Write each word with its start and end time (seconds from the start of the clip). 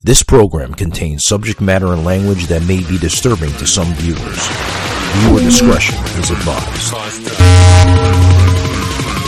This 0.00 0.22
program 0.22 0.74
contains 0.74 1.26
subject 1.26 1.60
matter 1.60 1.88
and 1.88 2.04
language 2.04 2.46
that 2.46 2.62
may 2.62 2.84
be 2.86 2.98
disturbing 2.98 3.50
to 3.54 3.66
some 3.66 3.92
viewers. 3.94 4.38
Viewer 5.18 5.40
discretion 5.40 5.98
is 6.22 6.30
advised. 6.30 6.94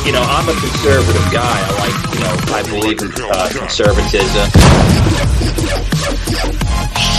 You 0.06 0.12
know, 0.12 0.22
I'm 0.22 0.48
a 0.48 0.54
conservative 0.54 1.26
guy. 1.32 1.58
I 1.58 1.70
like, 1.74 1.98
you 2.14 2.20
know, 2.22 2.36
I 2.54 2.62
believe 2.70 3.02
in 3.02 3.10
uh, 3.18 3.50
conservatism. 3.50 4.46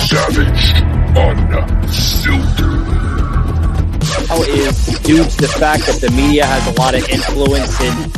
Savage 0.07 0.71
Unfiltered. 1.19 2.87
How 4.29 4.41
is 4.43 4.99
due 4.99 5.25
to 5.25 5.37
the 5.41 5.53
fact 5.59 5.87
that 5.87 5.99
the 5.99 6.09
media 6.11 6.45
has 6.45 6.65
a 6.67 6.79
lot 6.79 6.95
of 6.95 7.05
influence 7.09 7.81
in 7.81 8.11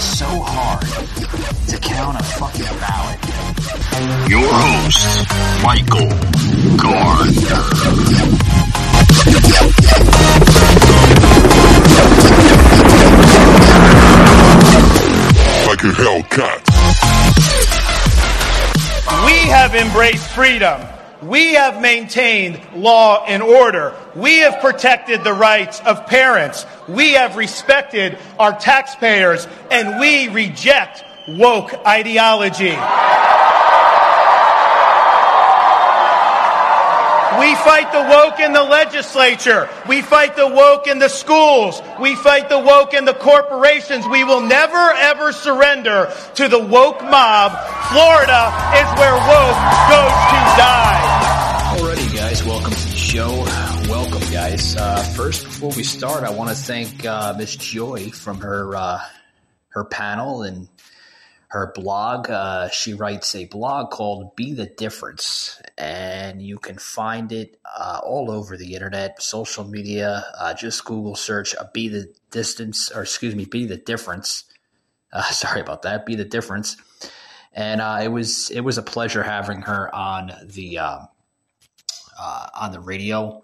so 0.00 0.24
hard 0.40 0.80
to 1.68 1.78
count 1.86 2.18
a 2.18 2.22
fucking 2.22 2.64
ballot. 2.80 3.29
Your 4.28 4.48
host, 4.52 5.28
Michael 5.62 6.08
Gardner. 6.76 8.30
Like 15.68 15.84
a 15.84 15.92
Hellcat. 15.94 16.66
We 19.24 19.48
have 19.50 19.76
embraced 19.76 20.26
freedom. 20.30 20.80
We 21.22 21.54
have 21.54 21.80
maintained 21.80 22.60
law 22.74 23.24
and 23.24 23.40
order. 23.40 23.94
We 24.16 24.38
have 24.38 24.60
protected 24.60 25.22
the 25.22 25.32
rights 25.34 25.80
of 25.86 26.06
parents. 26.06 26.66
We 26.88 27.12
have 27.12 27.36
respected 27.36 28.18
our 28.38 28.52
taxpayers 28.58 29.46
and 29.70 30.00
we 30.00 30.28
reject 30.28 31.04
woke 31.28 31.72
ideology. 31.86 32.76
We 37.40 37.54
fight 37.54 37.90
the 37.90 38.02
woke 38.02 38.38
in 38.38 38.52
the 38.52 38.62
legislature. 38.62 39.66
We 39.88 40.02
fight 40.02 40.36
the 40.36 40.46
woke 40.46 40.86
in 40.86 40.98
the 40.98 41.08
schools. 41.08 41.80
We 41.98 42.14
fight 42.14 42.50
the 42.50 42.58
woke 42.58 42.92
in 42.92 43.06
the 43.06 43.14
corporations. 43.14 44.06
We 44.06 44.24
will 44.24 44.42
never 44.42 44.76
ever 44.76 45.32
surrender 45.32 46.12
to 46.34 46.48
the 46.48 46.58
woke 46.58 47.02
mob. 47.02 47.52
Florida 47.88 48.52
is 48.76 48.88
where 49.00 49.14
woke 49.14 49.60
goes 49.88 50.16
to 50.28 50.40
die. 50.60 51.76
Alrighty, 51.78 52.14
guys, 52.14 52.44
welcome 52.44 52.72
to 52.72 52.88
the 52.88 52.96
show. 52.96 53.30
Welcome, 53.88 54.30
guys. 54.30 54.76
Uh, 54.76 55.02
first, 55.16 55.44
before 55.44 55.72
we 55.72 55.82
start, 55.82 56.24
I 56.24 56.30
want 56.30 56.50
to 56.50 56.56
thank 56.56 57.06
uh, 57.06 57.34
Miss 57.38 57.56
Joy 57.56 58.10
from 58.10 58.42
her 58.42 58.76
uh, 58.76 59.00
her 59.70 59.84
panel 59.84 60.42
and 60.42 60.68
her 61.50 61.72
blog. 61.74 62.30
Uh, 62.30 62.68
she 62.68 62.94
writes 62.94 63.34
a 63.34 63.44
blog 63.46 63.90
called 63.90 64.36
Be 64.36 64.54
the 64.54 64.66
Difference, 64.66 65.60
and 65.76 66.40
you 66.40 66.58
can 66.58 66.78
find 66.78 67.32
it 67.32 67.58
uh, 67.64 68.00
all 68.04 68.30
over 68.30 68.56
the 68.56 68.74
internet, 68.74 69.20
social 69.20 69.64
media. 69.64 70.24
Uh, 70.38 70.54
just 70.54 70.84
Google 70.84 71.16
search 71.16 71.54
Be 71.72 71.88
the 71.88 72.12
Distance, 72.30 72.90
or 72.92 73.02
excuse 73.02 73.34
me, 73.34 73.44
Be 73.44 73.66
the 73.66 73.76
Difference. 73.76 74.44
Uh, 75.12 75.28
sorry 75.32 75.60
about 75.60 75.82
that. 75.82 76.06
Be 76.06 76.14
the 76.14 76.24
Difference. 76.24 76.76
And 77.52 77.80
uh, 77.80 77.98
it 78.00 78.06
was 78.06 78.48
it 78.50 78.60
was 78.60 78.78
a 78.78 78.82
pleasure 78.82 79.24
having 79.24 79.62
her 79.62 79.92
on 79.92 80.30
the 80.44 80.78
um, 80.78 81.08
uh, 82.16 82.46
on 82.54 82.70
the 82.70 82.78
radio 82.78 83.42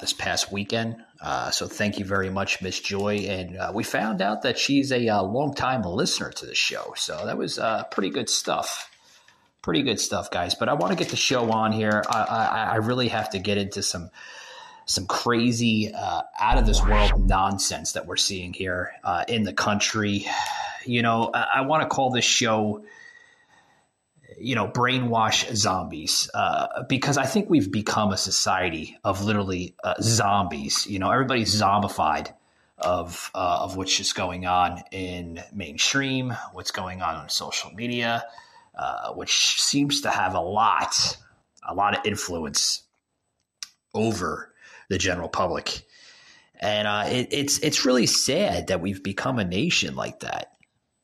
this 0.00 0.12
past 0.12 0.52
weekend. 0.52 0.96
Uh, 1.20 1.50
so 1.50 1.66
thank 1.66 1.98
you 1.98 2.04
very 2.04 2.30
much, 2.30 2.62
Miss 2.62 2.80
Joy. 2.80 3.16
And 3.28 3.56
uh, 3.56 3.72
we 3.74 3.84
found 3.84 4.22
out 4.22 4.42
that 4.42 4.58
she's 4.58 4.92
a 4.92 5.08
uh, 5.08 5.22
long-time 5.22 5.82
listener 5.82 6.30
to 6.30 6.46
the 6.46 6.54
show. 6.54 6.94
So 6.96 7.26
that 7.26 7.36
was 7.36 7.58
pretty 7.90 8.10
good 8.10 8.28
stuff. 8.28 8.90
Pretty 9.62 9.82
good 9.82 10.00
stuff, 10.00 10.30
guys. 10.30 10.54
But 10.54 10.68
I 10.68 10.74
want 10.74 10.92
to 10.92 10.96
get 10.96 11.10
the 11.10 11.16
show 11.16 11.50
on 11.50 11.72
here. 11.72 12.02
I, 12.08 12.22
I, 12.22 12.64
I 12.72 12.76
really 12.76 13.08
have 13.08 13.30
to 13.30 13.38
get 13.38 13.58
into 13.58 13.82
some 13.82 14.10
some 14.86 15.06
crazy, 15.06 15.92
out 15.94 16.58
of 16.58 16.66
this 16.66 16.82
world 16.82 17.28
nonsense 17.28 17.92
that 17.92 18.06
we're 18.06 18.16
seeing 18.16 18.52
here 18.52 18.92
in 19.28 19.44
the 19.44 19.52
country. 19.52 20.26
You 20.84 21.02
know, 21.02 21.30
I, 21.32 21.46
I 21.56 21.60
want 21.60 21.82
to 21.82 21.88
call 21.88 22.10
this 22.10 22.24
show 22.24 22.84
you 24.40 24.54
know, 24.54 24.66
brainwash 24.66 25.54
zombies 25.54 26.30
uh, 26.34 26.82
because 26.88 27.18
I 27.18 27.26
think 27.26 27.50
we've 27.50 27.70
become 27.70 28.12
a 28.12 28.16
society 28.16 28.96
of 29.04 29.24
literally 29.24 29.74
uh, 29.84 29.94
zombies. 30.00 30.86
You 30.86 30.98
know, 30.98 31.10
everybody's 31.10 31.54
zombified 31.54 32.32
of 32.78 33.30
uh, 33.34 33.58
of 33.62 33.76
what's 33.76 33.96
just 33.96 34.14
going 34.14 34.46
on 34.46 34.82
in 34.90 35.42
mainstream, 35.52 36.34
what's 36.52 36.70
going 36.70 37.02
on 37.02 37.14
on 37.16 37.28
social 37.28 37.70
media, 37.72 38.24
uh, 38.74 39.12
which 39.12 39.60
seems 39.60 40.00
to 40.02 40.10
have 40.10 40.34
a 40.34 40.40
lot, 40.40 41.16
a 41.68 41.74
lot 41.74 41.98
of 41.98 42.06
influence 42.06 42.82
over 43.94 44.52
the 44.88 44.98
general 44.98 45.28
public. 45.28 45.82
And 46.58 46.88
uh, 46.88 47.04
it, 47.06 47.28
it's 47.30 47.58
it's 47.58 47.84
really 47.84 48.06
sad 48.06 48.68
that 48.68 48.80
we've 48.80 49.02
become 49.02 49.38
a 49.38 49.44
nation 49.44 49.94
like 49.94 50.20
that. 50.20 50.52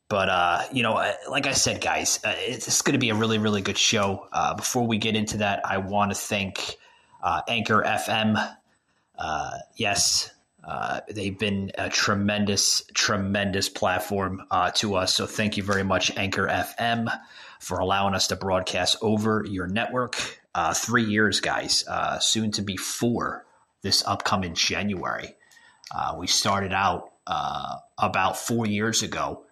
But 0.08 0.28
uh, 0.28 0.62
you 0.72 0.82
know, 0.82 0.94
like 1.28 1.46
I 1.46 1.52
said, 1.52 1.80
guys, 1.80 2.20
uh, 2.24 2.32
it's 2.36 2.82
going 2.82 2.92
to 2.92 2.98
be 2.98 3.10
a 3.10 3.14
really, 3.14 3.38
really 3.38 3.60
good 3.60 3.78
show. 3.78 4.28
Uh, 4.32 4.54
before 4.54 4.86
we 4.86 4.98
get 4.98 5.16
into 5.16 5.38
that, 5.38 5.66
I 5.66 5.78
want 5.78 6.12
to 6.12 6.16
thank 6.16 6.76
uh, 7.22 7.42
Anchor 7.48 7.82
FM. 7.82 8.54
Uh, 9.18 9.50
yes, 9.74 10.30
uh, 10.62 11.00
they've 11.10 11.36
been 11.36 11.72
a 11.76 11.88
tremendous, 11.88 12.84
tremendous 12.94 13.68
platform 13.68 14.44
to 14.74 14.94
us. 14.94 15.14
So 15.14 15.26
thank 15.26 15.56
you 15.56 15.64
very 15.64 15.82
much, 15.82 16.16
Anchor 16.16 16.46
FM, 16.46 17.08
for 17.58 17.80
allowing 17.80 18.14
us 18.14 18.28
to 18.28 18.36
broadcast 18.36 18.98
over 19.02 19.44
your 19.48 19.66
network. 19.66 20.38
three 20.74 21.04
years, 21.04 21.40
guys, 21.40 21.84
soon 22.20 22.52
to 22.52 22.62
be 22.62 22.76
four 22.76 23.44
this 23.82 24.04
upcoming 24.06 24.54
January. 24.54 25.34
we 26.16 26.28
started 26.28 26.72
out 26.72 27.10
about 27.98 28.36
four 28.36 28.66
years 28.66 29.02
ago 29.02 29.45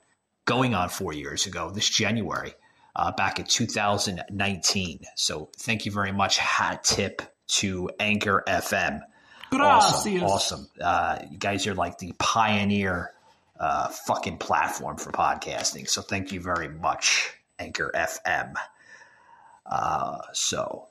going 0.44 0.74
on 0.74 0.88
four 0.88 1.12
years 1.12 1.46
ago, 1.46 1.70
this 1.70 1.88
January, 1.88 2.54
uh, 2.96 3.12
back 3.12 3.38
in 3.38 3.46
2019. 3.46 5.00
So 5.16 5.50
thank 5.58 5.86
you 5.86 5.92
very 5.92 6.12
much. 6.12 6.38
Hat 6.38 6.84
tip 6.84 7.22
to 7.46 7.90
Anchor 7.98 8.42
FM. 8.46 9.00
Awesome. 9.52 10.22
Awesome. 10.22 10.68
Uh, 10.80 11.18
you 11.30 11.38
guys 11.38 11.66
are 11.66 11.74
like 11.74 11.98
the 11.98 12.12
pioneer 12.18 13.12
uh, 13.58 13.88
fucking 13.88 14.38
platform 14.38 14.96
for 14.96 15.12
podcasting. 15.12 15.88
So 15.88 16.02
thank 16.02 16.32
you 16.32 16.40
very 16.40 16.68
much, 16.68 17.32
Anchor 17.58 17.90
FM. 17.94 18.54
Uh, 19.66 20.18
so, 20.32 20.88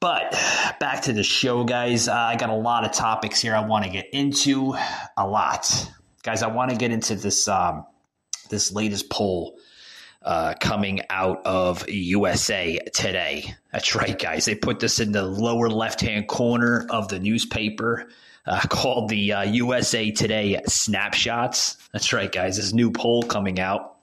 but 0.00 0.32
back 0.80 1.02
to 1.02 1.12
the 1.12 1.22
show, 1.22 1.64
guys. 1.64 2.08
Uh, 2.08 2.14
I 2.14 2.36
got 2.36 2.50
a 2.50 2.54
lot 2.54 2.84
of 2.84 2.92
topics 2.92 3.40
here 3.40 3.54
I 3.54 3.64
want 3.66 3.84
to 3.84 3.90
get 3.90 4.08
into. 4.12 4.74
A 5.16 5.26
lot. 5.26 5.90
Guys, 6.22 6.42
I 6.42 6.48
want 6.48 6.70
to 6.70 6.76
get 6.76 6.90
into 6.90 7.14
this. 7.14 7.48
Um, 7.48 7.86
this 8.52 8.70
latest 8.70 9.10
poll 9.10 9.58
uh, 10.24 10.54
coming 10.60 11.00
out 11.10 11.44
of 11.44 11.88
USA 11.88 12.78
Today. 12.94 13.56
That's 13.72 13.96
right, 13.96 14.16
guys. 14.16 14.44
They 14.44 14.54
put 14.54 14.78
this 14.78 15.00
in 15.00 15.10
the 15.10 15.24
lower 15.24 15.68
left 15.68 16.00
hand 16.00 16.28
corner 16.28 16.86
of 16.90 17.08
the 17.08 17.18
newspaper 17.18 18.08
uh, 18.46 18.60
called 18.68 19.08
the 19.08 19.32
uh, 19.32 19.42
USA 19.42 20.12
Today 20.12 20.60
Snapshots. 20.66 21.76
That's 21.92 22.12
right, 22.12 22.30
guys. 22.30 22.56
This 22.56 22.72
new 22.72 22.92
poll 22.92 23.24
coming 23.24 23.58
out 23.58 23.96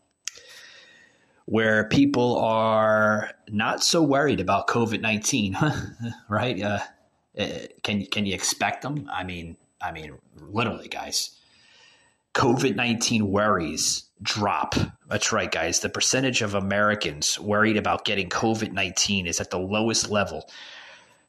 where 1.45 1.85
people 1.85 2.37
are 2.37 3.31
not 3.47 3.83
so 3.83 4.03
worried 4.03 4.39
about 4.39 4.67
COVID 4.67 5.01
19, 5.01 5.57
right? 6.29 6.61
Uh, 6.61 6.79
uh, 7.37 7.47
can, 7.83 8.05
can 8.07 8.25
you 8.25 8.33
expect 8.33 8.81
them? 8.81 9.09
I 9.11 9.23
mean, 9.23 9.55
I 9.81 9.91
mean, 9.91 10.17
literally, 10.37 10.89
guys. 10.89 11.35
COVID 12.35 12.75
19 12.75 13.31
worries 13.31 14.08
drop. 14.21 14.75
That's 15.07 15.31
right, 15.31 15.51
guys. 15.51 15.79
The 15.79 15.89
percentage 15.89 16.41
of 16.41 16.53
Americans 16.53 17.39
worried 17.39 17.77
about 17.77 18.05
getting 18.05 18.29
COVID 18.29 18.71
19 18.71 19.27
is 19.27 19.39
at 19.39 19.49
the 19.49 19.59
lowest 19.59 20.09
level 20.09 20.49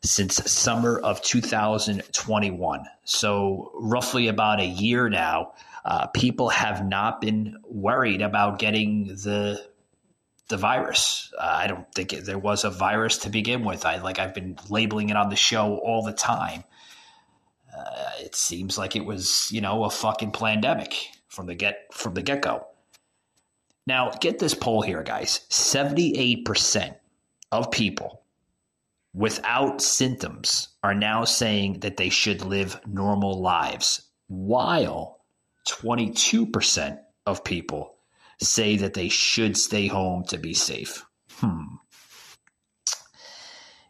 since 0.03 0.37
summer 0.51 0.99
of 0.99 1.23
2021. 1.23 2.85
So, 3.05 3.71
roughly 3.75 4.29
about 4.29 4.61
a 4.61 4.67
year 4.67 5.09
now, 5.09 5.53
uh, 5.85 6.07
people 6.09 6.49
have 6.49 6.87
not 6.87 7.21
been 7.21 7.57
worried 7.69 8.23
about 8.23 8.59
getting 8.59 9.07
the 9.09 9.65
the 10.49 10.57
virus. 10.57 11.33
Uh, 11.39 11.59
I 11.63 11.67
don't 11.69 11.91
think 11.95 12.13
it, 12.13 12.25
there 12.27 12.39
was 12.39 12.65
a 12.65 12.71
virus 12.71 13.19
to 13.19 13.31
begin 13.31 13.65
with. 13.65 13.87
I 13.87 13.99
like 13.99 14.19
I've 14.19 14.35
been 14.35 14.59
labeling 14.69 15.11
it 15.11 15.17
on 15.17 15.29
the 15.31 15.37
show 15.37 15.77
all 15.79 16.03
the 16.03 16.13
time. 16.13 16.65
Uh, 17.77 18.11
it 18.19 18.35
seems 18.35 18.77
like 18.77 18.97
it 18.97 19.05
was, 19.05 19.49
you 19.53 19.61
know, 19.61 19.85
a 19.85 19.91
fucking 19.91 20.33
pandemic 20.33 20.97
from 21.29 21.47
the 21.47 21.55
get 21.55 21.87
from 21.93 22.15
the 22.15 22.23
get 22.23 22.43
go. 22.43 22.67
Now, 23.87 24.11
get 24.21 24.39
this 24.39 24.55
poll 24.55 24.83
here, 24.83 25.03
guys 25.03 25.47
78% 25.51 26.95
of 27.53 27.71
people 27.71 28.21
without 29.13 29.83
symptoms 29.83 30.69
are 30.83 30.95
now 30.95 31.25
saying 31.25 31.81
that 31.81 31.97
they 31.97 32.09
should 32.09 32.45
live 32.45 32.81
normal 32.87 33.41
lives, 33.41 34.03
while 34.29 35.21
22% 35.69 36.99
of 37.27 37.45
people 37.45 37.97
say 38.41 38.77
that 38.77 38.95
they 38.95 39.09
should 39.09 39.57
stay 39.57 39.87
home 39.87 40.25
to 40.25 40.39
be 40.39 40.55
safe. 40.55 41.05
Hmm. 41.33 41.65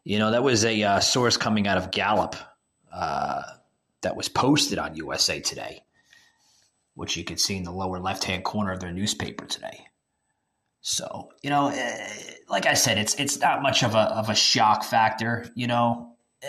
You 0.03 0.19
know, 0.19 0.31
that 0.31 0.43
was 0.43 0.65
a 0.65 0.83
uh, 0.83 1.01
source 1.01 1.37
coming 1.37 1.69
out 1.69 1.77
of 1.77 1.91
Gallup 1.91 2.35
uh, 2.93 3.43
that 4.03 4.17
was 4.17 4.29
posted 4.29 4.79
on 4.79 4.97
USA 4.97 5.41
Today, 5.41 5.85
which 7.01 7.17
you 7.17 7.25
can 7.25 7.39
see 7.39 7.57
in 7.57 7.65
the 7.65 7.73
lower 7.73 7.99
left 7.99 8.25
hand 8.25 8.45
corner 8.45 8.73
of 8.73 8.81
their 8.81 8.93
newspaper 8.93 9.47
today. 9.47 9.87
So, 10.83 11.31
you 11.43 11.49
know, 11.49 11.69
eh, 11.69 12.09
like 12.47 12.67
I 12.67 12.75
said, 12.75 12.99
it's 12.99 13.15
it's 13.15 13.41
not 13.41 13.63
much 13.63 13.83
of 13.83 13.95
a 13.95 14.01
of 14.01 14.29
a 14.29 14.35
shock 14.35 14.85
factor. 14.85 15.47
You 15.55 15.67
know, 15.67 16.13
eh, 16.43 16.49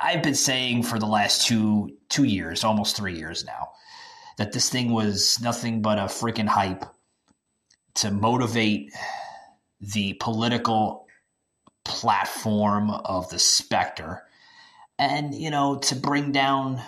I've 0.00 0.22
been 0.22 0.36
saying 0.36 0.84
for 0.84 1.00
the 1.00 1.06
last 1.06 1.48
two 1.48 1.90
two 2.08 2.22
years, 2.22 2.62
almost 2.62 2.96
three 2.96 3.16
years 3.16 3.44
now, 3.44 3.70
that 4.36 4.52
this 4.52 4.70
thing 4.70 4.92
was 4.92 5.40
nothing 5.40 5.82
but 5.82 5.98
a 5.98 6.02
freaking 6.02 6.46
hype 6.46 6.84
to 7.96 8.12
motivate 8.12 8.92
the 9.80 10.12
political 10.20 11.08
platform 11.84 12.90
of 12.90 13.28
the 13.30 13.38
specter 13.40 14.22
and 14.96 15.34
you 15.34 15.50
know 15.50 15.78
to 15.78 15.96
bring 15.96 16.30
down 16.30 16.80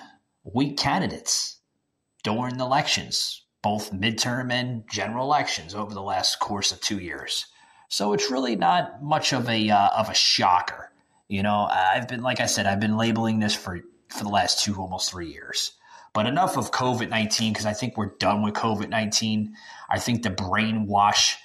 weak 0.44 0.76
candidates 0.76 1.58
during 2.22 2.60
elections 2.60 3.42
both 3.62 3.92
midterm 3.92 4.50
and 4.50 4.84
general 4.90 5.26
elections 5.26 5.74
over 5.74 5.92
the 5.92 6.02
last 6.02 6.38
course 6.40 6.72
of 6.72 6.80
two 6.80 6.98
years. 6.98 7.46
So 7.88 8.12
it's 8.12 8.30
really 8.30 8.56
not 8.56 9.02
much 9.02 9.32
of 9.32 9.48
a 9.48 9.70
uh, 9.70 9.88
of 9.88 10.08
a 10.08 10.14
shocker. 10.14 10.92
You 11.28 11.42
know 11.44 11.68
i've 11.70 12.08
been 12.08 12.22
like 12.22 12.40
i 12.40 12.46
said 12.46 12.66
i've 12.66 12.80
been 12.80 12.96
labeling 12.96 13.38
this 13.38 13.54
for 13.54 13.80
for 14.08 14.24
the 14.24 14.30
last 14.30 14.64
two 14.64 14.74
almost 14.76 15.10
three 15.10 15.30
years. 15.30 15.72
But 16.12 16.26
enough 16.26 16.56
of 16.56 16.72
covid-19 16.72 17.52
because 17.52 17.66
i 17.66 17.72
think 17.72 17.96
we're 17.96 18.16
done 18.18 18.42
with 18.42 18.54
covid-19 18.54 19.50
i 19.88 19.98
think 19.98 20.22
the 20.22 20.30
brainwash 20.30 21.36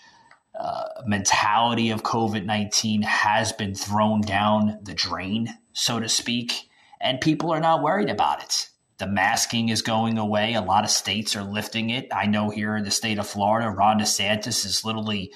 uh, 0.60 0.86
mentality 1.06 1.90
of 1.90 2.02
COVID 2.02 2.46
19 2.46 3.02
has 3.02 3.52
been 3.52 3.76
thrown 3.76 4.22
down 4.22 4.80
the 4.84 4.94
drain, 4.94 5.50
so 5.74 6.00
to 6.00 6.08
speak, 6.08 6.70
and 7.02 7.20
people 7.20 7.52
are 7.52 7.60
not 7.60 7.84
worried 7.84 8.10
about 8.10 8.42
it. 8.42 8.70
The 8.98 9.08
masking 9.08 9.70
is 9.70 9.82
going 9.82 10.18
away. 10.18 10.54
A 10.54 10.62
lot 10.62 10.84
of 10.84 10.90
states 10.90 11.36
are 11.36 11.44
lifting 11.44 11.90
it. 11.90 12.08
I 12.14 12.28
know 12.28 12.50
here 12.50 12.76
in 12.76 12.84
the 12.84 12.92
state 12.92 13.20
of 13.20 13.28
Florida, 13.28 13.70
Ron 13.70 14.00
DeSantis 14.00 14.66
is 14.66 14.86
literally 14.86 15.34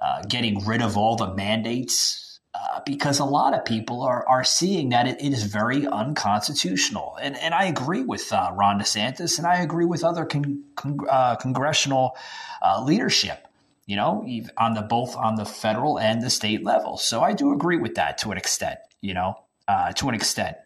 uh, 0.00 0.22
getting 0.28 0.64
rid 0.64 0.82
of 0.82 0.96
all 0.96 1.16
the 1.16 1.34
mandates 1.34 2.40
uh, 2.54 2.80
because 2.86 3.18
a 3.18 3.24
lot 3.24 3.52
of 3.52 3.64
people 3.64 4.02
are, 4.02 4.26
are 4.28 4.44
seeing 4.44 4.90
that 4.90 5.06
it, 5.06 5.20
it 5.20 5.32
is 5.32 5.42
very 5.42 5.86
unconstitutional. 5.86 7.16
And, 7.20 7.36
and 7.36 7.52
I 7.52 7.64
agree 7.64 8.02
with 8.02 8.32
uh, 8.32 8.50
Ron 8.54 8.80
DeSantis 8.80 9.38
and 9.38 9.46
I 9.46 9.56
agree 9.56 9.84
with 9.86 10.04
other 10.04 10.24
con- 10.24 10.64
con- 10.76 10.98
uh, 11.08 11.36
congressional 11.36 12.16
uh, 12.62 12.82
leadership 12.82 13.48
you 13.86 13.96
know, 13.96 14.26
on 14.56 14.74
the 14.74 14.82
both 14.82 15.16
on 15.16 15.34
the 15.34 15.44
federal 15.44 15.98
and 15.98 16.22
the 16.22 16.30
state 16.30 16.64
level. 16.64 16.96
So 16.96 17.20
I 17.20 17.32
do 17.32 17.52
agree 17.52 17.76
with 17.76 17.96
that 17.96 18.18
to 18.18 18.32
an 18.32 18.38
extent, 18.38 18.78
you 19.00 19.14
know, 19.14 19.34
uh, 19.68 19.92
to 19.92 20.08
an 20.08 20.14
extent. 20.14 20.56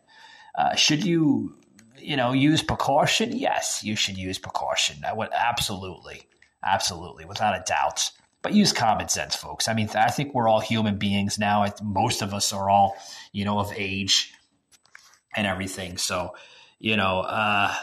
Uh, 0.57 0.75
should 0.75 1.05
you, 1.05 1.57
you 2.09 2.17
know, 2.17 2.33
use 2.33 2.63
precaution? 2.63 3.37
Yes, 3.37 3.85
you 3.85 3.95
should 3.95 4.17
use 4.17 4.39
precaution. 4.39 5.05
I 5.07 5.13
would 5.13 5.29
absolutely, 5.31 6.23
absolutely, 6.65 7.27
without 7.27 7.55
a 7.55 7.63
doubt. 7.67 8.11
But 8.41 8.55
use 8.55 8.73
common 8.73 9.09
sense, 9.09 9.37
folks. 9.37 9.69
I 9.69 9.75
mean, 9.75 9.91
I 9.95 10.11
think 10.11 10.33
we're 10.33 10.49
all 10.49 10.61
human 10.61 10.97
beings 10.97 11.39
now. 11.39 11.67
Most 11.83 12.23
of 12.23 12.33
us 12.33 12.51
are 12.55 12.71
all, 12.71 12.97
you 13.33 13.45
know, 13.45 13.59
of 13.59 13.75
age 13.77 14.33
and 15.37 15.47
everything. 15.47 15.99
So, 15.99 16.35
you 16.79 16.97
know, 16.97 17.21
uh, 17.21 17.75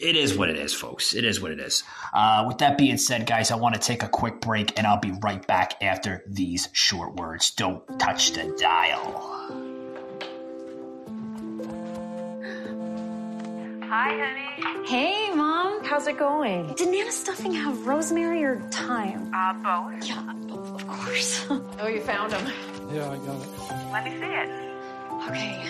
it 0.00 0.16
is 0.16 0.34
what 0.34 0.48
it 0.48 0.56
is, 0.56 0.72
folks. 0.72 1.14
It 1.14 1.26
is 1.26 1.42
what 1.42 1.50
it 1.50 1.60
is. 1.60 1.82
Uh, 2.14 2.44
with 2.48 2.56
that 2.58 2.78
being 2.78 2.96
said, 2.96 3.26
guys, 3.26 3.50
I 3.50 3.56
want 3.56 3.74
to 3.74 3.80
take 3.80 4.02
a 4.02 4.08
quick 4.08 4.40
break 4.40 4.78
and 4.78 4.86
I'll 4.86 4.98
be 4.98 5.12
right 5.20 5.46
back 5.46 5.82
after 5.82 6.24
these 6.26 6.70
short 6.72 7.16
words. 7.16 7.50
Don't 7.50 7.82
touch 7.98 8.32
the 8.32 8.56
dial. 8.58 9.69
Hi, 13.90 14.14
honey. 14.16 14.86
Hey, 14.86 15.34
Mom. 15.34 15.82
How's 15.82 16.06
it 16.06 16.16
going? 16.16 16.72
Did 16.74 16.90
Nana 16.90 17.10
stuffing 17.10 17.52
have 17.52 17.88
rosemary 17.88 18.44
or 18.44 18.60
thyme? 18.70 19.34
Uh, 19.34 19.52
both. 19.54 20.08
Yeah, 20.08 20.22
both, 20.46 20.74
of 20.76 20.86
course. 20.86 21.44
oh, 21.50 21.88
you 21.88 22.00
found 22.00 22.30
them. 22.30 22.52
Yeah, 22.92 23.10
I 23.10 23.16
got 23.16 23.42
it. 23.42 23.48
Let 23.90 24.04
me 24.04 24.12
see 24.12 24.26
it. 24.26 24.48
Okay. 25.26 25.66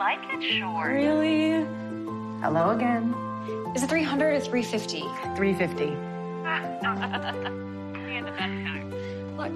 Like 0.00 0.18
it, 0.32 0.42
sure. 0.42 0.88
Really? 0.88 1.64
Hello 2.42 2.70
again. 2.70 3.14
Is 3.76 3.84
it 3.84 3.88
300 3.88 4.34
or 4.34 4.40
350? 4.40 5.02
350. 5.36 5.84
Look. 9.36 9.52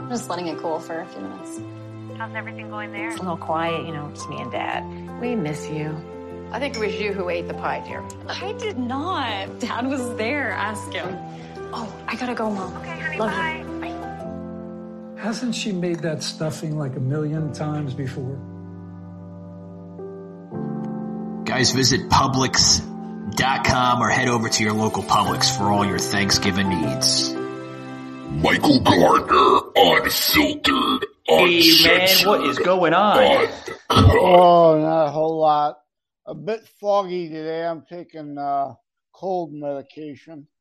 I'm 0.00 0.08
just 0.08 0.30
letting 0.30 0.46
it 0.46 0.58
cool 0.58 0.78
for 0.78 1.00
a 1.00 1.06
few 1.06 1.22
minutes. 1.22 1.58
How's 2.18 2.34
everything 2.34 2.68
going 2.68 2.90
there? 2.92 3.10
It's 3.10 3.18
a 3.18 3.22
little 3.22 3.36
quiet, 3.36 3.86
you 3.86 3.92
know, 3.92 4.10
just 4.12 4.28
me 4.28 4.40
and 4.40 4.50
Dad. 4.50 4.84
We 5.20 5.36
miss 5.36 5.68
you. 5.70 5.96
I 6.50 6.58
think 6.58 6.74
it 6.76 6.80
was 6.80 6.98
you 6.98 7.12
who 7.12 7.28
ate 7.28 7.46
the 7.46 7.54
pie, 7.54 7.80
dear. 7.86 8.02
I 8.28 8.54
did 8.54 8.76
not. 8.76 9.60
Dad 9.60 9.86
was 9.86 10.16
there. 10.16 10.50
Ask 10.50 10.92
him. 10.92 11.16
Oh, 11.72 11.94
I 12.08 12.16
gotta 12.16 12.34
go, 12.34 12.50
Mom. 12.50 12.76
Okay, 12.78 12.98
honey, 12.98 13.18
Love 13.18 13.30
bye. 13.30 13.58
you. 13.58 13.64
Bye. 15.14 15.22
Hasn't 15.22 15.54
she 15.54 15.70
made 15.70 16.00
that 16.00 16.22
stuffing 16.24 16.76
like 16.76 16.96
a 16.96 17.00
million 17.00 17.52
times 17.52 17.94
before? 17.94 18.36
Guys, 21.44 21.70
visit 21.72 22.08
Publix.com 22.10 24.02
or 24.02 24.08
head 24.08 24.28
over 24.28 24.48
to 24.48 24.62
your 24.64 24.72
local 24.72 25.02
Publix 25.04 25.56
for 25.56 25.70
all 25.70 25.84
your 25.84 25.98
Thanksgiving 25.98 26.68
needs. 26.68 27.32
Michael 27.32 28.80
Gardner, 28.80 29.60
unfiltered, 29.74 31.06
Hey 31.28 31.84
man, 31.84 32.26
what 32.26 32.42
is 32.46 32.58
going 32.58 32.94
on? 32.94 33.48
Oh, 33.90 34.80
not 34.80 35.08
a 35.08 35.10
whole 35.10 35.38
lot. 35.38 35.80
A 36.24 36.34
bit 36.34 36.66
foggy 36.80 37.28
today. 37.28 37.66
I'm 37.66 37.84
taking 37.86 38.38
uh, 38.38 38.72
cold 39.12 39.52
medication. 39.52 40.46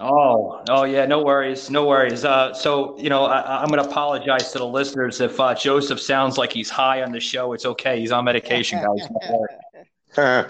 Oh, 0.00 0.62
oh 0.70 0.84
yeah, 0.84 1.04
no 1.04 1.22
worries, 1.22 1.68
no 1.68 1.86
worries. 1.86 2.24
Uh, 2.24 2.54
so 2.54 2.98
you 2.98 3.10
know, 3.10 3.26
I, 3.26 3.60
I'm 3.60 3.68
going 3.68 3.82
to 3.82 3.88
apologize 3.88 4.50
to 4.52 4.58
the 4.58 4.66
listeners 4.66 5.20
if 5.20 5.38
uh, 5.38 5.54
Joseph 5.54 6.00
sounds 6.00 6.38
like 6.38 6.50
he's 6.50 6.70
high 6.70 7.02
on 7.02 7.12
the 7.12 7.20
show. 7.20 7.52
It's 7.52 7.66
okay, 7.66 8.00
he's 8.00 8.12
on 8.12 8.24
medication, 8.24 8.82
guys. 8.82 9.08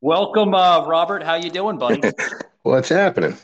Welcome, 0.00 0.54
uh, 0.54 0.86
Robert. 0.86 1.22
How 1.22 1.34
you 1.34 1.50
doing, 1.50 1.76
buddy? 1.76 2.00
What's 2.62 2.88
happening? 2.88 3.36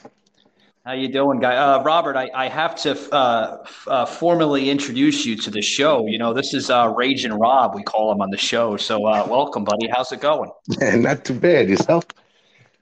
How 0.87 0.93
you 0.93 1.09
doing, 1.09 1.41
guy? 1.41 1.56
Uh, 1.56 1.83
Robert, 1.83 2.15
I, 2.17 2.31
I 2.33 2.49
have 2.49 2.76
to 2.83 2.93
uh, 3.12 3.59
f- 3.64 3.88
uh, 3.88 4.07
formally 4.07 4.71
introduce 4.71 5.26
you 5.26 5.35
to 5.38 5.50
the 5.50 5.61
show. 5.61 6.07
You 6.07 6.16
know, 6.16 6.33
this 6.33 6.55
is 6.55 6.71
uh, 6.71 6.95
Raging 6.97 7.33
Rob. 7.33 7.75
We 7.75 7.83
call 7.83 8.12
him 8.12 8.23
on 8.23 8.31
the 8.31 8.37
show. 8.37 8.76
So, 8.76 9.05
uh, 9.05 9.26
welcome, 9.28 9.64
buddy. 9.64 9.88
How's 9.88 10.12
it 10.12 10.21
going? 10.21 10.49
Not 11.02 11.25
too 11.25 11.35
bad. 11.35 11.69
Yourself? 11.69 12.07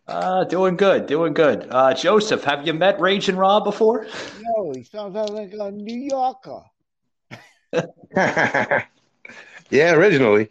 Uh, 0.06 0.44
doing 0.44 0.76
good, 0.76 1.06
doing 1.06 1.32
good. 1.32 1.66
Uh, 1.70 1.94
Joseph, 1.94 2.44
have 2.44 2.66
you 2.66 2.74
met 2.74 3.00
Raging 3.00 3.36
Rob 3.36 3.64
before? 3.64 4.06
No, 4.38 4.74
he 4.76 4.84
sounds 4.84 5.14
like 5.14 5.54
a 5.58 5.70
New 5.70 6.00
Yorker. 6.10 6.60
yeah, 9.70 9.94
originally. 9.94 10.50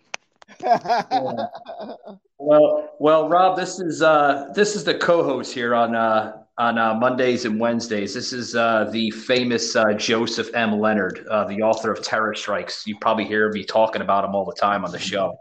Well, 2.39 2.89
well, 2.99 3.29
Rob, 3.29 3.55
this 3.55 3.79
is 3.79 4.01
uh, 4.01 4.49
this 4.53 4.75
is 4.75 4.83
the 4.83 4.95
co-host 4.95 5.53
here 5.53 5.73
on 5.73 5.95
uh, 5.95 6.42
on 6.57 6.77
uh, 6.77 6.93
Mondays 6.93 7.45
and 7.45 7.59
Wednesdays. 7.59 8.13
This 8.13 8.33
is 8.33 8.55
uh, 8.55 8.89
the 8.91 9.09
famous 9.11 9.75
uh, 9.75 9.93
Joseph 9.93 10.53
M. 10.53 10.79
Leonard, 10.79 11.25
uh, 11.29 11.45
the 11.45 11.61
author 11.61 11.91
of 11.91 12.01
Terror 12.03 12.35
Strikes. 12.35 12.85
You 12.85 12.97
probably 12.99 13.25
hear 13.25 13.51
me 13.51 13.63
talking 13.63 14.01
about 14.01 14.23
him 14.23 14.35
all 14.35 14.45
the 14.45 14.55
time 14.55 14.85
on 14.85 14.91
the 14.91 14.99
show. 14.99 15.35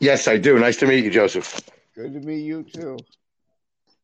Yes, 0.00 0.26
I 0.26 0.38
do. 0.38 0.58
Nice 0.58 0.76
to 0.78 0.86
meet 0.86 1.04
you, 1.04 1.10
Joseph. 1.10 1.60
Good 1.94 2.14
to 2.14 2.20
meet 2.20 2.44
you 2.44 2.64
too. 2.64 2.96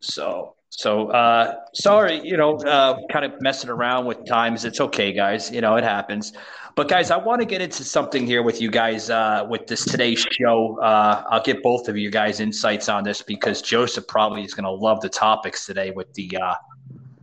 So, 0.00 0.55
so 0.71 1.09
uh, 1.09 1.57
sorry, 1.75 2.21
you 2.25 2.37
know, 2.37 2.57
uh, 2.59 2.99
kind 3.11 3.25
of 3.25 3.41
messing 3.41 3.71
around 3.71 4.07
with 4.07 4.25
times. 4.25 4.65
It's 4.65 4.81
okay, 4.81 5.12
guys. 5.12 5.50
You 5.50 5.61
know, 5.61 5.77
it 5.77 5.85
happens. 5.85 6.33
But 6.77 6.89
guys, 6.89 7.11
I 7.11 7.17
want 7.17 7.41
to 7.41 7.47
get 7.47 7.61
into 7.61 7.83
something 7.83 8.25
here 8.25 8.43
with 8.43 8.61
you 8.61 8.71
guys 8.71 9.11
uh, 9.11 9.47
with 9.50 9.67
this 9.67 9.85
today's 9.85 10.25
show. 10.31 10.79
Uh, 10.81 11.25
I'll 11.29 11.43
get 11.43 11.62
both 11.62 11.89
of 11.89 11.97
you 11.97 12.11
guys 12.11 12.39
insights 12.39 12.89
on 12.89 13.03
this 13.03 13.21
because 13.21 13.61
Joseph 13.61 14.07
probably 14.07 14.45
is 14.45 14.55
going 14.55 14.65
to 14.65 14.71
love 14.71 15.00
the 15.00 15.09
topics 15.09 15.67
today 15.67 15.91
with 15.91 16.15
the 16.15 16.39
uh, 16.41 16.55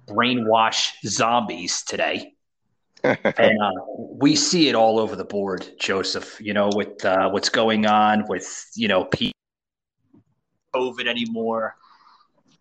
brainwash 0.06 0.92
zombies 1.06 1.82
today. 1.84 2.34
and 3.04 3.62
uh, 3.62 3.72
we 4.20 4.36
see 4.36 4.68
it 4.68 4.76
all 4.76 5.00
over 5.00 5.16
the 5.16 5.26
board, 5.26 5.68
Joseph. 5.80 6.38
You 6.42 6.54
know, 6.54 6.70
with 6.76 7.06
uh, 7.06 7.30
what's 7.30 7.50
going 7.50 7.86
on 7.86 8.26
with 8.28 8.70
you 8.76 8.90
know 8.90 9.10
COVID 10.76 11.08
anymore, 11.08 11.78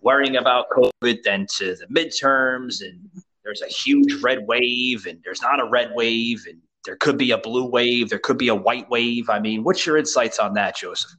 worrying 0.07 0.37
about 0.37 0.71
COVID, 0.71 1.25
than 1.25 1.49
to 1.59 1.75
the 1.75 1.87
midterms, 1.87 2.81
and 2.81 3.11
there's 3.43 3.63
a 3.63 3.67
huge 3.67 4.23
red 4.23 4.47
wave, 4.47 5.07
and 5.07 5.21
there's 5.25 5.43
not 5.43 5.59
a 5.59 5.69
red 5.69 5.91
wave, 5.97 6.45
and 6.49 6.61
there 6.85 6.95
could 6.95 7.19
be 7.19 7.33
a 7.33 7.39
blue 7.39 7.69
wave, 7.69 8.09
there 8.09 8.21
could 8.21 8.39
be 8.39 8.47
a 8.47 8.55
white 8.55 8.89
wave. 8.89 9.29
I 9.29 9.41
mean, 9.41 9.65
what's 9.65 9.85
your 9.85 9.97
insights 9.97 10.39
on 10.39 10.55
that, 10.55 10.77
Joseph? 10.77 11.11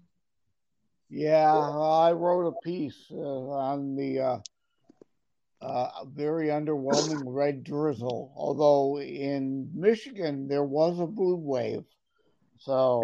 Yeah, 1.09 1.53
I 1.53 2.13
wrote 2.13 2.47
a 2.47 2.61
piece 2.63 2.97
uh, 3.11 3.17
on 3.17 3.97
the 3.97 4.19
uh, 4.19 4.39
uh, 5.61 6.05
very 6.05 6.47
underwhelming 6.47 7.23
red 7.25 7.65
drizzle. 7.65 8.31
Although 8.37 9.01
in 9.01 9.69
Michigan 9.73 10.47
there 10.47 10.63
was 10.63 10.97
a 10.99 11.07
blue 11.07 11.35
wave, 11.35 11.83
so 12.57 13.03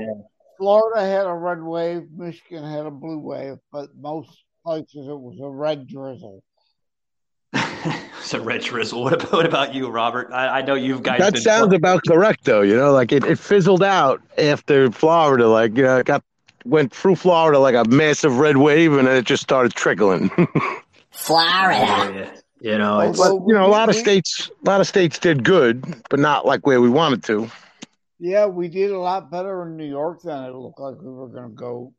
Florida 0.57 1.05
had 1.05 1.25
a 1.25 1.33
red 1.33 1.61
wave, 1.61 2.03
Michigan 2.15 2.63
had 2.63 2.85
a 2.85 2.91
blue 2.91 3.19
wave, 3.19 3.57
but 3.69 3.89
most 3.97 4.31
places 4.65 5.07
it 5.07 5.19
was 5.19 5.39
a 5.41 5.49
red 5.49 5.87
drizzle. 5.87 6.43
it's 7.53 8.33
a 8.33 8.41
red 8.41 8.61
drizzle. 8.61 9.03
What 9.03 9.13
about, 9.13 9.31
what 9.31 9.45
about 9.45 9.75
you, 9.75 9.89
Robert? 9.89 10.31
I, 10.31 10.59
I 10.59 10.61
know 10.61 10.75
you've 10.75 11.03
guys. 11.03 11.19
That 11.19 11.33
been 11.33 11.41
sounds 11.41 11.73
about 11.73 12.01
correct, 12.07 12.45
though. 12.45 12.61
You 12.61 12.75
know, 12.75 12.91
like 12.91 13.11
it, 13.11 13.23
it 13.25 13.37
fizzled 13.37 13.83
out 13.83 14.21
after 14.37 14.91
Florida. 14.91 15.47
Like, 15.47 15.77
you 15.77 15.83
know, 15.83 15.97
it 15.97 16.05
got 16.05 16.23
went 16.65 16.93
through 16.93 17.15
Florida 17.15 17.59
like 17.59 17.75
a 17.75 17.85
massive 17.85 18.37
red 18.37 18.57
wave, 18.57 18.93
and 18.93 19.07
then 19.07 19.17
it 19.17 19.25
just 19.25 19.43
started 19.43 19.73
trickling. 19.73 20.29
Florida. 21.11 21.77
Oh, 21.79 22.11
yeah. 22.15 22.29
You 22.61 22.77
know, 22.77 23.01
it's, 23.01 23.19
but 23.19 23.33
you 23.45 23.53
know, 23.53 23.65
a 23.65 23.67
lot 23.67 23.89
of 23.89 23.95
states, 23.95 24.49
a 24.65 24.69
lot 24.69 24.79
of 24.79 24.87
states 24.87 25.19
did 25.19 25.43
good, 25.43 25.83
but 26.09 26.17
not 26.17 26.45
like 26.45 26.65
where 26.65 26.79
we 26.79 26.89
wanted 26.89 27.21
to. 27.25 27.51
Yeah, 28.19 28.45
we 28.45 28.69
did 28.69 28.91
a 28.91 28.99
lot 28.99 29.29
better 29.29 29.63
in 29.63 29.75
New 29.75 29.85
York 29.85 30.21
than 30.21 30.45
it 30.45 30.55
looked 30.55 30.79
like 30.79 30.95
we 31.01 31.11
were 31.11 31.27
going 31.27 31.49
to 31.49 31.55
go, 31.55 31.93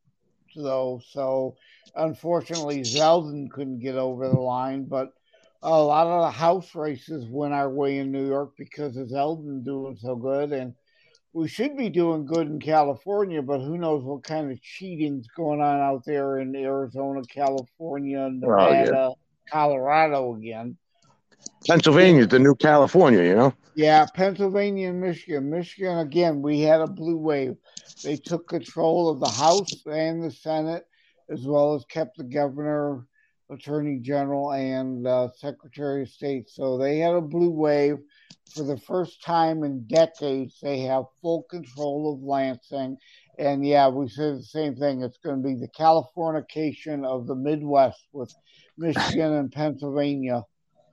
though. 0.56 1.02
So, 1.10 1.56
unfortunately, 1.96 2.80
Zeldin 2.82 3.50
couldn't 3.50 3.80
get 3.80 3.96
over 3.96 4.28
the 4.28 4.40
line, 4.40 4.84
but 4.84 5.12
a 5.62 5.70
lot 5.70 6.06
of 6.06 6.22
the 6.22 6.30
house 6.30 6.74
races 6.74 7.26
went 7.26 7.54
our 7.54 7.70
way 7.70 7.98
in 7.98 8.12
New 8.12 8.26
York 8.26 8.52
because 8.58 8.96
of 8.96 9.08
Zeldin 9.08 9.64
doing 9.64 9.96
so 10.00 10.16
good, 10.16 10.52
and 10.52 10.74
we 11.32 11.48
should 11.48 11.76
be 11.76 11.88
doing 11.88 12.26
good 12.26 12.46
in 12.46 12.60
California, 12.60 13.42
but 13.42 13.60
who 13.60 13.76
knows 13.76 14.04
what 14.04 14.22
kind 14.22 14.52
of 14.52 14.62
cheating's 14.62 15.26
going 15.28 15.60
on 15.60 15.80
out 15.80 16.04
there 16.04 16.38
in 16.38 16.54
Arizona, 16.54 17.22
California, 17.22 18.20
oh, 18.20 18.28
Nevada, 18.28 19.12
Colorado 19.50 20.34
again. 20.34 20.76
Pennsylvania's 21.66 22.28
the 22.28 22.38
new 22.38 22.54
California, 22.54 23.22
you 23.22 23.34
know. 23.34 23.52
Yeah, 23.74 24.06
Pennsylvania 24.14 24.90
and 24.90 25.00
Michigan. 25.00 25.50
Michigan 25.50 25.98
again, 25.98 26.40
we 26.40 26.60
had 26.60 26.80
a 26.80 26.86
blue 26.86 27.16
wave. 27.16 27.56
They 28.02 28.16
took 28.16 28.48
control 28.48 29.08
of 29.08 29.18
the 29.18 29.28
House 29.28 29.84
and 29.86 30.22
the 30.22 30.30
Senate, 30.30 30.86
as 31.30 31.46
well 31.46 31.74
as 31.74 31.84
kept 31.86 32.16
the 32.16 32.24
governor, 32.24 33.06
attorney 33.50 33.98
general, 34.00 34.52
and 34.52 35.06
uh, 35.06 35.28
secretary 35.36 36.02
of 36.02 36.08
state. 36.08 36.48
So 36.48 36.78
they 36.78 36.98
had 36.98 37.14
a 37.14 37.20
blue 37.20 37.50
wave. 37.50 37.98
For 38.54 38.62
the 38.62 38.78
first 38.78 39.22
time 39.22 39.64
in 39.64 39.86
decades, 39.86 40.58
they 40.62 40.80
have 40.80 41.04
full 41.22 41.44
control 41.44 42.12
of 42.12 42.22
Lansing. 42.22 42.98
And 43.38 43.66
yeah, 43.66 43.88
we 43.88 44.08
said 44.08 44.38
the 44.38 44.42
same 44.42 44.76
thing. 44.76 45.02
It's 45.02 45.18
going 45.18 45.42
to 45.42 45.48
be 45.48 45.54
the 45.54 45.68
Californication 45.68 47.04
of 47.04 47.26
the 47.26 47.34
Midwest 47.34 48.06
with 48.12 48.32
Michigan 48.76 49.32
and 49.32 49.50
Pennsylvania. 49.50 50.42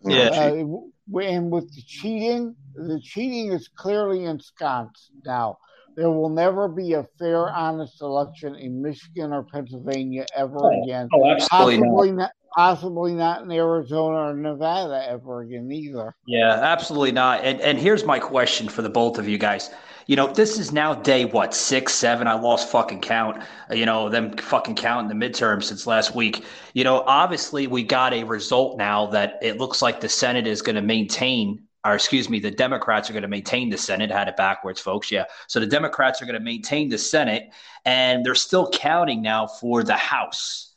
Yeah. 0.03 0.29
Uh, 0.29 1.19
and 1.19 1.51
with 1.51 1.73
the 1.75 1.81
cheating, 1.85 2.55
the 2.73 2.99
cheating 3.03 3.51
is 3.51 3.67
clearly 3.67 4.25
ensconced 4.25 5.11
now. 5.25 5.57
There 5.95 6.09
will 6.11 6.29
never 6.29 6.67
be 6.67 6.93
a 6.93 7.05
fair, 7.19 7.49
honest 7.49 8.01
election 8.01 8.55
in 8.55 8.81
Michigan 8.81 9.33
or 9.33 9.43
Pennsylvania 9.43 10.25
ever 10.35 10.57
Oh, 10.61 10.83
again. 10.83 11.07
oh, 11.13 11.29
absolutely 11.31 11.77
not. 11.77 11.85
possibly 11.85 12.11
not. 12.11 12.31
Possibly 12.53 13.13
not 13.13 13.43
in 13.43 13.51
Arizona 13.51 14.29
or 14.29 14.33
Nevada 14.33 15.05
ever 15.09 15.39
again 15.41 15.71
either. 15.71 16.13
Yeah, 16.27 16.51
absolutely 16.51 17.13
not. 17.13 17.45
And 17.45 17.61
and 17.61 17.77
here's 17.77 18.03
my 18.03 18.19
question 18.19 18.67
for 18.67 18.81
the 18.81 18.89
both 18.89 19.17
of 19.17 19.29
you 19.29 19.37
guys. 19.37 19.69
You 20.07 20.17
know, 20.17 20.27
this 20.27 20.59
is 20.59 20.73
now 20.73 20.93
day 20.93 21.23
what 21.23 21.53
six, 21.53 21.93
seven. 21.93 22.27
I 22.27 22.33
lost 22.33 22.69
fucking 22.69 22.99
count. 22.99 23.41
uh, 23.69 23.75
You 23.75 23.85
know, 23.85 24.09
them 24.09 24.33
fucking 24.35 24.75
counting 24.75 25.17
the 25.17 25.25
midterm 25.25 25.63
since 25.63 25.87
last 25.87 26.13
week. 26.13 26.43
You 26.73 26.83
know, 26.83 27.01
obviously 27.07 27.67
we 27.67 27.83
got 27.83 28.13
a 28.13 28.25
result 28.25 28.77
now 28.77 29.05
that 29.07 29.39
it 29.41 29.57
looks 29.57 29.81
like 29.81 30.01
the 30.01 30.09
Senate 30.09 30.45
is 30.47 30.61
going 30.61 30.75
to 30.75 30.81
maintain, 30.81 31.63
or 31.85 31.95
excuse 31.95 32.29
me, 32.29 32.39
the 32.39 32.51
Democrats 32.51 33.09
are 33.09 33.13
going 33.13 33.23
to 33.23 33.27
maintain 33.29 33.69
the 33.69 33.77
Senate. 33.77 34.11
Had 34.11 34.27
it 34.27 34.37
backwards, 34.37 34.79
folks. 34.79 35.11
Yeah. 35.11 35.25
So 35.47 35.59
the 35.59 35.67
Democrats 35.67 36.21
are 36.21 36.25
going 36.25 36.37
to 36.37 36.43
maintain 36.43 36.89
the 36.89 36.97
Senate, 36.97 37.49
and 37.85 38.25
they're 38.25 38.35
still 38.35 38.69
counting 38.69 39.21
now 39.21 39.47
for 39.47 39.83
the 39.83 39.95
House. 39.97 40.73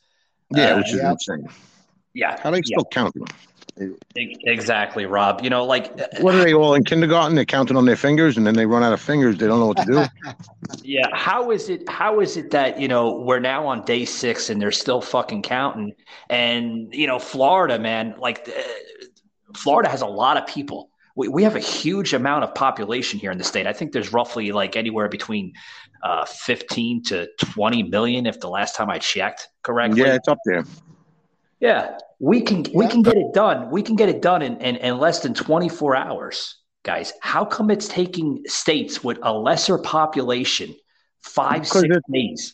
Yeah, 0.51 0.73
Uh, 0.73 0.77
which 0.77 0.89
is 0.93 0.95
yeah. 1.01 1.11
insane. 1.11 1.47
Yeah. 2.13 2.39
How 2.41 2.49
do 2.49 2.55
they 2.55 2.63
yeah, 2.65 2.77
still 2.77 2.85
counting? 2.85 3.27
e- 3.81 4.37
exactly, 4.45 5.05
Rob. 5.05 5.41
You 5.43 5.49
know, 5.49 5.65
like 5.65 5.95
What 6.21 6.33
are 6.35 6.43
they 6.43 6.53
all 6.53 6.73
in 6.75 6.83
kindergarten? 6.83 7.35
They're 7.35 7.45
counting 7.45 7.75
on 7.77 7.85
their 7.85 7.95
fingers, 7.97 8.37
and 8.37 8.47
then 8.47 8.55
they 8.55 8.65
run 8.65 8.83
out 8.83 8.93
of 8.93 9.01
fingers. 9.01 9.37
They 9.37 9.47
don't 9.47 9.59
know 9.59 9.67
what 9.67 9.77
to 9.77 9.85
do. 9.85 10.05
Yeah, 10.83 11.05
how 11.13 11.51
is 11.51 11.69
it? 11.69 11.87
How 11.87 12.19
is 12.21 12.37
it 12.37 12.49
that 12.51 12.79
you 12.79 12.87
know 12.87 13.19
we're 13.19 13.39
now 13.39 13.67
on 13.67 13.85
day 13.85 14.03
six 14.05 14.49
and 14.49 14.59
they're 14.59 14.71
still 14.71 14.99
fucking 15.01 15.43
counting? 15.43 15.93
And 16.29 16.91
you 16.93 17.05
know, 17.05 17.19
Florida, 17.19 17.77
man, 17.77 18.15
like 18.17 18.49
uh, 18.49 18.61
Florida 19.55 19.89
has 19.89 20.01
a 20.01 20.07
lot 20.07 20.37
of 20.37 20.47
people. 20.47 20.89
We 21.15 21.27
we 21.29 21.43
have 21.43 21.55
a 21.55 21.59
huge 21.61 22.13
amount 22.13 22.43
of 22.43 22.53
population 22.53 23.19
here 23.19 23.31
in 23.31 23.37
the 23.37 23.43
state. 23.43 23.67
I 23.67 23.73
think 23.73 23.93
there's 23.93 24.11
roughly 24.11 24.51
like 24.51 24.75
anywhere 24.75 25.07
between 25.07 25.53
uh, 26.03 26.25
15 26.25 27.03
to 27.05 27.27
20 27.39 27.83
million, 27.83 28.25
if 28.25 28.39
the 28.39 28.49
last 28.49 28.75
time 28.75 28.89
I 28.89 28.99
checked 28.99 29.47
correctly. 29.63 30.01
yeah, 30.01 30.15
it's 30.15 30.27
up 30.27 30.37
there. 30.45 30.65
Yeah, 31.61 31.97
we 32.19 32.41
can 32.41 32.65
we 32.73 32.87
can 32.87 33.01
get 33.01 33.15
it 33.15 33.33
done. 33.33 33.71
We 33.71 33.81
can 33.81 33.95
get 33.95 34.09
it 34.09 34.21
done 34.21 34.41
in, 34.41 34.57
in, 34.59 34.75
in 34.75 34.97
less 34.99 35.21
than 35.21 35.33
24 35.33 35.95
hours, 35.95 36.57
guys. 36.83 37.13
How 37.21 37.45
come 37.45 37.71
it's 37.71 37.87
taking 37.87 38.43
states 38.45 39.03
with 39.03 39.17
a 39.23 39.33
lesser 39.33 39.77
population 39.77 40.75
five, 41.21 41.61
Because 41.61 41.81
six 41.81 41.95
it- 41.95 42.03
days? 42.11 42.53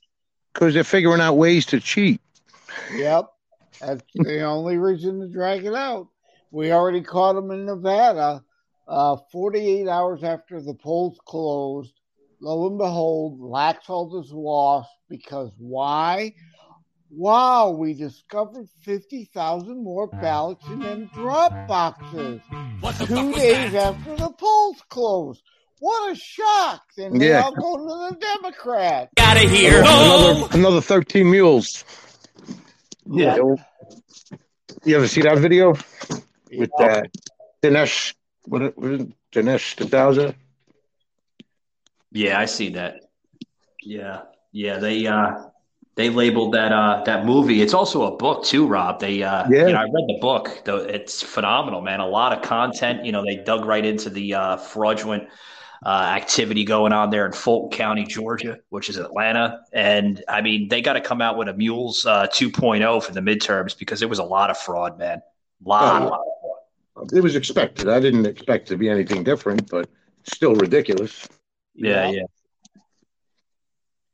Because 0.53 0.73
they're 0.73 0.83
figuring 0.83 1.21
out 1.21 1.33
ways 1.35 1.65
to 1.67 1.79
cheat. 1.79 2.19
Yep. 2.93 3.25
That's 3.79 4.03
the 4.15 4.41
only 4.43 4.77
reason 4.77 5.21
to 5.21 5.27
drag 5.29 5.65
it 5.65 5.73
out. 5.73 6.09
We 6.51 6.71
already 6.73 7.01
caught 7.01 7.33
them 7.33 7.51
in 7.51 7.65
Nevada. 7.65 8.43
Uh, 8.87 9.15
48 9.31 9.87
hours 9.87 10.23
after 10.23 10.61
the 10.61 10.73
polls 10.73 11.17
closed, 11.25 11.93
lo 12.41 12.67
and 12.67 12.77
behold, 12.77 13.39
Laxalt 13.39 14.21
is 14.23 14.31
lost 14.31 14.89
because 15.09 15.51
why? 15.57 16.33
Wow, 17.09 17.71
we 17.71 17.93
discovered 17.93 18.67
50,000 18.83 19.83
more 19.83 20.07
ballots 20.07 20.65
in 20.67 20.79
them 20.79 21.09
drop 21.13 21.51
boxes. 21.67 22.41
Two 23.05 23.33
days 23.33 23.75
after 23.75 24.15
the 24.15 24.31
polls 24.31 24.81
closed. 24.89 25.43
What 25.79 26.11
a 26.11 26.15
shock. 26.15 26.83
Then 26.95 27.17
they 27.17 27.29
Yeah. 27.29 27.41
all 27.43 27.55
go 27.55 27.77
to 27.77 28.13
the 28.13 28.19
Democrats. 28.19 29.11
Out 29.17 29.43
of 29.43 29.49
here! 29.49 29.81
Oh, 29.85 30.47
another, 30.51 30.57
another 30.57 30.81
13 30.81 31.29
mules. 31.29 31.83
Yeah. 33.05 33.35
You 34.85 34.95
ever 34.95 35.07
see 35.07 35.21
that 35.21 35.37
video 35.39 35.73
with 36.55 36.71
uh, 36.79 37.01
Dinesh? 37.61 38.13
What, 38.43 38.61
it- 38.61 38.77
what 38.77 38.91
is 38.91 39.01
it? 39.01 39.09
Dinesh 39.31 39.75
D'Souza? 39.77 40.35
Yeah, 42.11 42.39
I 42.39 42.45
see 42.45 42.69
that. 42.69 42.99
Yeah, 43.81 44.23
yeah. 44.51 44.77
They 44.79 45.07
uh, 45.07 45.43
they 45.95 46.09
labeled 46.09 46.53
that 46.53 46.71
uh, 46.73 47.03
that 47.05 47.25
movie. 47.25 47.61
It's 47.61 47.73
also 47.73 48.13
a 48.13 48.17
book 48.17 48.43
too, 48.43 48.67
Rob. 48.67 48.99
They 48.99 49.23
uh, 49.23 49.47
Yeah. 49.49 49.67
you 49.67 49.73
know, 49.73 49.79
I 49.79 49.83
read 49.83 50.07
the 50.07 50.17
book. 50.19 50.61
Though 50.65 50.77
it's 50.77 51.21
phenomenal, 51.23 51.81
man. 51.81 51.99
A 52.01 52.07
lot 52.07 52.33
of 52.33 52.41
content. 52.43 53.05
You 53.05 53.11
know, 53.13 53.23
they 53.23 53.37
dug 53.37 53.65
right 53.65 53.85
into 53.85 54.09
the 54.09 54.33
uh, 54.33 54.57
fraudulent 54.57 55.29
uh, 55.85 55.89
activity 55.89 56.63
going 56.65 56.91
on 56.93 57.09
there 57.09 57.25
in 57.25 57.31
Fulton 57.31 57.75
County, 57.75 58.03
Georgia, 58.05 58.59
which 58.69 58.89
is 58.89 58.97
Atlanta. 58.97 59.61
And 59.71 60.21
I 60.27 60.41
mean, 60.41 60.67
they 60.67 60.81
got 60.81 60.93
to 60.93 61.01
come 61.01 61.21
out 61.21 61.37
with 61.37 61.47
a 61.47 61.53
Mules 61.53 62.05
uh, 62.05 62.27
2.0 62.27 63.01
for 63.03 63.13
the 63.13 63.21
midterms 63.21 63.77
because 63.77 63.99
there 63.99 64.09
was 64.09 64.19
a 64.19 64.23
lot 64.23 64.49
of 64.51 64.57
fraud, 64.57 64.99
man. 64.99 65.21
Lot, 65.63 66.01
Oh, 66.01 66.05
lot. 66.07 66.21
It 67.13 67.21
was 67.21 67.35
expected. 67.35 67.89
I 67.89 67.99
didn't 67.99 68.25
expect 68.25 68.67
to 68.69 68.77
be 68.77 68.89
anything 68.89 69.23
different, 69.23 69.69
but 69.69 69.89
still 70.23 70.55
ridiculous. 70.55 71.27
Yeah, 71.73 72.05
Yep. 72.05 72.13
yeah. 72.13 72.23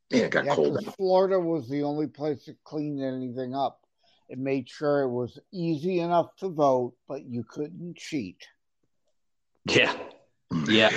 Yeah, 0.10 0.26
it 0.26 0.32
got 0.32 0.46
Yeah, 0.46 0.56
cold. 0.56 0.78
'cause 0.78 0.96
Florida 0.96 1.40
was 1.40 1.68
the 1.68 1.84
only 1.84 2.08
place 2.08 2.46
that 2.46 2.64
cleaned 2.64 3.02
anything 3.02 3.54
up. 3.56 3.86
It 4.30 4.38
made 4.38 4.70
sure 4.70 5.02
it 5.02 5.10
was 5.10 5.38
easy 5.52 6.00
enough 6.00 6.36
to 6.38 6.50
vote, 6.50 6.96
but 7.08 7.26
you 7.26 7.44
couldn't 7.44 7.98
cheat. 7.98 8.48
Yeah, 9.66 9.92
yeah, 10.68 10.90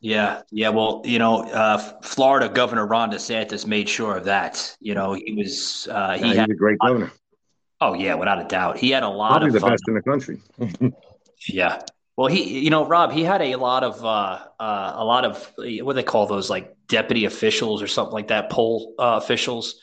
yeah, 0.00 0.42
yeah. 0.52 0.68
Well, 0.68 1.02
you 1.04 1.18
know, 1.18 1.42
uh, 1.42 1.78
Florida 2.02 2.48
Governor 2.48 2.86
Ron 2.86 3.10
DeSantis 3.10 3.66
made 3.66 3.88
sure 3.88 4.16
of 4.16 4.24
that. 4.24 4.76
You 4.80 4.94
know, 4.94 5.14
he 5.14 5.34
was 5.36 5.88
uh, 5.90 6.16
Yeah, 6.16 6.16
he 6.16 6.28
he's 6.28 6.36
had 6.36 6.50
a 6.50 6.54
great 6.54 6.78
governor. 6.78 7.10
Oh 7.82 7.94
yeah, 7.94 8.14
without 8.14 8.40
a 8.40 8.44
doubt, 8.44 8.78
he 8.78 8.90
had 8.90 9.02
a 9.02 9.08
lot 9.08 9.30
Probably 9.30 9.48
of 9.48 9.54
the 9.54 9.66
uh, 9.66 9.70
best 9.70 9.82
in 9.88 9.94
the 9.94 10.02
country. 10.02 10.40
yeah. 11.48 11.82
Well, 12.16 12.28
he, 12.28 12.60
you 12.60 12.70
know, 12.70 12.86
Rob, 12.86 13.10
he 13.10 13.24
had 13.24 13.42
a 13.42 13.56
lot 13.56 13.82
of, 13.82 14.04
uh, 14.04 14.38
uh, 14.60 14.92
a 14.94 15.04
lot 15.04 15.24
of, 15.24 15.52
what 15.56 15.66
do 15.66 15.92
they 15.94 16.02
call 16.02 16.26
those, 16.26 16.50
like 16.50 16.76
deputy 16.86 17.24
officials 17.24 17.82
or 17.82 17.86
something 17.86 18.12
like 18.12 18.28
that, 18.28 18.50
poll 18.50 18.94
uh, 18.98 19.18
officials, 19.22 19.80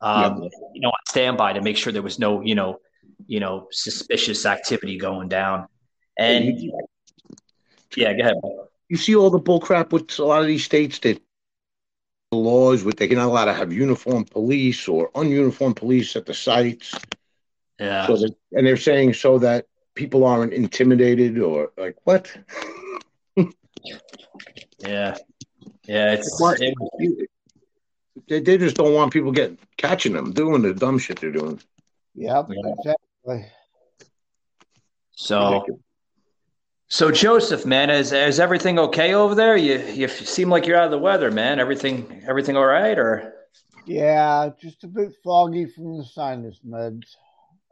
um, 0.00 0.48
you 0.72 0.80
know, 0.80 0.88
on 0.88 0.94
standby 1.06 1.52
to 1.52 1.60
make 1.60 1.76
sure 1.76 1.92
there 1.92 2.02
was 2.02 2.18
no, 2.18 2.40
you 2.40 2.54
know, 2.54 2.80
you 3.26 3.40
know, 3.40 3.68
suspicious 3.70 4.46
activity 4.46 4.96
going 4.96 5.28
down. 5.28 5.68
And 6.18 6.58
yeah, 7.94 8.14
go 8.14 8.20
ahead. 8.20 8.34
you 8.88 8.96
see 8.96 9.14
all 9.14 9.30
the 9.30 9.38
bull 9.38 9.60
crap 9.60 9.92
with 9.92 10.18
a 10.18 10.24
lot 10.24 10.40
of 10.40 10.46
these 10.46 10.64
states 10.64 10.98
that 11.00 11.20
the 12.30 12.38
laws 12.38 12.82
with 12.82 12.96
they're 12.96 13.08
not 13.08 13.26
allowed 13.26 13.44
to 13.44 13.54
have 13.54 13.72
uniform 13.72 14.24
police 14.24 14.88
or 14.88 15.10
ununiformed 15.12 15.76
police 15.76 16.16
at 16.16 16.26
the 16.26 16.34
sites. 16.34 16.94
Yeah. 17.78 18.06
So 18.06 18.16
that, 18.16 18.34
and 18.52 18.66
they're 18.66 18.76
saying 18.76 19.14
so 19.14 19.38
that 19.40 19.66
people 19.94 20.24
aren't 20.24 20.52
intimidated 20.52 21.38
or 21.38 21.72
like 21.76 21.96
what? 22.04 22.34
Yeah, 24.78 25.16
yeah. 25.86 26.12
It's 26.12 26.40
What? 26.40 26.58
it- 26.60 26.74
They, 28.28 28.40
they 28.40 28.58
just 28.58 28.76
don't 28.76 28.94
want 28.94 29.12
people 29.12 29.30
getting 29.32 29.58
catching 29.76 30.12
them 30.12 30.32
doing 30.32 30.62
the 30.62 30.72
dumb 30.74 30.98
shit 30.98 31.20
they're 31.20 31.30
doing. 31.32 31.60
Yep, 32.14 32.48
Yeah. 32.50 32.72
exactly. 32.78 33.46
so. 35.12 35.64
So 36.88 37.10
Joseph, 37.10 37.66
man, 37.66 37.90
is 37.90 38.12
is 38.12 38.38
everything 38.38 38.78
okay 38.78 39.14
over 39.14 39.34
there? 39.34 39.56
You 39.56 39.78
you 39.92 40.06
seem 40.08 40.50
like 40.50 40.66
you're 40.66 40.76
out 40.78 40.84
of 40.84 40.90
the 40.92 40.98
weather, 40.98 41.30
man. 41.32 41.58
Everything 41.58 42.22
everything 42.28 42.56
all 42.56 42.64
right? 42.66 42.96
Or 42.98 43.34
Yeah, 43.86 44.50
just 44.60 44.84
a 44.84 44.86
bit 44.88 45.12
foggy 45.24 45.66
from 45.66 45.98
the 45.98 46.04
sinus 46.04 46.60
meds. 46.66 47.16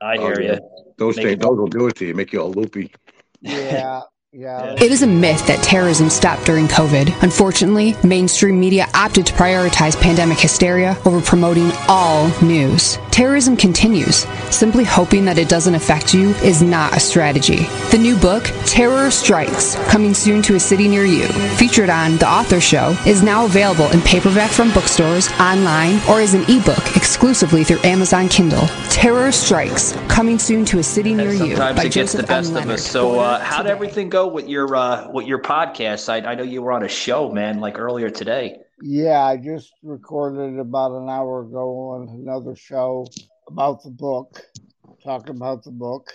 I 0.03 0.17
Oh, 0.17 0.21
hear 0.21 0.41
yeah. 0.41 0.53
you. 0.55 0.95
Those 0.99 1.17
Make 1.17 1.25
things, 1.25 1.33
it- 1.35 1.41
those 1.41 1.57
will 1.59 1.67
do 1.67 1.87
it 1.89 1.97
to 1.97 2.07
you, 2.07 2.15
make 2.15 2.33
you 2.33 2.41
all 2.41 2.53
loopy. 2.53 2.93
Yeah, 3.41 4.01
yeah. 4.35 4.75
It 4.75 4.91
is 4.91 5.03
a 5.03 5.07
myth 5.07 5.47
that 5.47 5.63
terrorism 5.63 6.11
stopped 6.11 6.45
during 6.45 6.67
COVID. 6.67 7.23
Unfortunately, 7.23 7.95
mainstream 8.03 8.59
media 8.59 8.89
opted 8.93 9.27
to 9.27 9.33
prioritize 9.35 10.01
pandemic 10.01 10.39
hysteria 10.39 10.99
over 11.05 11.21
promoting 11.21 11.71
all 11.87 12.29
news. 12.43 12.99
Terrorism 13.13 13.57
continues. 13.57 14.27
Simply 14.51 14.83
hoping 14.83 15.25
that 15.27 15.39
it 15.39 15.49
doesn't 15.49 15.77
affect 15.77 16.13
you 16.13 16.31
is 16.43 16.63
not 16.63 16.97
a 16.97 17.01
strategy. 17.01 17.67
The 17.93 17.99
new 17.99 18.17
book, 18.17 18.43
Terror 18.67 19.09
Strikes, 19.13 19.77
coming 19.89 20.15
soon 20.15 20.43
to 20.43 20.57
a 20.57 20.61
city 20.61 20.89
near 20.89 21.05
you, 21.05 21.29
featured 21.57 21.89
on 21.89 22.17
The 22.17 22.29
Author 22.29 22.61
Show, 22.61 22.97
is 23.07 23.23
now 23.23 23.45
available 23.45 23.89
in 23.93 24.01
paperback 24.01 24.51
from 24.51 24.73
bookstores, 24.73 25.31
online, 25.39 26.01
or 26.09 26.21
as 26.21 26.35
an 26.35 26.43
ebook 26.49 26.97
exclusively 26.97 27.63
through 27.63 27.83
Amazon 27.85 28.29
Kindle. 28.29 28.67
Terror 28.91 29.31
Strikes, 29.31 29.93
coming 30.09 30.41
soon 30.41 30.65
to 30.65 30.81
a 30.81 30.83
city 30.83 31.15
near 31.15 31.31
you. 31.31 31.55
Sometimes 31.55 31.77
by 31.77 31.85
it 31.85 31.93
gets 31.93 32.13
the 32.13 32.23
Joseph 32.23 32.31
M. 32.31 32.37
best 32.37 32.49
of 32.49 32.55
Leonard. 32.57 32.75
us. 32.75 32.91
So, 32.91 33.21
uh, 33.21 33.39
how 33.39 33.63
did 33.63 33.71
everything 33.71 34.09
go 34.09 34.24
with 34.27 34.49
your 34.49 34.75
uh, 34.75 35.11
with 35.11 35.27
your 35.27 35.41
podcast? 35.41 36.09
I, 36.09 36.27
I 36.29 36.35
know 36.35 36.43
you 36.43 36.63
were 36.63 36.73
on 36.73 36.83
a 36.83 36.89
show, 36.89 37.31
man, 37.31 37.61
like 37.61 37.79
earlier 37.79 38.11
today. 38.11 38.59
Yeah, 38.83 39.23
I 39.25 39.37
just 39.37 39.73
recorded 39.83 40.59
about 40.59 40.93
an 40.93 41.09
hour 41.09 41.43
ago 41.43 41.91
on 41.91 42.09
another 42.09 42.57
show 42.57 43.07
about 43.49 43.83
the 43.83 43.91
book, 43.91 44.43
talking 45.03 45.37
about 45.37 45.65
the 45.65 45.71
book. 45.71 46.13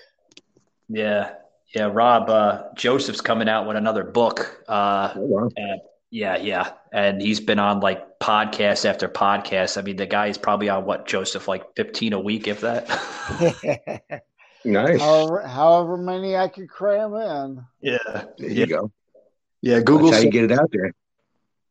Yeah, 0.87 1.33
yeah. 1.75 1.89
Rob 1.91 2.29
uh, 2.29 2.63
Joseph's 2.75 3.21
coming 3.21 3.47
out 3.49 3.67
with 3.67 3.77
another 3.77 4.03
book. 4.03 4.63
Uh, 4.67 5.13
and- 5.15 5.81
yeah, 6.11 6.37
yeah, 6.37 6.71
and 6.91 7.21
he's 7.21 7.39
been 7.39 7.59
on 7.59 7.81
like 7.81 8.17
podcast 8.19 8.83
after 8.83 9.07
podcast. 9.07 9.77
I 9.77 9.83
mean, 9.83 9.95
the 9.95 10.07
guy 10.07 10.25
is 10.27 10.39
probably 10.39 10.67
on 10.67 10.85
what 10.85 11.05
Joseph, 11.05 11.47
like 11.47 11.75
fifteen 11.75 12.13
a 12.13 12.19
week, 12.19 12.47
if 12.47 12.61
that. 12.61 12.89
Nice. 14.65 14.99
However, 14.99 15.41
however 15.47 15.97
many 15.97 16.35
I 16.35 16.47
could 16.47 16.69
cram 16.69 17.13
in. 17.13 17.65
Yeah, 17.81 17.97
There 18.37 18.49
you 18.49 18.65
go. 18.67 18.91
yeah. 19.61 19.79
Google. 19.79 20.11
That's 20.11 20.17
how 20.17 20.25
you 20.25 20.31
get 20.31 20.51
it 20.51 20.59
out 20.59 20.69
there. 20.71 20.91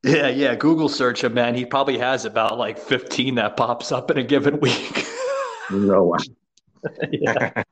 Yeah, 0.04 0.28
yeah. 0.28 0.54
Google 0.54 0.88
search 0.88 1.24
him, 1.24 1.34
man. 1.34 1.54
He 1.54 1.64
probably 1.66 1.98
has 1.98 2.24
about 2.24 2.56
like 2.56 2.78
fifteen 2.78 3.34
that 3.34 3.56
pops 3.56 3.92
up 3.92 4.10
in 4.10 4.18
a 4.18 4.22
given 4.22 4.58
week. 4.60 5.06
No, 5.70 6.04
one. 6.04 6.20
yeah. 7.10 7.62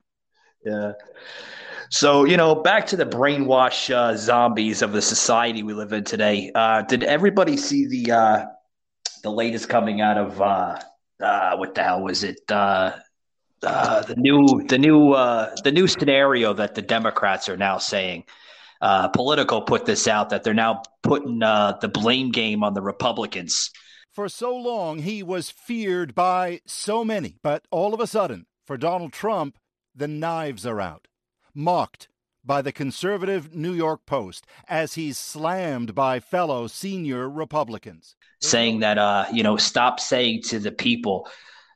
Yeah. 0.64 0.92
So, 1.88 2.24
you 2.24 2.36
know, 2.36 2.56
back 2.56 2.86
to 2.88 2.96
the 2.96 3.06
brainwash 3.06 3.94
uh, 3.94 4.16
zombies 4.16 4.82
of 4.82 4.92
the 4.92 5.00
society 5.00 5.62
we 5.62 5.72
live 5.72 5.92
in 5.92 6.02
today. 6.02 6.50
Uh, 6.52 6.82
did 6.82 7.04
everybody 7.04 7.56
see 7.56 7.86
the 7.86 8.12
uh, 8.12 8.44
the 9.22 9.30
latest 9.30 9.68
coming 9.68 10.00
out 10.00 10.18
of 10.18 10.42
uh, 10.42 10.78
uh, 11.22 11.56
what 11.56 11.74
the 11.76 11.84
hell 11.84 12.02
was 12.02 12.24
it? 12.24 12.40
Uh, 12.50 12.90
uh, 13.66 14.02
the 14.02 14.16
new 14.16 14.62
the 14.68 14.78
new 14.78 15.12
uh, 15.12 15.54
the 15.64 15.72
new 15.72 15.86
scenario 15.86 16.52
that 16.54 16.74
the 16.74 16.82
Democrats 16.82 17.48
are 17.48 17.56
now 17.56 17.78
saying. 17.78 18.24
Uh, 18.80 19.08
Politico 19.08 19.60
put 19.62 19.86
this 19.86 20.06
out 20.06 20.30
that 20.30 20.44
they're 20.44 20.54
now 20.54 20.82
putting 21.02 21.42
uh, 21.42 21.78
the 21.80 21.88
blame 21.88 22.30
game 22.30 22.62
on 22.62 22.74
the 22.74 22.82
Republicans. 22.82 23.70
For 24.12 24.28
so 24.28 24.54
long, 24.54 24.98
he 25.00 25.22
was 25.22 25.50
feared 25.50 26.14
by 26.14 26.60
so 26.66 27.04
many, 27.04 27.38
but 27.42 27.66
all 27.70 27.94
of 27.94 28.00
a 28.00 28.06
sudden, 28.06 28.46
for 28.66 28.76
Donald 28.76 29.12
Trump, 29.12 29.58
the 29.94 30.08
knives 30.08 30.66
are 30.66 30.80
out. 30.80 31.08
Mocked 31.54 32.08
by 32.44 32.62
the 32.62 32.72
conservative 32.72 33.54
New 33.54 33.72
York 33.72 34.06
Post 34.06 34.46
as 34.68 34.94
he's 34.94 35.18
slammed 35.18 35.94
by 35.94 36.20
fellow 36.20 36.66
senior 36.66 37.28
Republicans. 37.28 38.14
saying 38.40 38.80
that 38.80 38.98
uh 38.98 39.24
you 39.32 39.42
know 39.42 39.56
stop 39.56 39.98
saying 39.98 40.42
to 40.42 40.58
the 40.58 40.70
people 40.70 41.26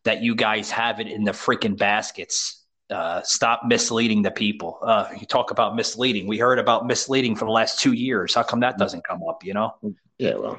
that 0.05 0.23
you 0.23 0.35
guys 0.35 0.71
have 0.71 1.01
it 1.01 1.07
in 1.09 1.25
the 1.25 1.33
freaking 1.33 1.77
baskets. 1.77 2.65
Uh 2.91 3.21
stop 3.23 3.63
misleading 3.67 4.23
the 4.23 4.31
people. 4.31 4.79
Uh 4.83 5.09
you 5.19 5.27
talk 5.27 5.51
about 5.51 5.77
misleading. 5.77 6.27
We 6.27 6.39
heard 6.39 6.59
about 6.59 6.87
misleading 6.87 7.37
for 7.37 7.45
the 7.45 7.53
last 7.53 7.79
two 7.81 7.93
years. 7.93 8.35
How 8.35 8.43
come 8.43 8.61
that 8.61 8.79
doesn't 8.79 9.05
come 9.05 9.23
up 9.29 9.45
you 9.45 9.55
know? 9.55 9.75
Yeah, 10.19 10.35
well, 10.37 10.59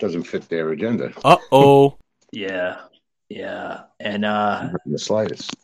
doesn't 0.00 0.24
fit 0.24 0.48
their 0.48 0.70
agenda. 0.70 1.12
Uh 1.24 1.36
oh. 1.52 1.96
yeah 2.32 2.80
yeah. 3.28 3.82
And 4.00 4.24
uh 4.24 4.64
Not 4.72 4.80
in 4.86 4.92
the 4.92 4.98
slightest. 4.98 5.54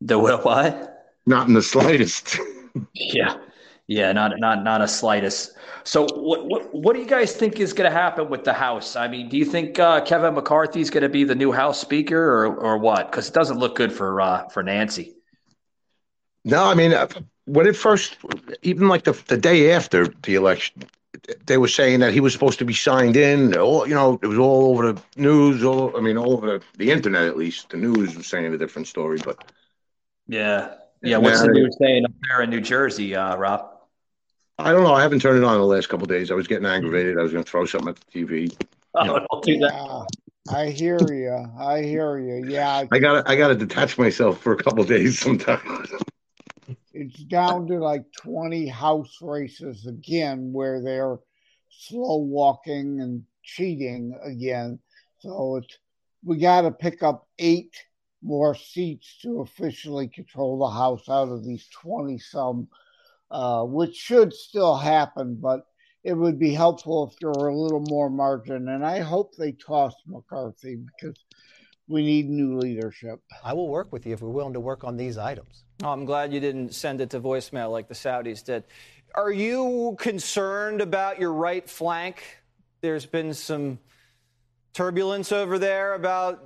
the 0.00 0.18
what 0.18 0.44
what? 0.44 0.92
Not 1.26 1.48
in 1.48 1.54
the 1.54 1.62
slightest. 1.62 2.38
yeah 2.94 3.38
yeah 3.88 4.12
not 4.12 4.38
not 4.38 4.64
not 4.64 4.80
a 4.80 4.88
slightest 4.88 5.52
so 5.84 6.06
what 6.14 6.46
what 6.46 6.74
what 6.74 6.94
do 6.94 7.00
you 7.00 7.06
guys 7.06 7.32
think 7.32 7.60
is 7.60 7.72
going 7.72 7.88
to 7.88 7.96
happen 7.96 8.28
with 8.28 8.44
the 8.44 8.52
house 8.52 8.96
i 8.96 9.06
mean 9.06 9.28
do 9.28 9.36
you 9.36 9.44
think 9.44 9.78
uh 9.78 10.00
kevin 10.00 10.36
is 10.74 10.90
going 10.90 11.02
to 11.02 11.08
be 11.08 11.24
the 11.24 11.34
new 11.34 11.52
house 11.52 11.80
speaker 11.80 12.18
or 12.18 12.56
or 12.56 12.78
what 12.78 13.10
because 13.10 13.28
it 13.28 13.34
doesn't 13.34 13.58
look 13.58 13.76
good 13.76 13.92
for 13.92 14.20
uh 14.20 14.48
for 14.48 14.62
nancy 14.62 15.14
No, 16.44 16.64
I 16.64 16.74
mean, 16.74 16.92
uh, 16.92 17.08
when 17.46 17.66
it 17.66 17.76
first, 17.76 18.18
even 18.62 18.88
like 18.88 19.02
the 19.02 19.20
the 19.26 19.36
day 19.36 19.72
after 19.72 20.06
the 20.22 20.36
election, 20.36 20.84
they 21.46 21.58
were 21.58 21.68
saying 21.68 22.00
that 22.00 22.12
he 22.12 22.20
was 22.20 22.32
supposed 22.32 22.58
to 22.58 22.64
be 22.64 22.74
signed 22.74 23.16
in. 23.16 23.56
All 23.56 23.86
you 23.88 23.94
know, 23.94 24.18
it 24.22 24.26
was 24.26 24.38
all 24.38 24.70
over 24.70 24.92
the 24.92 25.02
news. 25.16 25.64
All 25.64 25.96
I 25.96 26.00
mean, 26.00 26.16
all 26.16 26.34
over 26.34 26.60
the, 26.78 26.90
internet 26.90 27.24
at 27.24 27.36
least. 27.36 27.70
The 27.70 27.76
news 27.76 28.16
was 28.16 28.26
saying 28.26 28.52
a 28.52 28.58
different 28.58 28.86
story, 28.86 29.18
but 29.24 29.44
Yeah. 30.28 30.74
Yeah. 31.02 31.18
What's 31.18 31.40
the 31.40 31.48
news 31.48 31.76
saying 31.80 32.04
up 32.04 32.12
there 32.28 32.42
in 32.42 32.50
New 32.50 32.60
Jersey, 32.60 33.14
uh, 33.14 33.36
Rob? 33.36 33.75
I 34.58 34.72
don't 34.72 34.82
know. 34.82 34.94
I 34.94 35.02
haven't 35.02 35.20
turned 35.20 35.38
it 35.38 35.44
on 35.44 35.54
in 35.54 35.60
the 35.60 35.66
last 35.66 35.88
couple 35.88 36.04
of 36.04 36.08
days. 36.08 36.30
I 36.30 36.34
was 36.34 36.46
getting 36.46 36.64
hmm. 36.64 36.72
aggravated. 36.72 37.18
I 37.18 37.22
was 37.22 37.32
going 37.32 37.44
to 37.44 37.50
throw 37.50 37.66
something 37.66 37.90
at 37.90 37.96
the 37.96 38.24
TV. 38.24 38.56
Oh, 38.94 39.18
don't 39.30 39.44
do 39.44 39.58
that. 39.58 39.72
Yeah, 39.74 40.56
I 40.56 40.70
hear 40.70 40.98
you. 41.10 41.46
I 41.58 41.82
hear 41.82 42.18
you. 42.18 42.48
Yeah, 42.48 42.84
I 42.90 42.98
got 42.98 43.24
to 43.24 43.30
I 43.30 43.36
got 43.36 43.48
to 43.48 43.54
detach 43.54 43.98
myself 43.98 44.40
for 44.40 44.52
a 44.52 44.56
couple 44.56 44.80
of 44.80 44.88
days 44.88 45.18
sometimes. 45.18 45.90
it's 46.94 47.22
down 47.24 47.66
to 47.66 47.78
like 47.78 48.04
20 48.22 48.66
house 48.68 49.18
races 49.20 49.86
again 49.86 50.52
where 50.52 50.82
they're 50.82 51.18
slow 51.68 52.16
walking 52.16 53.00
and 53.00 53.24
cheating 53.42 54.18
again. 54.24 54.78
So 55.18 55.56
it's 55.56 55.78
we 56.24 56.38
got 56.38 56.62
to 56.62 56.70
pick 56.70 57.02
up 57.02 57.28
eight 57.38 57.74
more 58.22 58.54
seats 58.54 59.18
to 59.22 59.40
officially 59.40 60.08
control 60.08 60.58
the 60.58 60.70
House 60.70 61.08
out 61.08 61.28
of 61.28 61.44
these 61.44 61.68
20 61.68 62.18
some, 62.18 62.68
uh, 63.30 63.64
which 63.64 63.96
should 63.96 64.32
still 64.32 64.76
happen, 64.76 65.38
but 65.40 65.66
it 66.04 66.14
would 66.14 66.38
be 66.38 66.54
helpful 66.54 67.10
if 67.10 67.18
there 67.18 67.30
were 67.30 67.48
a 67.48 67.56
little 67.56 67.84
more 67.88 68.08
margin. 68.08 68.68
And 68.68 68.86
I 68.86 69.00
hope 69.00 69.34
they 69.34 69.52
toss 69.52 69.94
McCarthy 70.06 70.76
because 70.76 71.16
we 71.88 72.04
need 72.04 72.28
new 72.28 72.58
leadership. 72.58 73.20
I 73.44 73.52
will 73.52 73.68
work 73.68 73.92
with 73.92 74.06
you 74.06 74.12
if 74.14 74.20
we're 74.20 74.30
willing 74.30 74.54
to 74.54 74.60
work 74.60 74.84
on 74.84 74.96
these 74.96 75.18
items. 75.18 75.64
Oh, 75.82 75.88
I'm 75.88 76.04
glad 76.04 76.32
you 76.32 76.40
didn't 76.40 76.74
send 76.74 77.00
it 77.00 77.10
to 77.10 77.20
voicemail 77.20 77.70
like 77.70 77.88
the 77.88 77.94
Saudis 77.94 78.44
did. 78.44 78.64
Are 79.14 79.32
you 79.32 79.96
concerned 79.98 80.80
about 80.80 81.18
your 81.18 81.32
right 81.32 81.68
flank? 81.68 82.22
There's 82.82 83.06
been 83.06 83.34
some 83.34 83.78
turbulence 84.74 85.32
over 85.32 85.58
there 85.58 85.94
about 85.94 86.44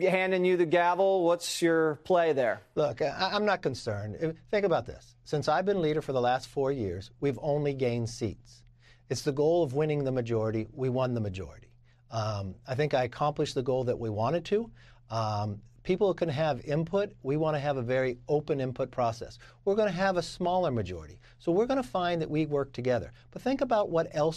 handing 0.00 0.44
you 0.44 0.56
the 0.56 0.66
gavel. 0.66 1.24
What's 1.24 1.62
your 1.62 1.96
play 2.04 2.32
there? 2.32 2.62
Look, 2.74 3.00
I, 3.00 3.30
I'm 3.32 3.46
not 3.46 3.62
concerned. 3.62 4.36
Think 4.50 4.66
about 4.66 4.86
this. 4.86 5.14
Since 5.30 5.46
I've 5.46 5.64
been 5.64 5.80
leader 5.80 6.02
for 6.02 6.12
the 6.12 6.20
last 6.20 6.48
four 6.48 6.72
years, 6.72 7.12
we've 7.20 7.38
only 7.40 7.72
gained 7.72 8.10
seats. 8.10 8.64
It's 9.08 9.22
the 9.22 9.30
goal 9.30 9.62
of 9.62 9.74
winning 9.74 10.02
the 10.02 10.10
majority. 10.10 10.66
We 10.72 10.88
won 10.88 11.14
the 11.14 11.20
majority. 11.20 11.68
Um, 12.10 12.56
I 12.66 12.74
think 12.74 12.94
I 12.94 13.04
accomplished 13.04 13.54
the 13.54 13.62
goal 13.62 13.84
that 13.84 13.96
we 13.96 14.10
wanted 14.10 14.44
to. 14.46 14.68
Um, 15.08 15.60
people 15.84 16.12
can 16.14 16.28
have 16.30 16.60
input. 16.64 17.12
We 17.22 17.36
want 17.36 17.54
to 17.54 17.60
have 17.60 17.76
a 17.76 17.82
very 17.82 18.18
open 18.28 18.60
input 18.60 18.90
process. 18.90 19.38
We're 19.64 19.76
going 19.76 19.86
to 19.86 19.94
have 19.94 20.16
a 20.16 20.22
smaller 20.22 20.72
majority. 20.72 21.20
So 21.38 21.52
we're 21.52 21.66
going 21.66 21.80
to 21.80 21.88
find 21.88 22.20
that 22.22 22.28
we 22.28 22.46
work 22.46 22.72
together. 22.72 23.12
But 23.30 23.40
think 23.40 23.60
about 23.60 23.88
what 23.88 24.08
else. 24.10 24.36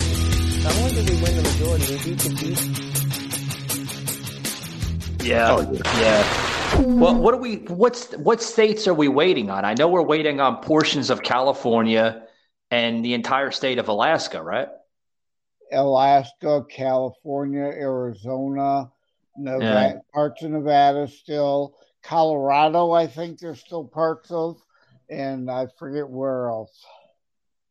Not 0.63 0.77
only 0.77 0.93
did 0.93 1.09
we 1.09 1.15
win 1.23 1.35
the 1.37 1.41
majority, 1.41 1.91
we 1.91 2.03
beat 2.03 2.19
the 2.19 2.29
beat. 5.17 5.27
Yeah. 5.27 5.59
yeah. 5.71 6.52
Well, 6.79 7.15
what 7.15 7.33
are 7.33 7.37
we? 7.39 7.57
What's 7.57 8.11
what 8.17 8.41
states 8.41 8.87
are 8.87 8.93
we 8.93 9.07
waiting 9.07 9.49
on? 9.49 9.65
I 9.65 9.73
know 9.73 9.87
we're 9.87 10.01
waiting 10.01 10.39
on 10.39 10.57
portions 10.61 11.09
of 11.09 11.21
California 11.21 12.23
and 12.71 13.03
the 13.03 13.13
entire 13.13 13.51
state 13.51 13.77
of 13.79 13.87
Alaska, 13.87 14.41
right? 14.41 14.69
Alaska, 15.71 16.65
California, 16.69 17.63
Arizona, 17.63 18.91
Nevada, 19.37 19.95
Yeah. 19.95 19.99
parts 20.13 20.43
of 20.43 20.51
Nevada 20.51 21.07
still, 21.07 21.77
Colorado, 22.03 22.91
I 22.91 23.07
think 23.07 23.39
there's 23.39 23.59
still 23.59 23.83
parts 23.85 24.31
of, 24.31 24.61
and 25.09 25.49
I 25.49 25.67
forget 25.77 26.07
where 26.07 26.49
else. 26.49 26.85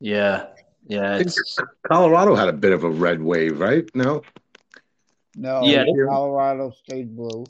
Yeah, 0.00 0.46
yeah. 0.86 1.18
It's, 1.18 1.58
Colorado 1.86 2.34
had 2.34 2.48
a 2.48 2.52
bit 2.52 2.72
of 2.72 2.82
a 2.84 2.90
red 2.90 3.22
wave, 3.22 3.60
right? 3.60 3.88
No. 3.94 4.22
No, 5.36 5.62
Yeah. 5.62 5.84
Colorado 6.08 6.70
stayed 6.70 7.14
blue. 7.16 7.44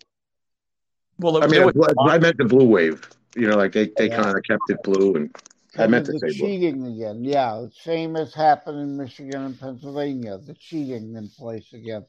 Well, 1.22 1.42
I 1.42 1.46
mean, 1.46 1.64
was, 1.64 1.74
I, 2.08 2.14
I 2.14 2.18
meant 2.18 2.36
the 2.38 2.44
blue 2.44 2.66
wave. 2.66 3.08
You 3.36 3.48
know, 3.48 3.56
like 3.56 3.72
they, 3.72 3.90
they 3.96 4.08
Yeah. 4.08 4.16
kind 4.16 4.36
of 4.36 4.42
kept 4.44 4.68
it 4.70 4.82
blue, 4.82 5.14
and 5.14 5.34
I 5.78 5.86
meant 5.86 6.06
to 6.06 6.12
the 6.12 6.18
say 6.18 6.38
blue. 6.38 6.48
cheating 6.48 6.86
again. 6.86 7.24
Yeah, 7.24 7.66
same 7.82 8.16
as 8.16 8.34
happened 8.34 8.78
in 8.80 8.96
Michigan 8.96 9.42
and 9.42 9.58
Pennsylvania. 9.58 10.38
The 10.38 10.54
cheating 10.54 11.14
in 11.16 11.28
place 11.30 11.72
again. 11.72 12.04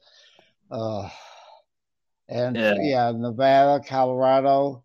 Uh, 0.70 1.08
and 2.28 2.56
Yeah. 2.56 2.74
yeah. 2.78 3.12
Nevada, 3.12 3.82
Colorado 3.86 4.84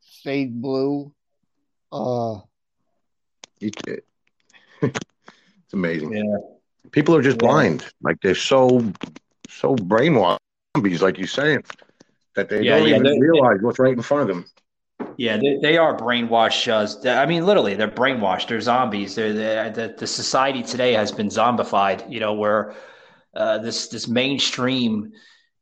stayed 0.00 0.60
blue. 0.60 1.12
Uh, 1.92 2.40
You- 3.60 3.70
It's 4.82 5.74
amazing. 5.74 6.12
yeah. 6.12 6.36
People 6.92 7.14
are 7.16 7.22
just 7.22 7.38
Yeah. 7.40 7.46
blind. 7.46 7.84
Like 8.02 8.16
they're 8.22 8.34
so 8.34 8.92
so 9.48 9.74
brainwashed, 9.76 10.38
zombies, 10.76 11.02
like 11.02 11.18
you're 11.18 11.26
saying, 11.26 11.62
that 12.38 12.48
they 12.48 12.64
Yeah, 12.64 12.78
don't 12.78 12.88
yeah, 12.88 12.98
even 12.98 13.18
realize 13.20 13.58
what's 13.62 13.78
right 13.78 13.94
in 13.94 14.02
front 14.02 14.22
of 14.22 14.28
them. 14.28 14.46
Yeah, 15.16 15.36
they, 15.36 15.58
they 15.60 15.76
are 15.76 15.96
brainwashed. 15.96 16.68
Uh, 17.04 17.10
I 17.10 17.26
mean, 17.26 17.44
literally, 17.44 17.74
they're 17.74 17.88
brainwashed. 17.90 18.48
They're 18.48 18.60
zombies. 18.60 19.16
They're, 19.16 19.32
they're, 19.32 19.70
the 19.70 19.94
the 19.98 20.06
society 20.06 20.62
today 20.62 20.92
has 20.92 21.10
been 21.10 21.28
zombified. 21.28 22.08
You 22.10 22.20
know, 22.20 22.34
where 22.34 22.74
uh, 23.34 23.58
this 23.58 23.88
this 23.88 24.08
mainstream, 24.08 25.12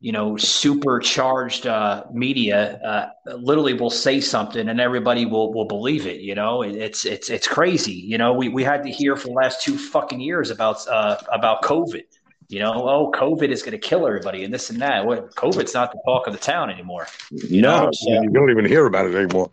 you 0.01 0.13
know, 0.13 0.37
supercharged 0.37 1.67
uh, 1.67 2.05
media 2.13 3.13
uh, 3.27 3.37
literally 3.37 3.75
will 3.75 3.91
say 3.91 4.21
something 4.21 4.69
and 4.69 4.81
everybody 4.81 5.27
will 5.27 5.55
will 5.55 5.67
believe 5.69 6.07
it. 6.07 6.21
You 6.21 6.35
know, 6.35 6.63
It- 6.63 6.77
it's 6.77 7.07
it's 7.07 7.31
it's 7.31 7.49
crazy. 7.49 7.93
You 7.95 8.19
know, 8.19 8.35
we 8.35 8.49
we 8.51 8.65
had 8.65 8.85
to 8.85 8.91
hear 8.91 9.17
for 9.17 9.29
the 9.29 9.35
last 9.35 9.63
two 9.63 9.79
fucking 9.79 10.21
years 10.21 10.51
about 10.51 10.87
uh, 10.89 11.17
about 11.33 11.63
COVID. 11.63 12.05
You 12.49 12.61
know, 12.61 12.73
oh, 12.89 13.13
COVID 13.13 13.49
is 13.51 13.63
going 13.63 13.73
to 13.73 13.79
kill 13.79 14.07
everybody 14.07 14.45
and 14.45 14.55
this 14.55 14.71
and 14.71 14.81
that. 14.81 15.05
What 15.05 15.35
COVID's 15.35 15.75
not 15.75 15.91
the 15.93 16.01
talk 16.05 16.27
of 16.27 16.33
the 16.33 16.39
town 16.39 16.71
anymore. 16.71 17.09
No, 17.51 17.91
so- 17.93 18.11
you 18.11 18.31
don't 18.31 18.51
even 18.51 18.65
hear 18.65 18.87
about 18.87 19.07
it 19.07 19.15
anymore. 19.15 19.51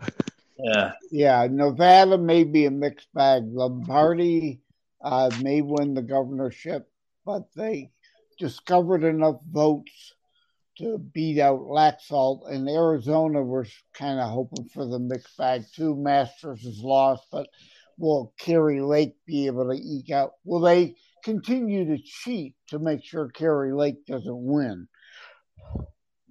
Yeah. 0.59 0.93
yeah, 1.11 1.47
Nevada 1.49 2.17
may 2.17 2.43
be 2.43 2.65
a 2.65 2.71
mixed 2.71 3.11
bag. 3.13 3.43
Lombardo 3.47 4.57
uh, 5.03 5.29
may 5.41 5.61
win 5.61 5.93
the 5.93 6.01
governorship, 6.01 6.87
but 7.25 7.51
they 7.55 7.91
discovered 8.39 9.03
enough 9.03 9.37
votes 9.51 10.13
to 10.77 10.97
beat 10.97 11.39
out 11.39 11.61
Laxalt. 11.61 12.49
And 12.51 12.69
Arizona, 12.69 13.41
we're 13.41 13.65
kind 13.93 14.19
of 14.19 14.29
hoping 14.29 14.65
for 14.65 14.85
the 14.85 14.99
mixed 14.99 15.37
bag 15.37 15.63
too. 15.73 15.95
Masters 15.95 16.63
is 16.63 16.79
lost, 16.81 17.27
but 17.31 17.47
will 17.97 18.33
Kari 18.39 18.81
Lake 18.81 19.15
be 19.25 19.47
able 19.47 19.69
to 19.69 19.79
eke 19.81 20.11
out? 20.11 20.33
Will 20.43 20.59
they 20.59 20.95
continue 21.23 21.85
to 21.85 22.01
cheat 22.03 22.55
to 22.69 22.79
make 22.79 23.03
sure 23.03 23.29
Kari 23.29 23.73
Lake 23.73 24.05
doesn't 24.05 24.43
win? 24.43 24.87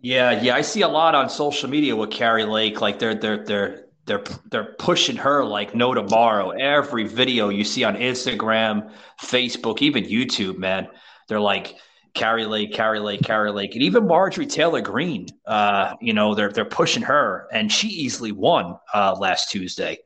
Yeah, 0.01 0.43
yeah, 0.43 0.57
I 0.57 0.63
see 0.63 0.83
a 0.83 0.89
lot 0.89 1.15
on 1.15 1.31
social 1.31 1.71
media 1.71 1.95
with 1.95 2.11
Kari 2.11 2.45
Lake. 2.45 2.81
Like 2.81 2.99
they're 2.99 3.15
they're 3.15 3.45
they're 3.45 3.85
they're 4.07 4.25
they're 4.51 4.75
pushing 4.79 5.17
her 5.17 5.45
like 5.45 5.75
no 5.75 5.95
tomorrow. 5.95 6.51
Every 6.51 7.07
video 7.07 7.49
you 7.49 7.65
see 7.65 7.85
on 7.85 7.95
Instagram, 7.95 8.91
Facebook, 9.21 9.81
even 9.81 10.05
YouTube, 10.05 10.59
man, 10.59 10.89
they're 11.29 11.41
like 11.41 11.77
Kari 12.15 12.45
Lake, 12.47 12.73
Kari 12.73 12.99
Lake, 12.99 13.23
Kari 13.23 13.53
Lake, 13.53 13.75
and 13.75 13.83
even 13.83 14.07
Marjorie 14.07 14.47
Taylor 14.47 14.81
Greene. 14.81 15.29
Uh, 15.47 15.95
you 16.01 16.13
know, 16.13 16.35
they're 16.35 16.51
they're 16.51 16.65
pushing 16.65 17.03
her, 17.03 17.47
and 17.53 17.71
she 17.71 17.89
easily 17.89 18.33
won 18.33 18.77
uh, 18.93 19.17
last 19.19 19.51
Tuesday. 19.51 19.99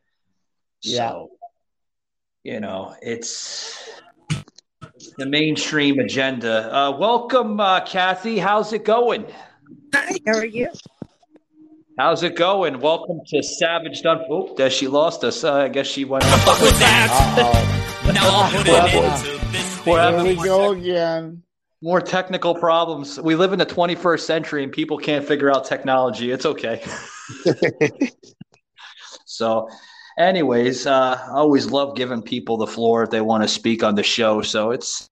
Yeah. 0.83 1.25
So, 2.46 2.52
you 2.52 2.61
know, 2.61 2.94
it's 3.02 3.90
the 5.18 5.26
mainstream 5.26 5.98
agenda. 5.98 6.72
Uh, 6.74 6.96
welcome, 6.96 7.59
uh, 7.59 7.85
Kathy. 7.85 8.38
How's 8.38 8.72
it 8.72 8.85
going? 8.85 9.26
Hi, 9.94 10.16
how 10.26 10.38
are 10.38 10.44
you? 10.44 10.70
How's 11.98 12.22
it 12.22 12.37
going? 12.37 12.80
Welcome 12.80 13.20
to 13.28 13.42
Savage 13.42 14.02
Done. 14.02 14.24
Oh, 14.30 14.54
there 14.56 14.70
she 14.70 14.87
lost 14.87 15.24
us. 15.24 15.42
Uh, 15.44 15.54
I 15.54 15.68
guess 15.68 15.87
she 15.87 16.04
went. 16.04 16.24
Uh-oh. 16.28 18.12
now 18.14 18.28
I'll 18.28 18.50
put 18.52 18.66
it 18.68 19.87
We're 19.87 20.02
Here 20.02 20.22
we 20.22 20.28
having 20.28 20.44
go 20.44 20.72
again. 20.72 21.42
more 21.82 22.00
technical 22.00 22.54
problems. 22.54 23.20
We 23.20 23.35
live 23.35 23.52
in 23.52 23.59
the 23.59 23.66
21st 23.66 24.20
century 24.20 24.62
and 24.62 24.72
people 24.72 24.98
can't 24.98 25.24
figure 25.24 25.50
out 25.50 25.64
technology. 25.64 26.30
It's 26.30 26.46
okay. 26.46 26.85
so, 29.24 29.68
anyways, 30.18 30.87
uh, 30.87 31.20
I 31.26 31.31
always 31.31 31.66
love 31.66 31.96
giving 31.96 32.22
people 32.22 32.57
the 32.57 32.66
floor 32.66 33.02
if 33.02 33.11
they 33.11 33.20
want 33.20 33.42
to 33.42 33.48
speak 33.48 33.83
on 33.83 33.94
the 33.94 34.02
show. 34.02 34.42
So 34.42 34.70
it's 34.70 35.09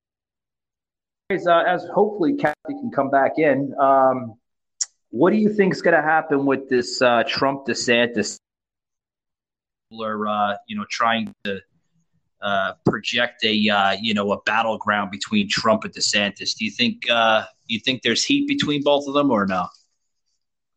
as, 1.30 1.46
uh, 1.46 1.62
as 1.66 1.84
hopefully 1.94 2.36
Kathy 2.36 2.54
can 2.68 2.90
come 2.90 3.10
back 3.10 3.38
in. 3.38 3.74
Um, 3.78 4.34
what 5.10 5.30
do 5.30 5.36
you 5.36 5.52
think 5.52 5.72
is 5.72 5.82
going 5.82 5.96
to 5.96 6.02
happen 6.02 6.44
with 6.44 6.68
this 6.68 7.00
uh, 7.00 7.22
Trump 7.26 7.66
DeSantis? 7.66 8.38
Are 9.92 10.26
uh, 10.26 10.56
you 10.66 10.76
know 10.76 10.84
trying 10.90 11.32
to 11.44 11.60
uh, 12.42 12.72
project 12.84 13.44
a 13.44 13.68
uh, 13.68 13.92
you 14.00 14.12
know 14.12 14.32
a 14.32 14.40
battleground 14.42 15.10
between 15.10 15.48
Trump 15.48 15.84
and 15.84 15.94
DeSantis. 15.94 16.56
Do 16.56 16.64
you 16.64 16.70
think 16.70 17.08
uh, 17.08 17.44
you 17.68 17.78
think 17.78 18.02
there's 18.02 18.24
heat 18.24 18.48
between 18.48 18.82
both 18.82 19.06
of 19.06 19.14
them 19.14 19.30
or 19.30 19.46
no? 19.46 19.66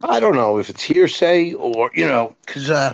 I 0.02 0.20
don't 0.20 0.36
know 0.36 0.60
if 0.60 0.70
it's 0.70 0.84
hearsay 0.84 1.54
or 1.54 1.90
you 1.96 2.06
know, 2.06 2.36
because 2.46 2.70
uh, 2.70 2.94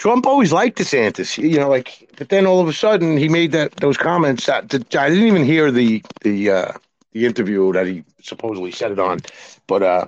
Trump 0.00 0.26
always 0.26 0.52
liked 0.52 0.78
DeSantis. 0.78 1.38
You 1.38 1.60
know, 1.60 1.68
like, 1.68 2.10
but 2.16 2.30
then 2.30 2.46
all 2.46 2.60
of 2.60 2.68
a 2.68 2.72
sudden 2.72 3.18
he 3.18 3.28
made 3.28 3.52
that 3.52 3.72
those 3.76 3.98
comments 3.98 4.46
that, 4.46 4.70
that 4.70 4.96
I 4.96 5.10
didn't 5.10 5.26
even 5.28 5.44
hear 5.44 5.70
the 5.70 6.02
the 6.22 6.50
uh, 6.50 6.72
the 7.12 7.26
interview 7.26 7.72
that 7.74 7.86
he 7.86 8.04
supposedly 8.22 8.72
said 8.72 8.92
it 8.92 8.98
on. 8.98 9.20
But 9.68 9.82
uh, 9.82 10.06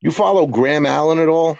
you 0.00 0.12
follow 0.12 0.46
Graham 0.46 0.86
Allen 0.86 1.18
at 1.20 1.28
all? 1.28 1.58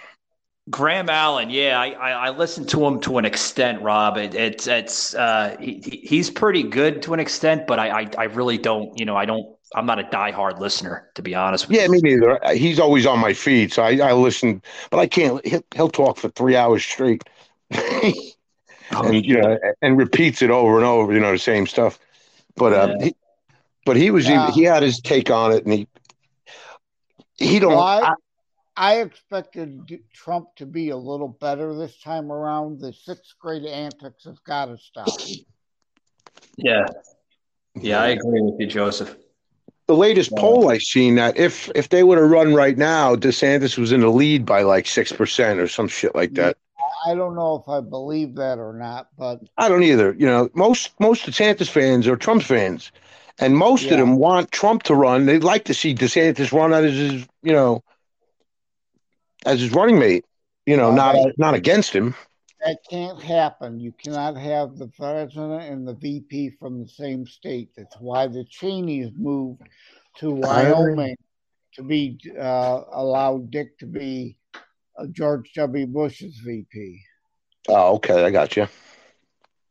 Graham 0.70 1.08
Allen, 1.10 1.50
yeah, 1.50 1.80
I, 1.80 1.90
I, 1.90 2.10
I 2.26 2.30
listened 2.30 2.68
to 2.70 2.84
him 2.86 3.00
to 3.00 3.18
an 3.18 3.24
extent, 3.24 3.82
Rob. 3.82 4.16
It, 4.18 4.34
it's 4.34 4.66
it's 4.68 5.14
uh, 5.14 5.56
he, 5.58 5.80
he- 5.84 6.06
he's 6.06 6.30
pretty 6.30 6.62
good 6.62 7.02
to 7.02 7.14
an 7.14 7.20
extent, 7.20 7.66
but 7.66 7.78
I, 7.80 8.02
I 8.02 8.10
I 8.18 8.24
really 8.24 8.58
don't, 8.58 8.96
you 8.98 9.04
know, 9.04 9.16
I 9.16 9.24
don't. 9.24 9.56
I'm 9.74 9.86
not 9.86 9.98
a 9.98 10.04
diehard 10.04 10.58
listener, 10.60 11.10
to 11.16 11.22
be 11.22 11.34
honest 11.34 11.68
with 11.68 11.78
Yeah, 11.78 11.86
me 11.88 12.00
neither. 12.00 12.38
He's 12.54 12.80
always 12.80 13.06
on 13.06 13.20
my 13.20 13.32
feed, 13.32 13.72
so 13.72 13.82
I, 13.82 13.96
I 13.98 14.12
listen, 14.12 14.62
but 14.90 14.98
I 14.98 15.06
can't. 15.06 15.44
He'll, 15.46 15.62
he'll 15.74 15.88
talk 15.88 16.18
for 16.18 16.28
three 16.30 16.56
hours 16.56 16.82
straight, 16.84 17.22
and 18.90 19.24
you 19.24 19.40
know, 19.40 19.58
and 19.82 19.96
repeats 19.98 20.42
it 20.42 20.50
over 20.50 20.76
and 20.76 20.84
over. 20.86 21.12
You 21.12 21.20
know, 21.20 21.32
the 21.32 21.38
same 21.38 21.66
stuff. 21.66 21.98
But 22.56 22.72
uh, 22.72 22.96
Yeah. 22.98 23.04
he, 23.06 23.16
but 23.86 23.96
he 23.96 24.10
was 24.10 24.28
Yeah. 24.28 24.50
he 24.50 24.62
had 24.62 24.82
his 24.82 25.00
take 25.00 25.30
on 25.30 25.52
it, 25.52 25.64
and 25.64 25.72
he 25.72 25.88
he 27.38 27.58
don't. 27.58 27.72
Well, 27.72 27.80
I, 27.80 28.00
I- 28.02 28.14
I 28.76 29.00
expected 29.00 30.00
Trump 30.14 30.54
to 30.56 30.64
be 30.64 30.88
a 30.88 30.96
little 30.96 31.28
better 31.28 31.74
this 31.74 32.00
time 32.00 32.32
around. 32.32 32.80
The 32.80 32.94
sixth 32.94 33.34
grade 33.38 33.66
antics 33.66 34.24
have 34.24 34.42
got 34.44 34.66
to 34.66 34.78
stop. 34.78 35.18
Yeah, 36.56 36.86
yeah, 37.74 38.00
I 38.00 38.08
agree 38.08 38.40
with 38.40 38.58
you, 38.58 38.66
Joseph. 38.66 39.16
the 39.86 39.94
latest 39.94 40.34
poll 40.36 40.70
I 40.70 40.78
seen 40.78 41.16
that 41.16 41.36
if 41.36 41.70
if 41.74 41.90
they 41.90 42.04
were 42.04 42.16
to 42.16 42.24
run 42.24 42.54
right 42.54 42.78
now, 42.78 43.16
DeSantis 43.16 43.76
was 43.76 43.92
in 43.92 44.00
the 44.00 44.08
lead 44.08 44.46
by 44.46 44.62
like 44.62 44.86
six 44.86 45.12
percent 45.12 45.58
or 45.60 45.68
some 45.68 45.88
shit 45.88 46.14
like 46.14 46.32
that. 46.34 46.56
I 47.06 47.14
don't 47.14 47.34
know 47.36 47.56
if 47.56 47.68
I 47.68 47.80
believe 47.80 48.34
that 48.36 48.58
or 48.58 48.72
not, 48.72 49.08
but 49.16 49.40
I 49.56 49.68
don't 49.68 49.82
either. 49.82 50.14
You 50.18 50.26
know, 50.26 50.48
most 50.54 50.98
most 51.00 51.26
DeSantis 51.26 51.68
fans 51.68 52.06
are 52.08 52.16
Trump 52.16 52.42
fans, 52.42 52.92
and 53.38 53.56
most 53.56 53.90
Yeah. 53.90 53.92
of 53.92 53.98
them 53.98 54.16
want 54.16 54.50
Trump 54.50 54.82
to 54.84 54.94
run. 54.94 55.26
They'd 55.26 55.44
like 55.44 55.64
to 55.64 55.74
see 55.74 55.94
DeSantis 55.94 56.52
run 56.52 56.72
as 56.72 56.94
his, 56.94 57.26
you 57.42 57.52
know, 57.52 57.82
as 59.46 59.60
his 59.60 59.72
running 59.72 59.98
mate. 59.98 60.24
You 60.66 60.76
know, 60.76 60.90
not 60.90 61.16
Right. 61.16 61.34
not 61.36 61.54
against 61.54 61.92
him. 61.94 62.14
that 62.60 62.78
can't 62.90 63.22
happen. 63.22 63.80
You 63.80 63.92
cannot 63.92 64.36
have 64.36 64.76
the 64.78 64.88
president 64.88 65.62
and 65.62 65.86
the 65.86 65.94
VP 65.94 66.50
from 66.58 66.80
the 66.80 66.88
same 66.88 67.26
state. 67.26 67.70
That's 67.76 67.96
why 68.00 68.26
the 68.28 68.44
Cheneys 68.44 69.10
moved 69.16 69.62
to 70.18 70.32
Wyoming 70.32 71.16
to 71.74 71.82
be 71.82 72.18
uh, 72.38 72.82
allow 72.92 73.38
Dick 73.38 73.78
to 73.78 73.86
be 73.86 74.36
George 75.12 75.52
W. 75.54 75.86
Bush's 75.86 76.36
VP. 76.44 77.00
Oh, 77.68 77.94
okay, 77.96 78.24
I 78.24 78.30
got 78.30 78.56
you. 78.56 78.66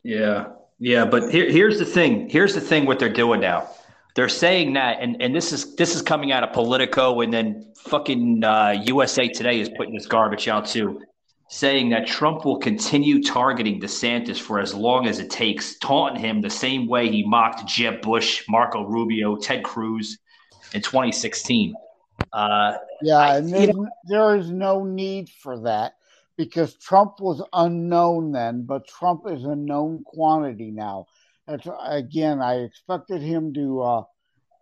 Yeah, 0.04 0.48
yeah, 0.80 1.06
but 1.06 1.32
here, 1.32 1.50
here's 1.50 1.80
the 1.80 1.86
thing. 1.86 2.30
Here's 2.30 2.56
the 2.56 2.62
thing. 2.62 2.86
What 2.86 3.00
they're 3.00 3.10
doing 3.10 3.42
now, 3.42 3.70
they're 4.16 4.30
saying 4.30 4.74
that, 4.74 4.98
and 5.02 5.22
and 5.22 5.36
this 5.36 5.52
is 5.52 5.76
this 5.76 5.96
is 5.96 6.02
coming 6.02 6.32
out 6.32 6.44
of 6.44 6.54
Politico, 6.54 7.22
and 7.22 7.34
then 7.34 7.74
fucking 7.78 8.44
uh, 8.44 8.82
USA 8.86 9.28
Today 9.28 9.60
is 9.60 9.70
putting 9.78 9.94
this 9.94 10.06
garbage 10.06 10.48
out 10.48 10.68
too, 10.68 11.02
saying 11.50 11.90
that 11.90 12.08
Trump 12.08 12.46
will 12.46 12.60
continue 12.60 13.22
targeting 13.22 13.82
DeSantis 13.82 14.40
for 14.40 14.60
as 14.60 14.74
long 14.74 15.08
as 15.08 15.20
it 15.20 15.30
takes, 15.30 15.78
taunting 15.80 16.24
him 16.24 16.42
the 16.42 16.50
same 16.50 16.88
way 16.88 17.10
he 17.10 17.24
mocked 17.24 17.68
Jeb 17.68 18.02
Bush, 18.02 18.44
Marco 18.48 18.84
Rubio, 18.84 19.36
Ted 19.36 19.64
Cruz 19.64 20.18
in 20.74 20.82
2016. 20.82 21.74
Uh, 22.34 22.78
Yeah, 23.02 23.36
and 23.36 23.54
there's, 23.54 23.76
there 24.06 24.36
is 24.36 24.52
no 24.52 24.84
need 24.84 25.30
for 25.30 25.60
that 25.62 25.94
because 26.38 26.76
Trump 26.76 27.20
was 27.20 27.42
unknown 27.54 28.32
then, 28.32 28.64
but 28.66 28.88
Trump 28.88 29.24
is 29.28 29.44
a 29.44 29.56
known 29.56 30.04
quantity 30.06 30.72
now. 30.72 31.08
That's 31.48 31.68
again, 31.84 32.42
I 32.42 32.62
expected 32.62 33.22
him 33.22 33.54
to 33.56 33.82
uh, 33.82 34.04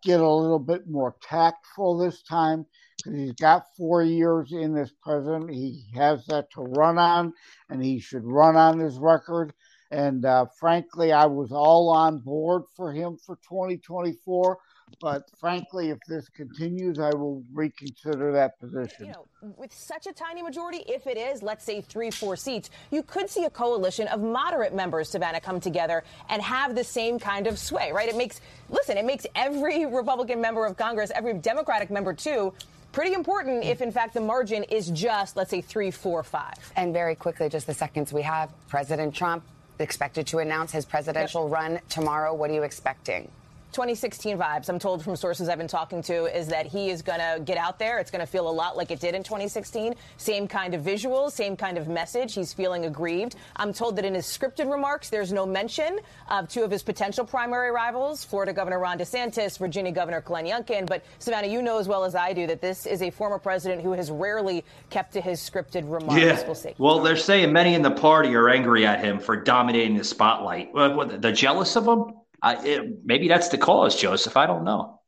get 0.04 0.20
a 0.20 0.30
little 0.30 0.60
bit 0.60 0.88
more 0.88 1.16
tactful 1.22 1.98
this 1.98 2.24
time 2.24 2.66
because 2.98 3.14
he's 3.14 3.34
got 3.34 3.76
four 3.76 4.04
years 4.04 4.52
in 4.52 4.76
as 4.78 4.92
president. 5.04 5.52
He 5.52 5.86
has 5.96 6.26
that 6.28 6.50
to 6.52 6.62
run 6.62 6.98
on, 6.98 7.34
and 7.70 7.84
he 7.84 8.00
should 8.00 8.24
run 8.24 8.56
on 8.56 8.80
his 8.80 8.98
record. 8.98 9.54
And 9.92 10.26
uh, 10.26 10.48
frankly, 10.60 11.12
I 11.12 11.26
was 11.26 11.52
all 11.52 11.90
on 11.90 12.20
board 12.20 12.64
for 12.76 12.92
him 12.92 13.18
for 13.18 13.38
2024. 13.48 14.58
But 15.00 15.30
frankly, 15.40 15.90
if 15.90 16.00
this 16.08 16.28
continues, 16.30 16.98
I 16.98 17.14
will 17.14 17.44
reconsider 17.54 18.32
that 18.32 18.60
position. 18.60 19.06
You 19.06 19.12
know, 19.12 19.26
with 19.58 19.74
such 19.74 20.08
a 20.08 20.14
tiny 20.14 20.42
majority, 20.42 20.84
if 20.88 21.06
it 21.06 21.18
is, 21.18 21.44
let's 21.44 21.64
say 21.64 21.82
three, 21.82 22.10
four 22.10 22.36
seats, 22.36 22.70
you 22.90 23.04
could 23.04 23.30
see 23.30 23.46
a 23.46 23.50
coalition 23.50 24.08
of 24.08 24.22
moderate 24.22 24.74
members, 24.74 25.10
Savannah, 25.10 25.40
come 25.40 25.60
together 25.60 26.04
and 26.30 26.42
have 26.42 26.76
the 26.76 26.84
same 26.84 27.20
kind 27.20 27.46
of 27.48 27.60
sway, 27.60 27.92
right? 27.92 28.10
It 28.10 28.16
makes, 28.16 28.42
listen, 28.70 28.98
it 28.98 29.06
makes 29.06 29.28
every 29.36 29.86
Republican 29.86 30.42
member 30.42 30.66
of 30.66 30.78
Congress, 30.78 31.12
every 31.14 31.34
Democratic 31.34 31.92
member 31.92 32.14
too, 32.14 32.54
pretty 32.92 33.14
important 33.14 33.64
if, 33.64 33.82
in 33.82 33.92
fact, 33.92 34.16
the 34.16 34.22
margin 34.22 34.64
is 34.64 34.90
just, 34.90 35.38
let's 35.38 35.52
say, 35.52 35.62
three, 35.62 35.92
four, 35.92 36.24
five. 36.24 36.56
And 36.76 36.92
very 36.92 37.14
quickly, 37.14 37.50
just 37.50 37.68
the 37.68 37.74
seconds 37.74 38.12
we 38.12 38.24
have, 38.24 38.50
President 38.68 39.14
Trump 39.14 39.44
expected 39.80 40.26
to 40.28 40.40
announce 40.40 40.72
his 40.72 40.86
presidential 40.86 41.44
yep. 41.44 41.52
run 41.52 41.80
tomorrow. 41.88 42.34
What 42.34 42.50
are 42.50 42.54
you 42.54 42.64
expecting? 42.64 43.30
2016 43.72 44.38
vibes. 44.38 44.70
I'm 44.70 44.80
told 44.80 45.04
from 45.04 45.16
sources 45.16 45.50
I've 45.50 45.58
been 45.58 45.68
talking 45.68 46.02
to 46.04 46.26
is 46.26 46.48
that 46.48 46.66
he 46.66 46.90
is 46.90 47.02
going 47.02 47.20
to 47.20 47.42
get 47.44 47.58
out 47.58 47.80
there. 47.80 48.00
It's 48.00 48.12
going 48.12 48.22
to 48.22 48.28
feel 48.28 48.50
a 48.50 48.52
lot 48.52 48.78
like 48.78 48.92
it 48.92 49.00
did 49.00 49.14
in 49.16 49.24
2016. 49.24 49.96
Same 50.18 50.48
kind 50.48 50.74
of 50.74 50.82
visuals, 50.82 51.32
same 51.32 51.56
kind 51.56 51.78
of 51.78 51.88
message. 51.88 52.34
He's 52.34 52.54
feeling 52.54 52.86
aggrieved. 52.86 53.36
I'm 53.56 53.74
told 53.74 53.96
that 53.98 54.06
in 54.06 54.16
his 54.16 54.26
scripted 54.26 54.72
remarks, 54.72 55.10
there's 55.10 55.32
no 55.32 55.46
mention 55.46 56.00
of 56.30 56.48
two 56.48 56.64
of 56.64 56.72
his 56.72 56.84
potential 56.84 57.26
primary 57.26 57.72
rivals, 57.72 58.24
Florida 58.24 58.54
Governor 58.54 58.80
Ron 58.80 58.98
DeSantis, 58.98 59.58
Virginia 59.60 59.92
Governor 59.92 60.22
Glenn 60.22 60.46
Youngkin. 60.46 60.88
But 60.88 61.04
Savannah, 61.20 61.48
you 61.48 61.62
know 61.62 61.78
as 61.78 61.88
well 61.88 62.04
as 62.04 62.16
I 62.16 62.34
do 62.34 62.48
that 62.48 62.62
this 62.62 62.86
is 62.86 63.02
a 63.02 63.10
former 63.10 63.40
president 63.40 63.82
who 63.82 63.92
has 63.92 64.10
rarely 64.10 64.64
kept 64.90 65.14
to 65.14 65.22
his 65.22 65.40
scripted 65.40 65.84
remarks. 65.92 66.22
Yeah. 66.22 66.46
We'll 66.46 66.56
see. 66.56 66.74
Well, 66.78 67.00
they're 67.00 67.16
saying 67.18 67.52
many 67.52 67.74
in 67.74 67.82
the 67.82 67.92
party 67.92 68.34
are 68.36 68.50
angry 68.50 68.86
at 68.86 69.04
him 69.04 69.20
for 69.20 69.36
dominating 69.36 69.98
the 69.98 70.04
spotlight. 70.04 70.74
What, 70.74 70.96
what, 70.96 71.22
they're 71.22 71.32
jealous 71.32 71.76
of 71.76 71.88
him? 71.88 72.14
I, 72.48 72.66
it, 72.66 73.04
maybe 73.04 73.28
that's 73.28 73.50
the 73.50 73.58
cause, 73.58 74.00
Joseph. 74.00 74.38
I 74.38 74.48
don't 74.48 74.64
know. 74.64 75.02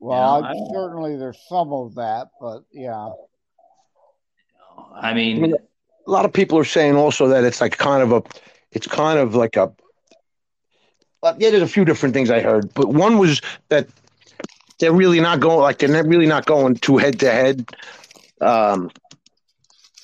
Well, 0.00 0.40
you 0.40 0.60
know, 0.60 0.70
certainly 0.72 1.16
there's 1.16 1.38
some 1.46 1.72
of 1.74 1.94
that, 1.96 2.28
but 2.40 2.64
yeah. 2.72 3.10
I 4.94 5.12
mean, 5.12 5.36
I 5.36 5.40
mean, 5.40 5.54
a 6.06 6.10
lot 6.10 6.24
of 6.24 6.32
people 6.32 6.58
are 6.58 6.64
saying 6.64 6.96
also 6.96 7.28
that 7.28 7.44
it's 7.44 7.60
like 7.60 7.76
kind 7.76 8.02
of 8.02 8.12
a, 8.12 8.22
it's 8.72 8.86
kind 8.86 9.18
of 9.18 9.34
like 9.34 9.56
a. 9.56 9.70
Yeah, 11.22 11.50
there's 11.50 11.62
a 11.62 11.68
few 11.68 11.84
different 11.84 12.14
things 12.14 12.30
I 12.30 12.40
heard, 12.40 12.72
but 12.72 12.88
one 12.88 13.18
was 13.18 13.42
that 13.68 13.88
they're 14.80 14.92
really 14.92 15.20
not 15.20 15.38
going 15.38 15.60
like 15.60 15.78
they're 15.78 15.88
not 15.88 16.06
really 16.06 16.26
not 16.26 16.46
going 16.46 16.76
too 16.76 16.96
head 16.96 17.20
to 17.20 17.30
head. 17.30 17.68
Um, 18.40 18.90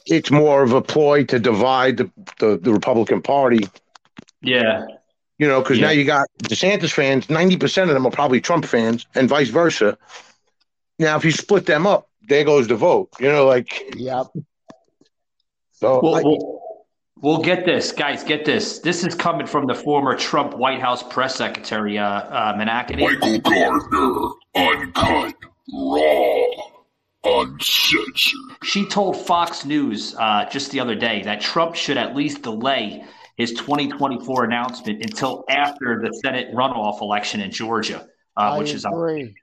it's 0.05 0.31
more 0.31 0.63
of 0.63 0.73
a 0.73 0.83
ploy 0.83 1.25
to 1.25 1.39
divide 1.39 1.97
the, 1.97 2.11
the, 2.39 2.59
the 2.59 2.73
Republican 2.73 3.23
Party. 3.23 3.67
Yeah. 4.43 4.85
You 5.39 5.47
know, 5.47 5.63
because 5.63 5.79
yeah. 5.79 5.87
now 5.87 5.93
you 5.93 6.05
got 6.05 6.27
DeSantis 6.43 6.93
fans, 6.93 7.29
90% 7.29 7.83
of 7.85 7.89
them 7.91 8.07
are 8.07 8.11
probably 8.11 8.41
Trump 8.41 8.65
fans, 8.65 9.07
and 9.15 9.29
vice 9.29 9.51
versa. 9.51 9.97
Now, 10.99 11.17
if 11.17 11.25
you 11.25 11.31
split 11.31 11.65
them 11.67 11.87
up, 11.87 12.09
there 12.29 12.45
goes 12.45 12.67
the 12.67 12.75
vote. 12.75 13.11
You 13.21 13.29
know, 13.29 13.47
like. 13.47 13.95
Yep. 13.97 14.27
So. 15.73 16.01
Well, 16.03 16.17
I, 16.17 16.23
we'll, 16.23 16.61
we'll, 17.23 17.43
get 17.43 17.65
this, 17.65 17.93
guys, 17.93 18.25
get 18.25 18.45
this. 18.45 18.81
This 18.81 19.05
is 19.05 19.15
coming 19.15 19.47
from 19.47 19.69
the 19.69 19.77
former 19.77 20.17
Trump 20.17 20.55
White 20.55 20.81
House 20.81 21.05
press 21.05 21.37
secretary, 21.37 21.99
uh, 21.99 22.05
uh, 22.05 22.55
McEnany. 22.55 23.01
Michael 23.01 23.39
Gardner, 23.39 24.29
uncut, 24.57 25.35
raw. 25.73 26.65
Uncensored. 27.25 28.57
She 28.63 28.87
told 28.87 29.17
Fox 29.27 29.65
News 29.65 30.15
uh, 30.19 30.49
just 30.51 30.71
the 30.71 30.81
other 30.81 30.95
day 30.95 31.23
that 31.23 31.41
Trump 31.41 31.75
should 31.75 31.99
at 31.99 32.17
least 32.17 32.43
delay 32.43 33.05
his 33.39 33.53
2024 33.53 34.45
announcement 34.45 35.01
until 35.03 35.45
after 35.49 36.01
the 36.03 36.13
Senate 36.25 36.53
runoff 36.53 37.01
election 37.01 37.41
in 37.41 37.53
Georgia, 37.53 38.07
uh, 38.37 38.57
which 38.57 38.75
is 38.75 38.85
agree. 38.85 39.35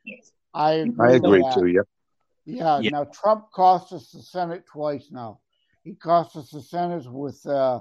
I 0.53 0.73
agree. 0.73 1.07
I 1.07 1.11
agree 1.13 1.43
too. 1.53 1.65
Yep. 1.67 1.85
Yeah, 2.45 2.79
yeah. 2.81 2.89
Now 2.91 3.05
Trump 3.05 3.51
cost 3.53 3.93
us 3.93 4.11
the 4.11 4.21
Senate 4.21 4.65
twice. 4.67 5.07
Now 5.11 5.39
he 5.83 5.95
cost 5.95 6.35
us 6.35 6.51
the 6.51 6.61
Senate 6.61 7.09
with 7.09 7.43
uh, 7.47 7.79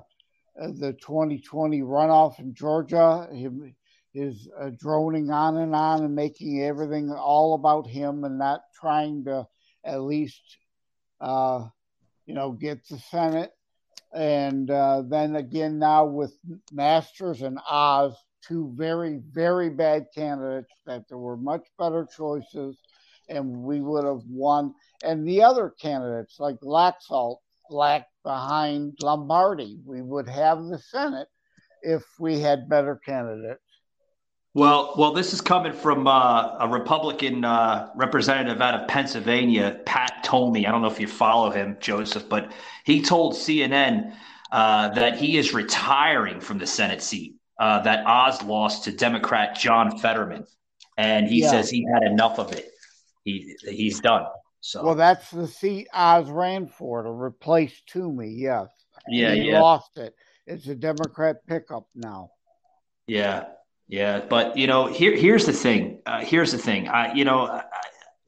the 0.56 0.92
2020 0.92 1.80
runoff 1.80 2.38
in 2.38 2.54
Georgia. 2.54 3.28
Him, 3.32 3.74
his 4.12 4.48
uh, 4.58 4.70
droning 4.78 5.32
on 5.32 5.56
and 5.56 5.74
on 5.74 6.04
and 6.04 6.14
making 6.14 6.62
everything 6.62 7.10
all 7.10 7.54
about 7.54 7.88
him 7.88 8.22
and 8.22 8.38
not 8.38 8.60
trying 8.80 9.24
to 9.24 9.48
at 9.84 10.02
least, 10.02 10.58
uh, 11.20 11.66
you 12.24 12.34
know, 12.34 12.52
get 12.52 12.86
the 12.86 12.98
Senate 12.98 13.50
and 14.12 14.70
uh, 14.70 15.02
then 15.06 15.36
again 15.36 15.78
now 15.78 16.04
with 16.04 16.34
Masters 16.72 17.42
and 17.42 17.58
Oz, 17.68 18.14
two 18.46 18.72
very 18.76 19.20
very 19.32 19.70
bad 19.70 20.06
candidates 20.14 20.72
that 20.86 21.08
there 21.08 21.18
were 21.18 21.36
much 21.36 21.66
better 21.78 22.06
choices, 22.16 22.76
and 23.28 23.62
we 23.62 23.80
would 23.80 24.04
have 24.04 24.22
won. 24.28 24.74
And 25.02 25.26
the 25.26 25.42
other 25.42 25.74
candidates 25.80 26.38
like 26.38 26.60
Laxalt 26.60 27.38
lacked 27.70 28.12
behind 28.22 28.98
Lombardo. 29.02 29.66
We 29.84 30.02
would 30.02 30.28
have 30.28 30.64
the 30.64 30.78
Senate 30.78 31.28
if 31.82 32.04
we 32.18 32.40
had 32.40 32.68
better 32.68 33.00
candidates. 33.04 33.60
Well, 34.54 34.94
well, 34.96 35.12
this 35.12 35.32
is 35.32 35.40
coming 35.40 35.72
from 35.72 36.06
uh, 36.06 36.56
a 36.60 36.68
Republican 36.68 37.44
uh, 37.44 37.90
representative 37.96 38.60
out 38.60 38.80
of 38.80 38.86
Pennsylvania, 38.86 39.80
Pat 39.84 40.22
Toomey. 40.22 40.64
I 40.64 40.70
don't 40.70 40.80
know 40.80 40.90
if 40.90 41.00
you 41.00 41.08
follow 41.08 41.50
him, 41.50 41.76
Joseph, 41.80 42.28
but 42.28 42.52
he 42.84 43.02
told 43.02 43.34
CNN 43.34 44.16
uh, 44.52 44.90
that 44.90 45.16
he 45.18 45.38
is 45.38 45.52
retiring 45.52 46.40
from 46.40 46.58
the 46.58 46.68
Senate 46.68 47.02
seat 47.02 47.34
uh, 47.58 47.82
that 47.82 48.06
Oz 48.06 48.44
lost 48.44 48.84
to 48.84 48.92
Democrat 48.92 49.56
John 49.58 49.98
Fetterman, 49.98 50.46
and 50.96 51.26
he 51.26 51.40
yeah. 51.40 51.50
says 51.50 51.68
he 51.68 51.84
had 51.92 52.04
enough 52.04 52.38
of 52.38 52.52
it. 52.52 52.70
He 53.24 53.56
he's 53.62 53.98
done. 53.98 54.26
So 54.60 54.84
well, 54.84 54.94
that's 54.94 55.32
the 55.32 55.48
seat 55.48 55.88
Oz 55.92 56.30
ran 56.30 56.68
for 56.68 57.02
to 57.02 57.10
replace 57.10 57.82
Toomey. 57.88 58.30
Yes. 58.30 58.68
Yeah, 59.08 59.34
he 59.34 59.50
yeah. 59.50 59.60
lost 59.60 59.98
it. 59.98 60.14
It's 60.46 60.68
a 60.68 60.76
Democrat 60.76 61.44
pickup 61.48 61.88
now. 61.96 62.30
Yeah, 63.08 63.46
yeah, 63.88 64.20
but 64.28 64.56
you 64.56 64.66
know, 64.66 64.86
here 64.86 65.16
here's 65.16 65.46
the 65.46 65.52
thing. 65.52 66.00
Uh, 66.06 66.20
here's 66.20 66.52
the 66.52 66.58
thing. 66.58 66.88
I, 66.88 67.12
you 67.14 67.24
know, 67.24 67.60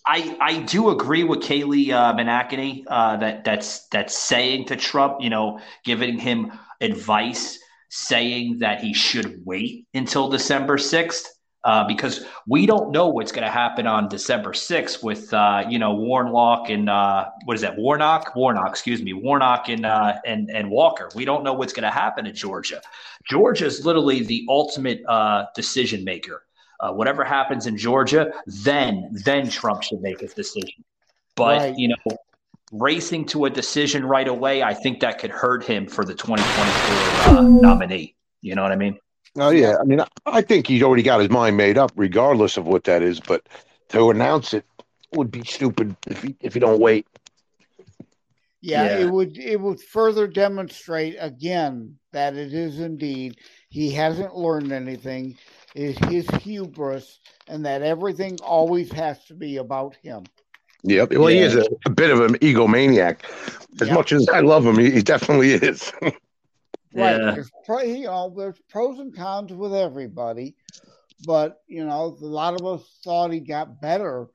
I 0.06 0.36
I 0.40 0.60
do 0.60 0.90
agree 0.90 1.24
with 1.24 1.40
Kayleigh 1.40 1.90
uh, 1.92 2.14
McEnany 2.14 2.84
uh, 2.86 3.16
that 3.16 3.44
that's 3.44 3.86
that's 3.88 4.16
saying 4.16 4.66
to 4.66 4.76
Trump, 4.76 5.20
you 5.20 5.30
know, 5.30 5.60
giving 5.84 6.18
him 6.18 6.52
advice, 6.80 7.58
saying 7.90 8.58
that 8.58 8.80
he 8.80 8.92
should 8.92 9.40
wait 9.44 9.86
until 9.94 10.28
December 10.28 10.78
sixth. 10.78 11.26
Uh, 11.66 11.84
because 11.84 12.24
we 12.46 12.64
don't 12.64 12.92
know 12.92 13.08
what's 13.08 13.32
going 13.32 13.42
to 13.42 13.50
happen 13.50 13.88
on 13.88 14.08
December 14.08 14.52
6th 14.52 15.02
with, 15.02 15.34
uh, 15.34 15.64
you 15.68 15.80
know, 15.80 15.94
Warnock 15.94 16.70
and 16.70 16.88
uh, 16.88 17.24
what 17.44 17.56
is 17.56 17.60
that? 17.62 17.76
Warnock, 17.76 18.36
Warnock, 18.36 18.68
excuse 18.68 19.02
me, 19.02 19.12
Warnock 19.12 19.68
and 19.68 19.84
uh, 19.84 20.14
and 20.24 20.48
and 20.48 20.70
Walker. 20.70 21.10
We 21.16 21.24
don't 21.24 21.42
know 21.42 21.54
what's 21.54 21.72
going 21.72 21.82
to 21.82 21.90
happen 21.90 22.24
in 22.24 22.36
Georgia. 22.36 22.80
Georgia 23.28 23.66
is 23.66 23.84
literally 23.84 24.22
the 24.22 24.46
ultimate 24.48 25.02
uh, 25.08 25.46
decision 25.56 26.04
maker. 26.04 26.44
Uh, 26.78 26.92
whatever 26.92 27.24
happens 27.24 27.66
in 27.66 27.76
Georgia, 27.76 28.30
then 28.46 29.10
then 29.24 29.50
Trump 29.50 29.82
should 29.82 30.00
make 30.00 30.20
his 30.20 30.34
decision. 30.34 30.84
But 31.34 31.58
right. 31.58 31.76
you 31.76 31.88
know, 31.88 32.16
racing 32.70 33.26
to 33.26 33.46
a 33.46 33.50
decision 33.50 34.04
right 34.04 34.28
away, 34.28 34.62
I 34.62 34.72
think 34.72 35.00
that 35.00 35.18
could 35.18 35.32
hurt 35.32 35.64
him 35.64 35.88
for 35.88 36.04
the 36.04 36.14
2024 36.14 37.42
nominee. 37.60 38.14
You 38.40 38.54
know 38.54 38.62
what 38.62 38.70
I 38.70 38.76
mean? 38.76 39.00
Oh 39.36 39.50
yeah, 39.50 39.76
I 39.80 39.84
mean, 39.84 40.00
I 40.24 40.42
think 40.42 40.66
he's 40.66 40.82
already 40.82 41.02
got 41.02 41.20
his 41.20 41.30
mind 41.30 41.56
made 41.56 41.78
up, 41.78 41.92
regardless 41.96 42.56
of 42.56 42.66
what 42.66 42.84
that 42.84 43.02
is. 43.02 43.20
But 43.20 43.46
to 43.90 44.10
announce 44.10 44.54
it 44.54 44.64
would 45.14 45.30
be 45.30 45.44
stupid 45.44 45.96
if 46.06 46.24
you, 46.24 46.34
if 46.40 46.54
you 46.54 46.60
don't 46.60 46.80
wait. 46.80 47.06
Yeah, 48.62 48.84
yeah, 48.84 48.98
it 48.98 49.10
would 49.10 49.38
it 49.38 49.60
would 49.60 49.80
further 49.80 50.26
demonstrate 50.26 51.16
again 51.20 51.98
that 52.12 52.34
it 52.34 52.54
is 52.54 52.80
indeed 52.80 53.36
he 53.68 53.90
hasn't 53.90 54.34
learned 54.34 54.72
anything, 54.72 55.36
is 55.74 55.98
his 55.98 56.26
hubris, 56.42 57.20
and 57.46 57.66
that 57.66 57.82
everything 57.82 58.38
always 58.42 58.90
has 58.92 59.22
to 59.26 59.34
be 59.34 59.58
about 59.58 59.96
him. 60.02 60.24
Yep. 60.82 61.12
Well, 61.12 61.30
yeah. 61.30 61.40
he 61.40 61.42
is 61.42 61.56
a, 61.56 61.66
a, 61.84 61.90
bit 61.90 62.10
of 62.10 62.20
an 62.20 62.34
egomaniac. 62.38 63.20
As 63.80 63.88
yep. 63.88 63.96
much 63.96 64.12
as 64.12 64.28
I 64.28 64.40
love 64.40 64.64
him, 64.64 64.78
he, 64.78 64.90
he 64.90 65.02
definitely 65.02 65.52
is. 65.52 65.92
Right. 66.96 67.20
Yeah. 67.20 67.32
There's, 67.32 67.50
you 67.88 68.06
know, 68.06 68.34
there's 68.36 68.60
pros 68.68 68.98
and 68.98 69.14
cons 69.14 69.52
with 69.52 69.74
everybody, 69.74 70.56
but 71.24 71.60
you 71.66 71.84
know, 71.84 72.16
a 72.20 72.24
lot 72.24 72.60
of 72.60 72.66
us 72.66 72.82
thought 73.04 73.32
he 73.32 73.40
got 73.40 73.80
better 73.80 74.28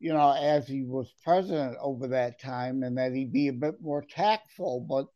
you 0.00 0.14
know, 0.14 0.32
as 0.32 0.66
he 0.66 0.82
was 0.82 1.12
president 1.22 1.76
over 1.80 2.08
that 2.08 2.40
time, 2.40 2.82
and 2.82 2.96
that 2.98 3.12
he'd 3.12 3.32
be 3.32 3.48
a 3.48 3.52
bit 3.52 3.80
more 3.82 4.02
tactful, 4.02 4.80
but 4.80 5.06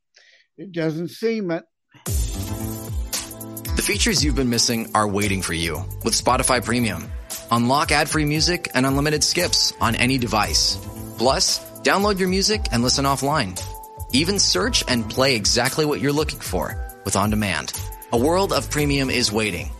it 0.58 0.70
doesn't 0.72 1.08
seem 1.08 1.50
it. 1.50 1.64
The 2.04 3.82
features 3.82 4.22
you've 4.22 4.36
been 4.36 4.50
missing 4.50 4.90
are 4.94 5.08
waiting 5.08 5.42
for 5.42 5.54
you 5.54 5.82
with 6.04 6.14
Spotify 6.14 6.62
Premium. 6.62 7.10
Unlock 7.50 7.90
ad 7.92 8.08
free 8.08 8.24
music 8.26 8.70
and 8.74 8.86
unlimited 8.86 9.24
skips 9.24 9.72
on 9.80 9.94
any 9.94 10.18
device. 10.18 10.76
Plus, 11.18 11.58
download 11.80 12.18
your 12.18 12.28
music 12.28 12.66
and 12.70 12.82
listen 12.82 13.04
offline. 13.06 13.60
Even 14.12 14.38
search 14.38 14.84
and 14.86 15.08
play 15.08 15.34
exactly 15.34 15.84
what 15.84 16.00
you're 16.00 16.12
looking 16.12 16.40
for 16.40 16.83
with 17.04 17.16
On 17.16 17.30
Demand. 17.30 17.78
A 18.12 18.18
world 18.18 18.52
of 18.52 18.70
premium 18.70 19.10
is 19.10 19.32
waiting. 19.32 19.70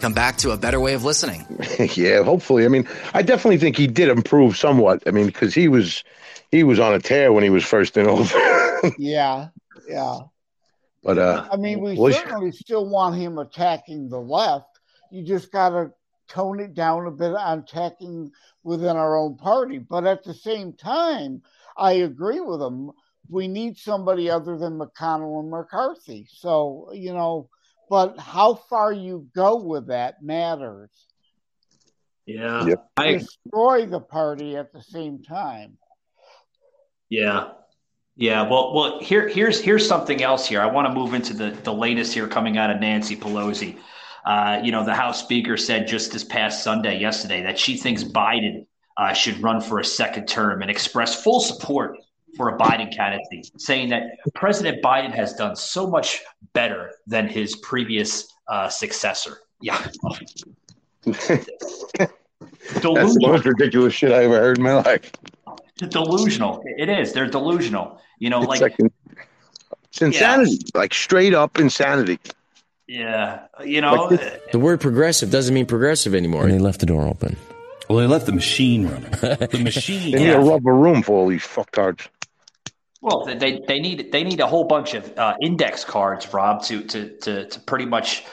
Come 0.00 0.14
back 0.14 0.38
to 0.38 0.52
a 0.52 0.56
better 0.56 0.80
way 0.80 0.94
of 0.94 1.04
listening. 1.04 1.44
yeah, 1.94 2.22
hopefully. 2.22 2.64
I 2.64 2.68
mean, 2.68 2.88
I 3.12 3.22
definitely 3.22 3.58
think 3.58 3.76
he 3.76 3.86
did 3.86 4.08
improve 4.08 4.56
somewhat. 4.56 5.02
I 5.06 5.10
mean, 5.10 5.26
because 5.26 5.52
he 5.54 5.68
was 5.68 6.04
he 6.50 6.64
was 6.64 6.78
on 6.78 6.94
a 6.94 6.98
tear 6.98 7.32
when 7.32 7.44
he 7.44 7.50
was 7.50 7.64
first 7.64 7.96
in 7.96 8.06
office. 8.06 8.92
yeah, 8.98 9.48
yeah. 9.88 10.18
But 11.02 11.18
uh, 11.18 11.48
I 11.52 11.56
mean, 11.56 11.80
we 11.80 11.98
well, 11.98 12.12
certainly 12.12 12.52
still 12.52 12.88
want 12.88 13.16
him 13.16 13.38
attacking 13.38 14.08
the 14.08 14.20
left. 14.20 14.66
You 15.10 15.22
just 15.22 15.52
got 15.52 15.70
to 15.70 15.92
tone 16.28 16.60
it 16.60 16.74
down 16.74 17.06
a 17.06 17.10
bit 17.10 17.34
on 17.34 17.60
attacking 17.60 18.30
within 18.62 18.96
our 18.96 19.16
own 19.16 19.36
party. 19.36 19.78
But 19.78 20.06
at 20.06 20.24
the 20.24 20.34
same 20.34 20.72
time, 20.72 21.42
I 21.76 21.92
agree 21.92 22.40
with 22.40 22.62
him. 22.62 22.92
We 23.30 23.48
need 23.48 23.78
somebody 23.78 24.28
other 24.28 24.58
than 24.58 24.78
McConnell 24.78 25.40
and 25.40 25.50
McCarthy. 25.50 26.26
So 26.30 26.90
you 26.92 27.12
know, 27.12 27.48
but 27.88 28.18
how 28.18 28.54
far 28.54 28.92
you 28.92 29.28
go 29.34 29.56
with 29.56 29.88
that 29.88 30.22
matters. 30.22 30.90
Yeah, 32.26 32.64
Yep. 32.66 32.90
I 32.96 33.12
Destroy 33.14 33.86
the 33.86 34.00
party 34.00 34.56
at 34.56 34.72
the 34.72 34.82
same 34.82 35.22
time. 35.22 35.76
Yeah. 37.08 37.48
Yeah, 38.16 38.42
well, 38.48 38.74
well, 38.74 39.00
here, 39.00 39.28
here's 39.28 39.60
here's 39.60 39.86
something 39.88 40.22
else 40.22 40.46
here. 40.46 40.60
I 40.60 40.66
want 40.66 40.86
to 40.88 40.94
move 40.94 41.14
into 41.14 41.32
the 41.32 41.50
the 41.50 41.72
latest 41.72 42.12
here 42.12 42.28
coming 42.28 42.58
out 42.58 42.70
of 42.70 42.78
Nancy 42.78 43.16
Pelosi. 43.16 43.78
Uh, 44.24 44.60
you 44.62 44.72
know, 44.72 44.84
the 44.84 44.94
House 44.94 45.22
Speaker 45.22 45.56
said 45.56 45.88
just 45.88 46.12
this 46.12 46.22
past 46.22 46.62
Sunday, 46.62 46.98
yesterday, 47.00 47.42
that 47.42 47.58
she 47.58 47.76
thinks 47.78 48.04
Biden 48.04 48.66
uh, 48.98 49.14
should 49.14 49.42
run 49.42 49.60
for 49.60 49.78
a 49.78 49.84
second 49.84 50.26
term 50.26 50.60
and 50.60 50.70
express 50.70 51.22
full 51.22 51.40
support 51.40 51.96
for 52.36 52.48
a 52.48 52.58
Biden 52.58 52.94
candidacy, 52.94 53.42
saying 53.58 53.90
that 53.90 54.02
President 54.34 54.82
Biden 54.82 55.12
has 55.14 55.34
done 55.34 55.56
so 55.56 55.86
much 55.88 56.20
better 56.54 56.92
than 57.06 57.28
his 57.28 57.56
previous 57.56 58.26
uh, 58.48 58.68
successor. 58.68 59.38
Yeah, 59.60 59.78
That's 61.04 61.26
the 62.80 63.18
most 63.20 63.44
ridiculous 63.44 63.94
shit 63.94 64.12
I 64.12 64.24
ever 64.24 64.38
heard 64.38 64.58
in 64.58 64.64
my 64.64 64.74
life. 64.74 65.12
delusional. 65.76 66.62
It 66.64 66.88
is. 66.88 67.12
They're 67.12 67.26
delusional. 67.26 68.00
You 68.18 68.30
know, 68.30 68.40
It's 68.42 68.48
like 68.48 68.60
like 68.60 68.76
it's 69.84 70.02
insanity, 70.02 70.58
like 70.74 70.94
straight 70.94 71.34
up 71.34 71.58
insanity. 71.58 72.18
yeah, 72.86 73.46
you 73.64 73.80
know. 73.80 74.08
The 74.52 74.58
word 74.58 74.80
progressive 74.80 75.30
doesn't 75.30 75.54
mean 75.54 75.66
progressive 75.66 76.14
anymore. 76.14 76.44
And 76.44 76.52
they 76.52 76.58
left 76.58 76.80
the 76.80 76.86
door 76.86 77.06
open. 77.06 77.36
Well, 77.88 77.98
they 77.98 78.06
left 78.06 78.26
the 78.26 78.32
machine 78.32 78.86
running. 78.88 79.10
The 79.50 79.60
machine. 79.62 80.12
They 80.12 80.18
need 80.24 80.30
a 80.30 80.38
rubber 80.40 80.74
room 80.74 81.02
for 81.02 81.16
all 81.16 81.26
these 81.28 81.42
fucktards. 81.42 82.08
Well, 83.02 83.24
they 83.24 83.60
they 83.66 83.80
need 83.80 84.12
they 84.12 84.24
need 84.24 84.40
a 84.40 84.46
whole 84.46 84.64
bunch 84.64 84.94
of 84.94 85.16
uh, 85.18 85.34
index 85.40 85.84
cards, 85.84 86.32
Rob, 86.32 86.62
to 86.64 86.82
to 86.84 87.16
to 87.18 87.46
to 87.46 87.60
pretty 87.60 87.86
much 87.86 88.24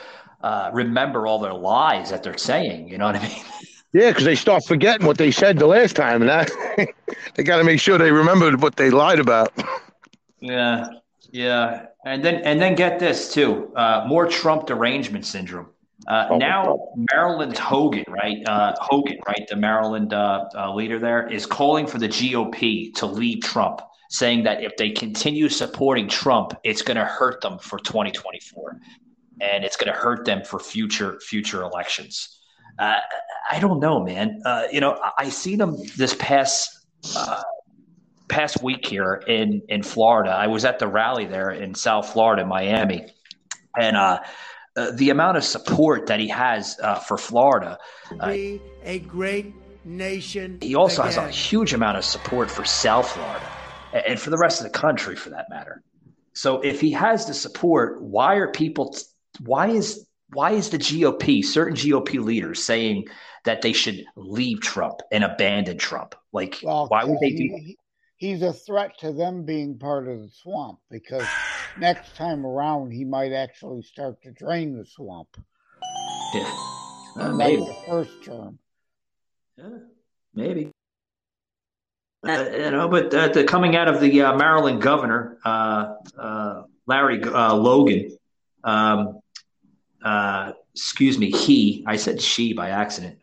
uh, 0.41 0.69
remember 0.73 1.25
all 1.25 1.39
their 1.39 1.53
lies 1.53 2.09
that 2.09 2.23
they're 2.23 2.37
saying. 2.37 2.89
You 2.89 2.97
know 2.97 3.05
what 3.05 3.15
I 3.15 3.27
mean? 3.27 3.43
Yeah, 3.93 4.09
because 4.09 4.25
they 4.25 4.35
start 4.35 4.65
forgetting 4.65 5.07
what 5.07 5.17
they 5.17 5.31
said 5.31 5.57
the 5.57 5.67
last 5.67 5.95
time, 5.95 6.21
and 6.21 6.29
that 6.29 6.51
they 7.35 7.43
got 7.43 7.57
to 7.57 7.63
make 7.63 7.79
sure 7.79 7.97
they 7.97 8.11
remember 8.11 8.55
what 8.57 8.75
they 8.75 8.89
lied 8.89 9.19
about. 9.19 9.53
Yeah, 10.41 10.85
yeah, 11.31 11.85
and 12.05 12.23
then 12.23 12.35
and 12.43 12.61
then 12.61 12.75
get 12.75 12.99
this 12.99 13.33
too: 13.33 13.71
uh, 13.75 14.05
more 14.07 14.27
Trump 14.27 14.67
derangement 14.67 15.25
syndrome. 15.25 15.67
Uh, 16.07 16.27
Oh, 16.29 16.37
now 16.37 16.77
Maryland 17.13 17.57
Hogan, 17.57 18.05
right? 18.07 18.37
Uh, 18.45 18.75
Hogan, 18.79 19.17
right? 19.27 19.45
The 19.49 19.55
Maryland 19.55 20.13
uh, 20.13 20.45
leader 20.73 20.99
there 20.99 21.27
is 21.27 21.45
calling 21.45 21.87
for 21.87 21.97
the 21.97 22.07
GOP 22.07 22.93
to 22.95 23.05
leave 23.05 23.41
Trump, 23.41 23.81
saying 24.09 24.43
that 24.43 24.63
if 24.63 24.75
they 24.77 24.89
continue 24.89 25.49
supporting 25.49 26.07
Trump, 26.07 26.53
it's 26.63 26.81
going 26.81 26.97
to 26.97 27.05
hurt 27.05 27.41
them 27.41 27.59
for 27.59 27.79
2024, 27.79 28.79
and 29.41 29.63
it's 29.63 29.77
going 29.77 29.91
to 29.91 29.97
hurt 29.97 30.25
them 30.25 30.43
for 30.43 30.59
future 30.59 31.19
future 31.19 31.63
elections. 31.63 32.39
Uh, 32.79 32.99
I 33.49 33.59
don't 33.59 33.79
know, 33.79 34.03
man. 34.03 34.41
Uh, 34.45 34.63
you 34.71 34.79
know, 34.79 34.99
I, 35.03 35.25
I 35.25 35.29
seen 35.29 35.57
them 35.57 35.77
this 35.97 36.15
past 36.19 36.85
uh, 37.15 37.41
past 38.27 38.63
week 38.63 38.85
here 38.85 39.23
in 39.27 39.61
in 39.69 39.83
Florida. 39.83 40.31
I 40.31 40.47
was 40.47 40.65
at 40.65 40.79
the 40.79 40.87
rally 40.87 41.25
there 41.25 41.51
in 41.51 41.75
South 41.75 42.11
Florida, 42.13 42.45
Miami, 42.45 43.07
and 43.79 43.97
uh, 43.97 44.19
uh, 44.75 44.91
the 44.91 45.09
amount 45.09 45.37
of 45.37 45.43
support 45.43 46.07
that 46.07 46.19
he 46.19 46.27
has 46.27 46.77
uh, 46.81 46.95
for 46.95 47.17
Florida. 47.17 47.77
Uh, 48.19 48.31
be 48.31 48.61
a 48.83 48.99
great 48.99 49.53
nation. 49.83 50.59
he 50.61 50.75
also 50.75 51.01
has 51.01 51.17
a 51.17 51.29
huge 51.29 51.73
amount 51.73 51.97
of 51.97 52.03
support 52.03 52.51
for 52.51 52.65
South 52.65 53.09
Florida 53.09 53.45
and 53.93 54.19
for 54.19 54.29
the 54.29 54.37
rest 54.37 54.59
of 54.61 54.65
the 54.71 54.77
country, 54.77 55.15
for 55.15 55.29
that 55.29 55.49
matter. 55.49 55.81
So 56.33 56.61
if 56.61 56.79
he 56.81 56.91
has 56.91 57.25
the 57.25 57.33
support, 57.33 58.01
why 58.01 58.35
are 58.35 58.51
people? 58.51 58.95
Why 59.39 59.67
is 59.69 60.07
why 60.33 60.51
is 60.51 60.69
the 60.69 60.77
GOP, 60.77 61.43
certain 61.43 61.75
GOP 61.75 62.23
leaders, 62.23 62.63
saying 62.63 63.07
that 63.45 63.61
they 63.61 63.71
should 63.73 64.03
leave 64.15 64.59
Trump 64.61 64.99
and 65.11 65.23
abandon 65.23 65.77
Trump? 65.77 66.15
Like, 66.33 66.59
Well, 66.61 66.87
why 66.87 67.05
would 67.05 67.19
they 67.21 67.31
do? 67.31 67.43
he- 67.43 67.77
he's 68.17 68.41
a 68.41 68.51
threat 68.51 68.97
to 68.99 69.13
them 69.13 69.45
being 69.45 69.77
part 69.79 70.07
of 70.07 70.19
the 70.21 70.29
swamp 70.29 70.79
because 70.91 71.25
next 71.79 72.15
time 72.15 72.45
around 72.45 72.91
he 72.91 73.05
might 73.05 73.31
actually 73.31 73.83
start 73.83 74.21
to 74.23 74.31
drain 74.31 74.77
the 74.77 74.85
swamp. 74.85 75.29
Yeah. 76.33 76.43
Uh, 77.15 77.29
Like 77.29 77.37
maybe. 77.37 77.61
the 77.63 77.77
first 77.87 78.23
term. 78.23 78.59
Yeah, 79.57 79.69
Maybe. 80.33 80.71
Uh, 82.27 82.49
you 82.51 82.71
know, 82.71 82.89
but 82.89 83.13
uh, 83.13 83.29
the 83.29 83.43
coming 83.43 83.75
out 83.75 83.87
of 83.87 84.01
the 84.01 84.21
uh, 84.21 84.35
Maryland 84.35 84.81
governor, 84.81 85.37
uh, 85.45 85.95
uh, 86.17 86.63
Larry 86.85 87.21
Hogan, 87.23 88.17
um, 88.63 89.21
excuse 90.73 91.17
me, 91.17 91.31
he, 91.31 91.83
I 91.87 91.95
said 91.95 92.21
she 92.21 92.53
by 92.53 92.69
accident, 92.69 93.17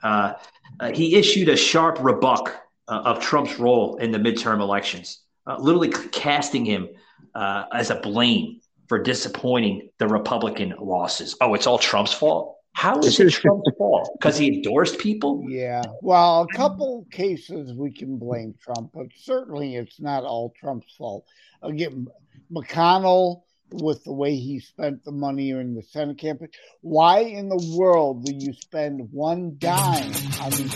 he 0.95 1.17
issued 1.17 1.49
a 1.49 1.57
sharp 1.57 1.99
rebuke 2.01 2.57
of 2.89 3.21
Trump's 3.21 3.59
role 3.59 3.97
in 3.97 4.11
the 4.11 4.19
midterm 4.19 4.61
elections, 4.61 5.21
literally 5.59 5.91
casting 6.13 6.65
him 6.65 6.89
as 7.35 7.91
a 7.91 7.97
blame 7.97 8.61
for 8.89 8.99
disappointing 8.99 9.91
the 9.99 10.09
Republican 10.09 10.75
losses. 10.79 11.37
Oh, 11.41 11.55
it's 11.55 11.67
all 11.67 11.79
Trump's 11.79 12.13
fault? 12.13 12.54
How 12.75 12.99
is 12.99 13.19
it 13.19 13.31
Trump's 13.33 13.71
fault? 13.79 14.11
Because 14.19 14.37
he 14.37 14.49
endorsed 14.49 14.99
people? 14.99 15.45
Yeah. 15.49 15.83
Well, 16.03 16.43
a 16.43 16.55
couple 16.55 17.07
cases 17.11 17.73
we 17.73 17.91
can 17.93 18.19
blame 18.19 18.55
Trump, 18.63 18.91
but 18.93 19.07
certainly 19.17 19.77
it's 19.77 20.01
not 20.01 20.25
all 20.25 20.53
Trump's 20.61 20.93
fault. 20.97 21.25
Again, 21.63 22.09
McConnell 22.53 23.43
with 23.71 24.05
the 24.05 24.13
way 24.13 24.37
he 24.37 24.61
spent 24.61 25.05
the 25.05 25.13
money 25.13 25.51
in 25.51 25.75
the 25.75 25.83
Senate 25.83 26.19
campaign. 26.19 26.51
Why 26.83 27.21
in 27.21 27.49
the 27.49 27.75
world 27.77 28.25
do 28.25 28.35
you 28.35 28.53
spend 28.53 29.09
one 29.11 29.57
dime 29.59 30.13
on 30.41 30.51
these 30.51 30.75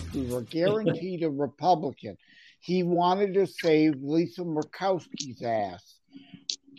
who 0.12 0.24
were 0.34 0.42
guaranteed 0.42 1.22
a 1.22 1.30
Republican? 1.30 2.16
He 2.58 2.82
wanted 2.82 3.34
to 3.34 3.46
save 3.46 3.94
Lisa 4.02 4.42
Murkowski's 4.42 5.42
ass 5.42 5.99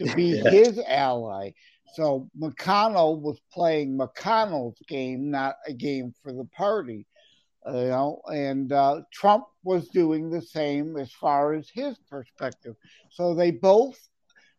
to 0.02 0.08
be 0.10 0.36
Yeah. 0.44 0.52
his 0.52 0.80
ally. 0.88 1.52
So 1.86 2.30
McConnell 2.40 3.20
was 3.22 3.40
playing 3.52 3.98
McConnell's 3.98 4.82
game, 4.88 5.32
not 5.32 5.56
a 5.68 5.74
game 5.74 6.14
for 6.24 6.34
the 6.34 6.46
party. 6.46 7.08
You 7.66 7.74
know, 7.74 8.22
and 8.32 8.72
uh, 8.72 9.02
Trump 9.12 9.46
was 9.64 9.90
doing 9.90 10.30
the 10.30 10.42
same 10.42 10.98
as 10.98 11.12
far 11.12 11.54
as 11.54 11.70
his 11.70 11.98
perspective. 12.10 12.76
So 13.10 13.34
they 13.36 13.52
both, 13.52 14.10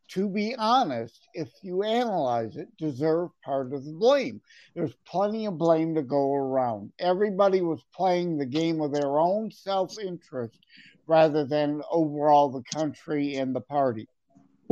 to 0.08 0.28
be 0.28 0.54
honest, 0.56 1.28
if 1.34 1.50
you 1.62 1.82
analyze 1.82 2.56
it, 2.56 2.68
deserve 2.76 3.30
part 3.44 3.72
of 3.72 3.84
the 3.84 3.92
blame. 3.92 4.40
There's 4.74 4.94
plenty 5.06 5.46
of 5.46 5.58
blame 5.58 5.94
to 5.96 6.02
go 6.02 6.34
around. 6.34 6.92
Everybody 6.98 7.60
was 7.62 7.82
playing 7.94 8.38
the 8.38 8.46
game 8.46 8.80
of 8.80 8.92
their 8.92 9.18
own 9.18 9.50
self 9.50 9.98
interest 9.98 10.58
rather 11.06 11.44
than 11.44 11.82
overall 11.90 12.50
the 12.50 12.62
country 12.62 13.34
and 13.36 13.54
the 13.54 13.60
party. 13.60 14.08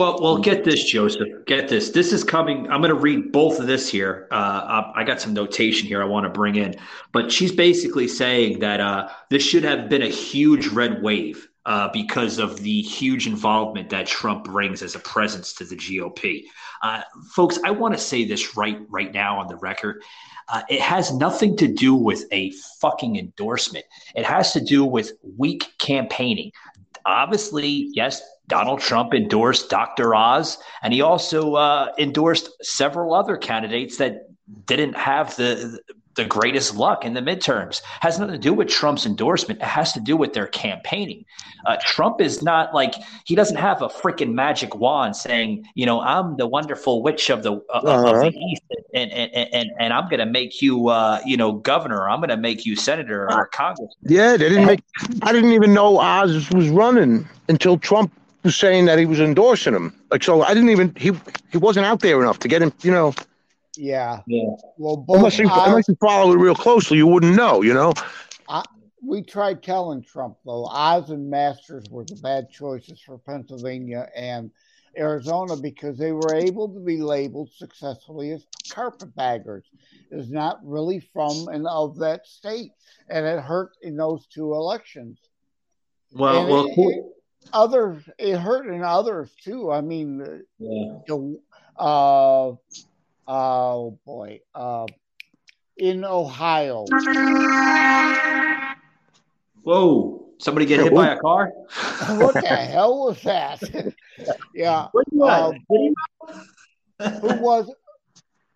Well, 0.01 0.19
well, 0.23 0.39
get 0.39 0.65
this, 0.65 0.83
Joseph. 0.83 1.29
Get 1.45 1.69
this. 1.69 1.91
This 1.91 2.11
is 2.15 2.25
coming. 2.25 2.71
I'm 2.71 2.81
going 2.81 2.89
to 2.89 2.99
read 2.99 3.33
both 3.33 3.61
of 3.61 3.67
this 3.67 3.87
here. 3.87 4.29
Uh, 4.31 4.35
I 4.95 5.03
I 5.03 5.05
got 5.05 5.21
some 5.21 5.35
notation 5.35 5.87
here 5.87 6.01
I 6.01 6.07
want 6.07 6.25
to 6.25 6.31
bring 6.31 6.57
in, 6.57 6.75
but 7.13 7.31
she's 7.31 7.53
basically 7.53 8.09
saying 8.09 8.61
that 8.61 8.81
uh, 8.81 9.11
this 9.29 9.43
should 9.43 9.63
have 9.63 9.91
been 9.91 10.01
a 10.01 10.09
huge 10.09 10.69
red 10.69 11.03
wave 11.03 11.47
uh, 11.67 11.91
because 11.93 12.39
of 12.39 12.63
the 12.63 12.81
huge 12.81 13.27
involvement 13.27 13.91
that 13.91 14.07
Trump 14.07 14.45
brings 14.45 14.83
as 14.83 14.95
a 14.95 15.01
presence 15.01 15.53
to 15.53 15.65
the 15.65 15.77
GOP. 15.77 16.45
Uh, 16.81 17.03
folks, 17.35 17.59
I 17.63 17.71
want 17.71 17.93
to 17.93 18.01
say 18.01 18.25
this 18.25 18.57
right 18.57 18.81
right 18.89 19.13
now 19.13 19.39
on 19.39 19.49
the 19.49 19.57
record. 19.57 20.03
Uh, 20.49 20.63
it 20.71 20.81
has 20.81 21.13
nothing 21.13 21.59
to 21.59 21.69
do 21.69 21.95
with 21.95 22.25
a 22.33 22.53
fucking 22.81 23.17
endorsement. 23.17 23.85
It 24.15 24.25
has 24.25 24.55
to 24.55 24.63
do 24.63 24.83
with 24.83 25.13
weak 25.37 25.75
campaigning. 25.79 26.53
Obviously, 27.05 27.91
yes, 27.93 28.23
Donald 28.51 28.81
Trump 28.81 29.15
endorsed 29.15 29.71
Dr. 29.71 30.15
Oz, 30.15 30.59
and 30.83 30.93
he 30.93 31.01
also 31.01 31.55
uh, 31.55 31.93
endorsed 31.99 32.51
several 32.63 33.15
other 33.15 33.37
candidates 33.37 33.97
that 33.99 34.29
didn't 34.67 34.97
have 34.97 35.35
the 35.37 35.79
the 36.17 36.25
greatest 36.25 36.75
luck 36.75 37.05
in 37.05 37.15
the 37.15 37.21
midterms. 37.21 37.81
Has 38.01 38.19
nothing 38.19 38.35
to 38.35 38.39
do 38.39 38.53
with 38.53 38.69
Trump's 38.69 39.07
endorsement. 39.07 39.61
It 39.61 39.67
has 39.67 39.93
to 39.93 40.01
do 40.01 40.17
with 40.17 40.33
their 40.33 40.49
campaigning. 40.49 41.25
Uh, 41.65 41.77
Trump 41.81 42.21
is 42.21 42.43
not 42.43 42.75
like 42.75 42.95
he 43.25 43.37
doesn't 43.37 43.57
have 43.57 43.81
a 43.81 43.89
freaking 43.89 44.35
magic 44.35 44.75
wand 44.75 45.15
saying, 45.15 45.65
you 45.75 45.87
know, 45.87 46.01
I'm 46.01 46.37
the 46.37 46.49
wonderful 46.49 47.03
witch 47.03 47.31
of 47.31 47.43
the 47.43 47.53
uh, 47.53 47.79
uh-huh. 47.79 48.17
of 48.17 48.21
the. 48.21 48.39
East, 48.39 48.63
and 48.93 49.11
and 49.13 49.31
and, 49.55 49.71
and 49.79 49.93
I'm 49.93 50.09
going 50.09 50.19
to 50.19 50.27
make 50.27 50.61
you, 50.61 50.89
uh, 50.89 51.21
you 51.25 51.37
know, 51.37 51.53
governor. 51.53 52.09
I'm 52.09 52.19
going 52.19 52.31
to 52.31 52.37
make 52.37 52.67
you 52.67 52.75
senator 52.75 53.31
or 53.31 53.47
congress. 53.47 53.95
Yeah, 54.03 54.37
they 54.37 54.49
didn't 54.49 54.67
make. 54.67 54.81
I 55.23 55.33
didn't 55.33 55.53
even 55.53 55.73
know 55.73 55.99
Oz 55.99 56.51
was 56.51 56.69
running 56.69 57.29
until 57.49 57.79
Trump 57.79 58.13
was 58.43 58.57
saying 58.57 58.87
that 58.87 58.99
he 58.99 59.07
was 59.07 59.21
endorsing 59.21 59.75
him. 59.75 59.95
Like, 60.11 60.23
so 60.23 60.43
I 60.43 60.55
didn't 60.55 60.71
even 60.71 60.95
he 60.97 61.13
he 61.51 61.59
wasn't 61.59 61.87
out 61.87 62.01
there 62.01 62.21
enough 62.21 62.39
to 62.41 62.49
get 62.49 62.63
him. 62.63 62.73
You 62.83 62.91
know. 62.91 63.15
Yeah. 63.77 64.21
Yeah. 64.27 64.55
Well, 64.77 65.05
unless 65.09 65.39
you, 65.39 65.49
Oz, 65.49 65.69
unless 65.69 65.89
you 65.89 65.97
follow 66.01 66.33
it 66.33 66.37
real 66.37 66.55
closely, 66.55 66.97
you 66.97 67.07
wouldn't 67.07 67.37
know. 67.37 67.63
You 67.63 67.75
know. 67.75 67.95
I, 68.49 68.63
we 69.03 69.23
tried 69.23 69.63
telling 69.63 70.03
Trump 70.03 70.37
though, 70.45 70.67
Oz 70.67 71.11
and 71.11 71.31
Masters 71.31 71.85
were 71.91 72.05
the 72.05 72.17
bad 72.17 72.51
choices 72.51 73.01
for 73.01 73.19
Pennsylvania 73.19 74.09
and 74.15 74.51
Arizona 74.99 75.57
because 75.57 75.97
they 75.97 76.13
were 76.13 76.35
able 76.35 76.69
to 76.69 76.81
be 76.81 76.99
labeled 76.99 77.51
successfully 77.57 78.33
as 78.33 78.45
carpetbaggers. 78.71 79.65
Is 80.11 80.31
not 80.31 80.59
really 80.65 80.99
from 80.99 81.49
and 81.49 81.67
of 81.69 81.99
that 81.99 82.27
state, 82.27 82.73
and 83.09 83.25
it 83.25 83.41
hurt 83.41 83.71
in 83.83 83.97
those 83.97 84.27
two 84.27 84.55
elections. 84.55 85.19
Well, 86.13 86.49
well, 86.49 86.67
it, 86.67 86.75
it, 86.77 87.05
other 87.53 88.03
it 88.19 88.37
hurt 88.37 88.67
in 88.67 88.83
others 88.83 89.31
too. 89.43 89.71
I 89.71 89.81
mean, 89.81 90.45
yeah. 90.59 90.99
the, 91.07 91.41
uh, 91.77 92.53
oh 93.27 93.99
boy, 94.05 94.41
uh, 94.55 94.87
in 95.77 96.05
Ohio. 96.05 96.85
Whoa! 99.63 100.27
Somebody 100.39 100.67
get 100.67 100.81
hit 100.81 100.95
by 100.95 101.09
a 101.09 101.19
car? 101.19 101.53
what 102.17 102.35
the 102.35 102.41
hell 102.41 103.07
was 103.07 103.23
that? 103.23 103.63
yeah. 104.55 104.89
Um, 104.95 105.55
who 106.99 107.41
was? 107.41 107.71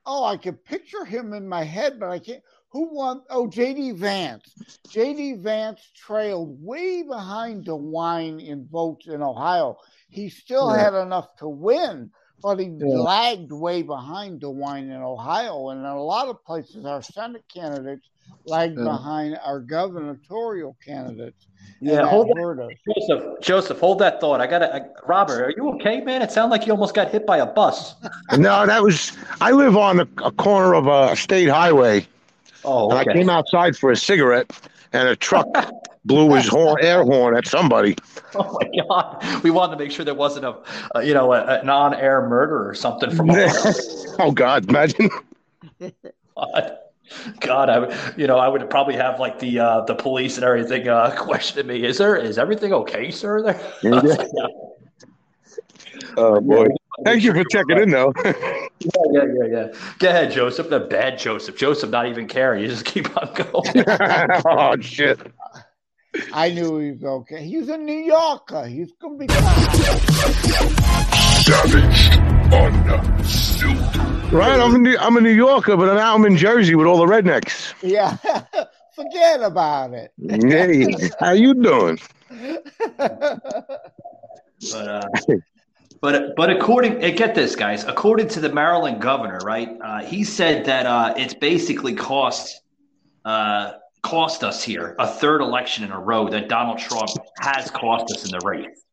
Oh, 0.06 0.24
I 0.24 0.36
can 0.36 0.54
picture 0.54 1.04
him 1.04 1.32
in 1.32 1.48
my 1.48 1.64
head, 1.64 1.98
but 1.98 2.10
I 2.10 2.18
can't. 2.18 2.42
Who 2.74 2.92
won? 2.92 3.22
Oh, 3.30 3.46
JD 3.46 3.98
Vance. 3.98 4.52
JD 4.88 5.42
Vance 5.42 5.92
trailed 5.94 6.58
way 6.60 7.04
behind 7.04 7.66
DeWine 7.66 8.44
in 8.44 8.66
votes 8.66 9.06
in 9.06 9.22
Ohio. 9.22 9.76
He 10.08 10.28
still 10.28 10.74
yeah. 10.74 10.82
had 10.82 10.94
enough 10.94 11.36
to 11.36 11.48
win, 11.48 12.10
but 12.42 12.58
he 12.58 12.66
yeah. 12.66 12.84
lagged 12.84 13.52
way 13.52 13.82
behind 13.82 14.40
DeWine 14.40 14.90
in 14.90 15.00
Ohio. 15.02 15.68
And 15.68 15.82
in 15.82 15.86
a 15.86 16.02
lot 16.02 16.26
of 16.26 16.44
places, 16.44 16.84
our 16.84 17.00
Senate 17.00 17.44
candidates 17.46 18.08
lagged 18.44 18.76
yeah. 18.76 18.82
behind 18.82 19.38
our 19.44 19.60
gubernatorial 19.60 20.76
candidates. 20.84 21.46
Yeah, 21.80 22.08
hold 22.08 22.26
that, 22.26 22.76
Joseph. 22.98 23.40
Joseph, 23.40 23.78
hold 23.78 24.00
that 24.00 24.20
thought. 24.20 24.40
I 24.40 24.48
got 24.48 24.58
to, 24.58 24.84
Robert. 25.06 25.44
Are 25.44 25.54
you 25.56 25.70
okay, 25.74 26.00
man? 26.00 26.22
It 26.22 26.32
sounded 26.32 26.50
like 26.50 26.66
you 26.66 26.72
almost 26.72 26.96
got 26.96 27.12
hit 27.12 27.24
by 27.24 27.38
a 27.38 27.46
bus. 27.46 27.94
no, 28.36 28.66
that 28.66 28.82
was. 28.82 29.16
I 29.40 29.52
live 29.52 29.76
on 29.76 30.00
a, 30.00 30.08
a 30.24 30.32
corner 30.32 30.74
of 30.74 30.88
a 30.88 31.14
state 31.14 31.48
highway. 31.48 32.08
Oh, 32.64 32.86
okay. 32.86 33.00
And 33.00 33.10
I 33.10 33.12
came 33.12 33.30
outside 33.30 33.76
for 33.76 33.90
a 33.90 33.96
cigarette, 33.96 34.50
and 34.92 35.08
a 35.08 35.16
truck 35.16 35.46
blew 36.04 36.32
his 36.34 36.46
horn, 36.46 36.78
air 36.80 37.02
horn 37.02 37.36
at 37.36 37.46
somebody. 37.46 37.96
Oh 38.34 38.58
my 38.60 38.82
god! 38.88 39.42
We 39.42 39.50
wanted 39.50 39.76
to 39.76 39.84
make 39.84 39.92
sure 39.92 40.04
there 40.04 40.14
wasn't 40.14 40.46
a, 40.46 40.56
a 40.94 41.04
you 41.04 41.14
know, 41.14 41.32
a, 41.32 41.60
a 41.60 41.64
non-air 41.64 42.26
murder 42.28 42.68
or 42.68 42.74
something 42.74 43.10
from. 43.10 43.30
oh 44.18 44.32
God! 44.32 44.68
Imagine. 44.68 45.10
God. 46.36 46.78
God, 47.40 47.68
I 47.68 48.14
you 48.16 48.26
know 48.26 48.38
I 48.38 48.48
would 48.48 48.68
probably 48.70 48.96
have 48.96 49.20
like 49.20 49.38
the 49.38 49.58
uh, 49.58 49.80
the 49.82 49.94
police 49.94 50.36
and 50.36 50.44
everything 50.44 50.88
uh, 50.88 51.14
questioning 51.16 51.66
me. 51.66 51.84
Is 51.84 51.98
there 51.98 52.16
is 52.16 52.38
everything 52.38 52.72
okay, 52.72 53.10
sir? 53.10 53.42
There. 53.42 53.60
Yeah. 53.82 54.00
yeah. 54.04 54.46
Oh 56.16 56.40
boy! 56.40 56.68
Thank 57.04 57.24
you 57.24 57.32
for 57.32 57.44
checking 57.44 57.78
in, 57.78 57.90
though. 57.90 58.12
yeah, 58.24 58.32
yeah, 59.10 59.24
yeah, 59.24 59.46
yeah. 59.50 59.66
Go 59.98 60.08
ahead, 60.08 60.30
Joseph. 60.30 60.70
The 60.70 60.80
bad 60.80 61.18
Joseph. 61.18 61.56
Joseph, 61.56 61.90
not 61.90 62.06
even 62.06 62.28
caring. 62.28 62.62
You 62.62 62.68
just 62.68 62.84
keep 62.84 63.16
on 63.16 63.32
going. 63.34 63.84
oh 64.46 64.76
shit! 64.80 65.18
I 66.32 66.50
knew 66.50 66.78
he 66.78 66.92
was 66.92 67.04
okay. 67.04 67.44
He's 67.44 67.68
a 67.68 67.76
New 67.76 67.98
Yorker. 67.98 68.66
He's 68.66 68.92
gonna 69.00 69.16
be 69.16 69.26
fine. 69.26 69.70
Savage, 71.42 72.10
unfiltered. 72.52 74.32
Right, 74.32 74.58
I'm 74.60 74.74
a 74.74 74.78
New, 74.78 74.96
I'm 74.98 75.16
a 75.16 75.20
New 75.20 75.30
Yorker, 75.30 75.76
but 75.76 75.94
now 75.94 76.14
I'm 76.14 76.24
in 76.24 76.36
Jersey 76.36 76.74
with 76.74 76.86
all 76.86 76.98
the 76.98 77.06
rednecks. 77.06 77.74
Yeah, 77.82 78.16
forget 78.96 79.42
about 79.42 79.92
it. 79.94 80.12
hey, 80.28 81.10
how 81.20 81.32
you 81.32 81.54
doing? 81.54 81.98
but 84.70 84.88
uh, 84.88 85.02
but 86.04 86.36
but 86.36 86.50
according 86.50 87.02
eh, 87.02 87.12
get 87.12 87.34
this 87.34 87.56
guys, 87.56 87.84
according 87.84 88.28
to 88.28 88.38
the 88.38 88.50
Maryland 88.50 89.00
governor, 89.00 89.38
right? 89.42 89.70
Uh, 89.82 90.02
he 90.02 90.22
said 90.22 90.66
that 90.66 90.84
uh, 90.84 91.14
it's 91.16 91.32
basically 91.32 91.94
cost 91.94 92.60
uh, 93.24 93.72
cost 94.02 94.44
us 94.44 94.62
here 94.62 94.96
a 94.98 95.08
third 95.08 95.40
election 95.40 95.82
in 95.82 95.92
a 95.92 95.98
row 95.98 96.28
that 96.28 96.50
Donald 96.50 96.78
Trump 96.78 97.08
has 97.40 97.70
cost 97.70 98.12
us 98.12 98.26
in 98.26 98.32
the 98.32 98.40
race. 98.44 98.84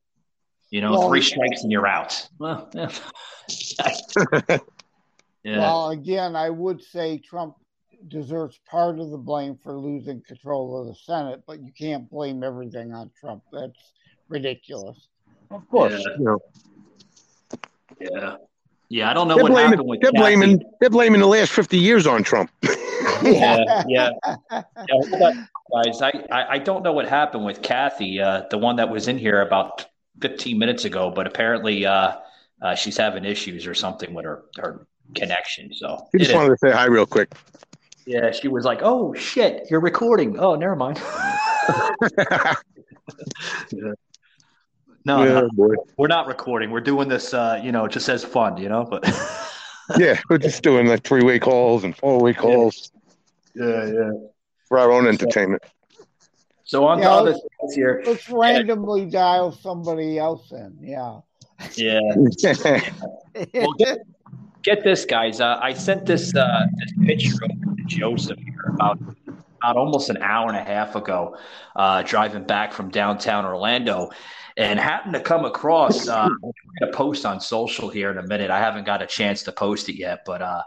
You 0.69 0.79
know, 0.79 0.91
well, 0.91 1.09
three 1.09 1.21
strikes 1.21 1.63
and 1.63 1.69
you're 1.69 1.85
out. 1.85 2.29
Well, 2.39 2.69
yeah. 2.73 2.89
yeah. 5.43 5.57
Well, 5.57 5.89
again, 5.89 6.37
I 6.37 6.49
would 6.49 6.81
say 6.81 7.17
Trump 7.17 7.57
deserves 8.07 8.57
part 8.65 8.99
of 8.99 9.09
the 9.09 9.17
blame 9.17 9.59
for 9.61 9.77
losing 9.77 10.21
control 10.21 10.79
of 10.79 10.87
the 10.87 10.95
Senate, 10.95 11.43
but 11.45 11.61
you 11.61 11.73
can't 11.77 12.09
blame 12.09 12.41
everything 12.41 12.93
on 12.93 13.11
Trump. 13.19 13.43
That's 13.51 13.91
ridiculous. 14.29 15.09
Of 15.49 15.67
course, 15.67 15.91
yeah. 15.91 16.15
you 16.17 16.23
know. 16.23 16.39
Yeah. 18.01 18.35
Yeah, 18.89 19.09
I 19.09 19.13
don't 19.13 19.29
know 19.29 19.35
they're 19.35 19.43
what 19.43 19.53
blaming, 19.53 19.71
happened 19.71 19.87
with 19.87 20.01
they're 20.01 20.11
Kathy. 20.11 20.35
blaming 20.35 20.63
they're 20.81 20.89
blaming 20.89 21.21
the 21.21 21.27
last 21.27 21.53
fifty 21.53 21.77
years 21.77 22.05
on 22.05 22.23
Trump. 22.23 22.51
yeah, 23.23 23.83
yeah. 23.87 24.09
yeah 24.51 25.45
guys, 25.73 26.01
I, 26.01 26.11
I, 26.29 26.45
I 26.49 26.57
don't 26.57 26.83
know 26.83 26.91
what 26.91 27.07
happened 27.07 27.45
with 27.45 27.61
Kathy, 27.61 28.19
uh, 28.19 28.43
the 28.49 28.57
one 28.57 28.75
that 28.75 28.89
was 28.89 29.07
in 29.07 29.17
here 29.17 29.41
about 29.41 29.85
fifteen 30.19 30.59
minutes 30.59 30.83
ago, 30.83 31.09
but 31.09 31.25
apparently 31.25 31.85
uh, 31.85 32.17
uh, 32.61 32.75
she's 32.75 32.97
having 32.97 33.23
issues 33.23 33.65
or 33.65 33.73
something 33.73 34.13
with 34.13 34.25
her 34.25 34.43
her 34.57 34.85
connection. 35.15 35.73
So 35.73 36.07
she 36.11 36.17
just 36.19 36.35
wanted 36.35 36.49
to 36.49 36.57
say 36.57 36.71
hi 36.71 36.85
real 36.85 37.05
quick. 37.05 37.33
Yeah, 38.05 38.31
she 38.31 38.49
was 38.49 38.65
like, 38.65 38.79
"Oh 38.81 39.13
shit, 39.13 39.67
you're 39.69 39.79
recording." 39.79 40.37
Oh, 40.37 40.55
never 40.55 40.75
mind. 40.75 41.01
yeah. 43.71 43.93
No, 45.05 45.23
yeah, 45.23 45.33
no, 45.33 45.49
boy. 45.53 45.73
we're 45.97 46.07
not 46.07 46.27
recording. 46.27 46.69
We're 46.71 46.81
doing 46.81 47.07
this, 47.09 47.33
uh, 47.33 47.59
you 47.63 47.71
know, 47.71 47.87
just 47.87 48.07
as 48.09 48.23
fun, 48.23 48.57
you 48.57 48.69
know. 48.69 48.83
But 48.83 49.03
yeah, 49.97 50.19
we're 50.29 50.37
just 50.37 50.61
doing 50.63 50.87
like 50.87 51.03
three 51.03 51.23
way 51.23 51.39
calls 51.39 51.83
and 51.83 51.95
four 51.95 52.19
way 52.21 52.33
calls. 52.33 52.91
Yeah, 53.55 53.85
yeah, 53.87 54.11
for 54.67 54.77
our 54.79 54.91
own 54.91 55.07
entertainment. 55.07 55.63
So 56.63 56.85
on 56.85 56.99
Yeah, 56.99 57.05
to 57.05 57.11
other 57.11 57.31
let's- 57.61 57.75
here. 57.75 58.03
Let's 58.05 58.29
randomly 58.29 59.05
dial 59.05 59.51
somebody 59.51 60.17
else 60.17 60.51
in. 60.51 60.77
Yeah. 60.81 61.19
Yeah. 61.75 61.99
well, 63.53 63.73
get, 63.77 63.99
get 64.63 64.83
this, 64.83 65.05
guys. 65.05 65.41
Uh, 65.41 65.59
I 65.61 65.73
sent 65.73 66.05
this 66.05 66.33
uh, 66.35 66.65
this 66.77 66.93
picture 67.05 67.35
over 67.43 67.75
to 67.75 67.83
Joseph 67.85 68.39
here 68.39 68.73
about 68.73 68.99
about 69.27 69.77
almost 69.77 70.09
an 70.09 70.17
hour 70.21 70.47
and 70.47 70.57
a 70.57 70.63
half 70.63 70.95
ago, 70.95 71.37
uh, 71.75 72.01
driving 72.01 72.43
back 72.45 72.73
from 72.73 72.89
downtown 72.89 73.45
Orlando, 73.45 74.09
and 74.57 74.79
happened 74.79 75.13
to 75.13 75.19
come 75.19 75.45
across. 75.45 76.07
Uh, 76.07 76.21
I'm 76.23 76.39
going 76.41 76.53
to 76.81 76.91
post 76.91 77.25
on 77.25 77.39
social 77.39 77.89
here 77.89 78.11
in 78.11 78.17
a 78.17 78.27
minute. 78.27 78.51
I 78.51 78.59
haven't 78.59 78.85
got 78.85 79.01
a 79.01 79.07
chance 79.07 79.43
to 79.43 79.51
post 79.51 79.89
it 79.89 79.95
yet, 79.95 80.23
but 80.25 80.41
uh, 80.41 80.63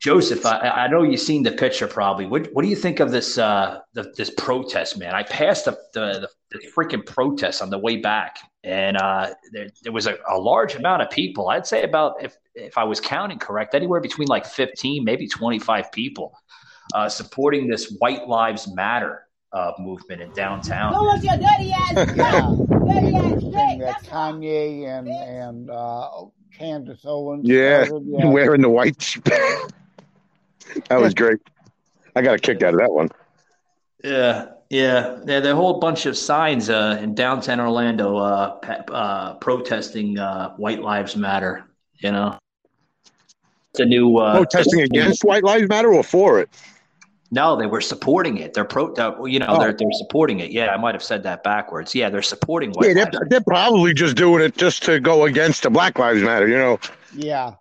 Joseph, 0.00 0.46
I, 0.46 0.58
I 0.58 0.88
know 0.88 1.02
you've 1.02 1.20
seen 1.20 1.42
the 1.42 1.50
picture 1.50 1.88
probably. 1.88 2.26
What, 2.26 2.48
what 2.52 2.62
do 2.62 2.68
you 2.68 2.76
think 2.76 3.00
of 3.00 3.10
this 3.10 3.36
uh, 3.36 3.80
the, 3.94 4.12
this 4.16 4.30
protest, 4.30 4.96
man? 4.96 5.14
I 5.14 5.24
passed 5.24 5.64
the, 5.64 5.76
the, 5.92 6.28
the 6.50 6.60
freaking 6.76 7.04
protest 7.04 7.60
on 7.60 7.70
the 7.70 7.78
way 7.78 7.96
back, 7.96 8.38
and 8.62 8.96
uh, 8.96 9.30
there, 9.52 9.68
there 9.82 9.92
was 9.92 10.06
a, 10.06 10.16
a 10.30 10.38
large 10.38 10.76
amount 10.76 11.02
of 11.02 11.10
people. 11.10 11.48
I'd 11.48 11.66
say 11.66 11.82
about 11.82 12.22
if 12.22 12.36
if 12.54 12.78
I 12.78 12.84
was 12.84 13.00
counting 13.00 13.38
correct, 13.38 13.74
anywhere 13.74 14.00
between 14.00 14.28
like 14.28 14.46
fifteen, 14.46 15.02
maybe 15.02 15.26
twenty 15.26 15.58
five 15.58 15.90
people 15.90 16.32
uh, 16.94 17.08
supporting 17.08 17.66
this 17.66 17.96
White 17.98 18.28
Lives 18.28 18.72
Matter 18.72 19.26
uh, 19.52 19.72
movement 19.78 20.22
in 20.22 20.32
downtown. 20.32 20.92
Go 20.92 21.12
with 21.12 21.24
your 21.24 21.36
dirty 21.36 21.72
ass. 21.72 22.58
interesting 22.90 23.78
that 23.78 24.04
Kanye 24.04 24.86
and 24.86 25.08
and 25.08 25.70
uh, 25.70 26.08
Candace 26.56 27.04
Owens. 27.04 27.48
Yeah, 27.48 27.84
started, 27.84 28.06
wearing 28.06 28.62
the 28.62 28.68
white. 28.68 29.16
that 29.24 31.00
was 31.00 31.14
great. 31.14 31.38
I 32.16 32.22
got 32.22 32.34
a 32.34 32.38
kick 32.38 32.62
out 32.62 32.74
of 32.74 32.80
that 32.80 32.90
one. 32.90 33.08
Yeah, 34.02 34.46
yeah, 34.70 35.18
yeah. 35.24 35.40
There 35.40 35.52
a 35.52 35.56
whole 35.56 35.78
bunch 35.80 36.06
of 36.06 36.16
signs 36.16 36.70
uh, 36.70 36.98
in 37.00 37.14
downtown 37.14 37.60
Orlando 37.60 38.16
uh, 38.16 38.50
pa- 38.56 38.92
uh, 38.92 39.34
protesting 39.34 40.18
uh, 40.18 40.54
White 40.56 40.82
Lives 40.82 41.16
Matter. 41.16 41.64
You 41.94 42.12
know, 42.12 42.38
it's 43.70 43.80
a 43.80 43.84
new 43.84 44.18
uh, 44.18 44.36
Protesting 44.36 44.82
against 44.82 45.24
White 45.24 45.44
Lives 45.44 45.68
Matter 45.68 45.92
or 45.92 46.02
for 46.02 46.40
it? 46.40 46.48
No, 47.30 47.56
they 47.56 47.66
were 47.66 47.80
supporting 47.82 48.38
it. 48.38 48.54
They're 48.54 48.64
pro. 48.64 48.92
uh, 48.94 49.24
You 49.24 49.38
know, 49.38 49.46
Oh. 49.50 49.58
they're 49.60 49.72
they're 49.72 49.88
supporting 49.92 50.40
it. 50.40 50.50
Yeah, 50.50 50.68
I 50.68 50.78
might 50.78 50.94
have 50.94 51.02
said 51.02 51.22
that 51.24 51.42
backwards. 51.42 51.94
Yeah, 51.94 52.08
they're 52.08 52.22
supporting 52.22 52.70
White 52.72 52.96
Yeah, 52.96 53.04
they're, 53.10 53.26
they're 53.28 53.40
probably 53.42 53.92
just 53.92 54.16
doing 54.16 54.42
it 54.42 54.56
just 54.56 54.82
to 54.84 54.98
go 54.98 55.24
against 55.24 55.62
the 55.62 55.70
Black 55.70 55.98
Lives 55.98 56.22
Matter. 56.22 56.48
You 56.48 56.56
know, 56.56 56.78
Yeah, 57.14 57.54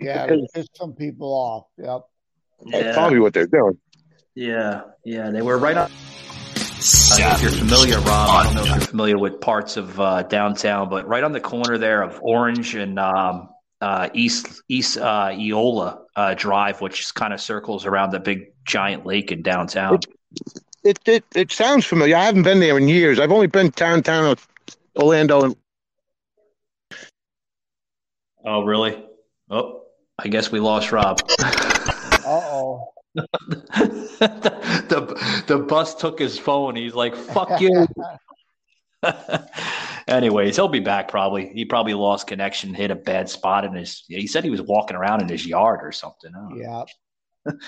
yeah, 0.00 0.26
to 0.26 0.32
Because- 0.34 0.50
piss 0.54 0.66
some 0.74 0.92
people 0.94 1.32
off. 1.32 1.66
Yep. 1.78 2.02
that's 2.72 2.84
Yeah. 2.86 2.92
probably 2.94 3.20
what 3.20 3.32
they're 3.34 3.46
doing. 3.46 3.78
Yeah, 4.34 4.80
yeah, 5.04 5.30
they 5.30 5.42
were 5.42 5.58
right 5.58 5.76
on. 5.76 5.90
Uh, 5.90 7.34
if 7.36 7.42
you're 7.42 7.50
familiar, 7.52 7.96
Rob, 8.00 8.30
I 8.30 8.42
don't 8.44 8.54
know 8.56 8.62
if 8.62 8.68
you're 8.68 8.80
familiar 8.80 9.16
with 9.18 9.40
parts 9.40 9.76
of 9.76 9.98
uh, 10.00 10.22
downtown, 10.24 10.88
but 10.90 11.06
right 11.08 11.22
on 11.24 11.32
the 11.32 11.40
corner 11.40 11.78
there 11.78 12.02
of 12.02 12.18
Orange 12.22 12.74
and 12.74 12.98
um, 12.98 13.48
uh, 13.80 14.08
East 14.12 14.62
East 14.68 14.98
uh, 14.98 15.30
Eola 15.32 16.00
uh, 16.16 16.34
Drive, 16.34 16.80
which 16.80 17.14
kind 17.14 17.32
of 17.32 17.40
circles 17.40 17.86
around 17.86 18.10
the 18.10 18.20
big 18.20 18.52
giant 18.64 19.06
lake 19.06 19.32
in 19.32 19.42
downtown. 19.42 20.00
It, 20.82 20.98
it 21.06 21.24
it 21.34 21.52
sounds 21.52 21.86
familiar. 21.86 22.16
I 22.16 22.24
haven't 22.24 22.42
been 22.42 22.60
there 22.60 22.76
in 22.76 22.88
years. 22.88 23.18
I've 23.18 23.32
only 23.32 23.46
been 23.46 23.70
downtown 23.70 24.36
Orlando 24.96 25.42
and 25.42 25.56
Oh, 28.46 28.62
really? 28.62 29.02
Oh, 29.50 29.84
I 30.18 30.28
guess 30.28 30.52
we 30.52 30.60
lost 30.60 30.92
Rob. 30.92 31.20
Uh 32.26 32.40
oh. 32.46 32.88
the 33.14 33.28
the 35.46 35.58
bus 35.58 35.94
took 35.94 36.18
his 36.18 36.38
phone. 36.38 36.74
He's 36.74 36.94
like, 36.94 37.14
"Fuck 37.14 37.60
you." 37.60 37.86
Anyways, 40.08 40.56
he'll 40.56 40.68
be 40.68 40.80
back 40.80 41.08
probably. 41.08 41.48
He 41.48 41.64
probably 41.64 41.94
lost 41.94 42.26
connection, 42.26 42.74
hit 42.74 42.90
a 42.90 42.94
bad 42.94 43.28
spot 43.28 43.64
in 43.64 43.74
his. 43.74 44.04
He 44.08 44.26
said 44.26 44.44
he 44.44 44.50
was 44.50 44.60
walking 44.62 44.96
around 44.96 45.22
in 45.22 45.28
his 45.28 45.46
yard 45.46 45.80
or 45.82 45.92
something. 45.92 46.32
I. 46.34 46.56
Yeah. 46.56 46.84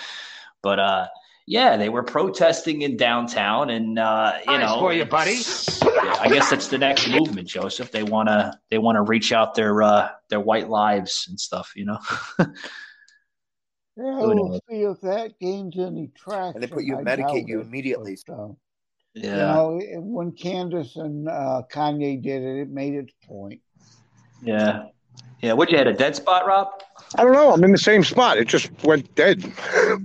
But 0.62 0.80
uh, 0.80 1.06
yeah, 1.46 1.76
they 1.76 1.88
were 1.88 2.02
protesting 2.02 2.82
in 2.82 2.96
downtown, 2.96 3.70
and 3.70 3.98
uh, 4.00 4.32
you 4.46 4.52
Nice 4.52 4.60
know, 4.68 4.80
for 4.80 4.92
you, 4.92 5.04
buddy. 5.04 5.36
yeah, 5.84 6.16
I 6.18 6.28
guess 6.28 6.50
that's 6.50 6.66
the 6.66 6.78
next 6.78 7.08
movement, 7.08 7.46
Joseph. 7.46 7.92
They 7.92 8.02
wanna 8.02 8.58
they 8.68 8.78
wanna 8.78 9.02
reach 9.02 9.32
out 9.32 9.54
their 9.54 9.80
uh, 9.82 10.08
their 10.28 10.40
white 10.40 10.68
lives 10.68 11.26
and 11.28 11.38
stuff. 11.38 11.72
You 11.76 11.84
know. 11.84 11.98
Yeah, 13.98 14.12
Who 14.20 14.26
we'll 14.28 14.34
knows? 14.48 14.60
see 14.68 14.82
if 14.82 15.00
that 15.00 15.38
gains 15.40 15.78
any 15.78 16.08
traction. 16.14 16.56
And 16.56 16.62
they 16.62 16.66
put 16.66 16.84
you 16.84 16.98
I 16.98 17.02
medicate 17.02 17.48
you 17.48 17.62
immediately. 17.62 18.18
but, 18.26 18.32
uh, 18.34 18.48
You 19.16 19.30
Yeah. 19.30 19.36
know, 19.54 19.80
when 19.96 20.32
Candace 20.32 20.96
and 20.96 21.26
uh, 21.28 21.62
Kanye 21.72 22.22
did 22.22 22.42
it, 22.42 22.60
it 22.62 22.68
made 22.68 22.94
its 22.94 23.12
point. 23.26 23.60
Yeah. 24.42 24.84
Yeah. 25.40 25.54
What 25.54 25.70
you 25.70 25.78
had 25.78 25.86
a 25.86 25.92
dead 25.94 26.14
spot, 26.14 26.46
Rob? 26.46 26.68
I 27.14 27.24
don't 27.24 27.32
know. 27.32 27.50
I'm 27.50 27.64
in 27.64 27.72
the 27.72 27.78
same 27.78 28.04
spot. 28.04 28.36
It 28.36 28.46
just 28.46 28.70
went 28.84 29.14
dead, 29.14 29.42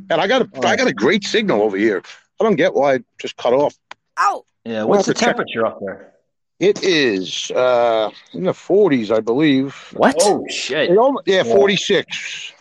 and 0.09 0.13
I 0.21 0.27
got 0.27 0.41
a 0.43 0.67
I 0.67 0.75
got 0.77 0.87
a 0.87 0.93
great 0.93 1.25
signal 1.25 1.61
over 1.61 1.75
here. 1.75 2.01
I 2.39 2.43
don't 2.45 2.55
get 2.55 2.73
why 2.73 2.95
it 2.95 3.05
just 3.19 3.35
cut 3.35 3.51
off. 3.53 3.75
Ow! 4.19 4.45
Yeah. 4.63 4.83
What's 4.85 5.05
the 5.07 5.11
have 5.11 5.17
to 5.17 5.19
check. 5.25 5.35
temperature 5.35 5.65
up 5.65 5.79
there? 5.81 6.13
It 6.59 6.83
is 6.83 7.49
uh, 7.51 8.11
in 8.33 8.43
the 8.43 8.51
40s, 8.51 9.09
I 9.13 9.19
believe. 9.19 9.73
What? 9.93 10.15
Oh 10.21 10.45
shit! 10.49 10.89
It 10.91 10.97
almo- 10.97 11.21
yeah, 11.25 11.43
46. 11.43 12.53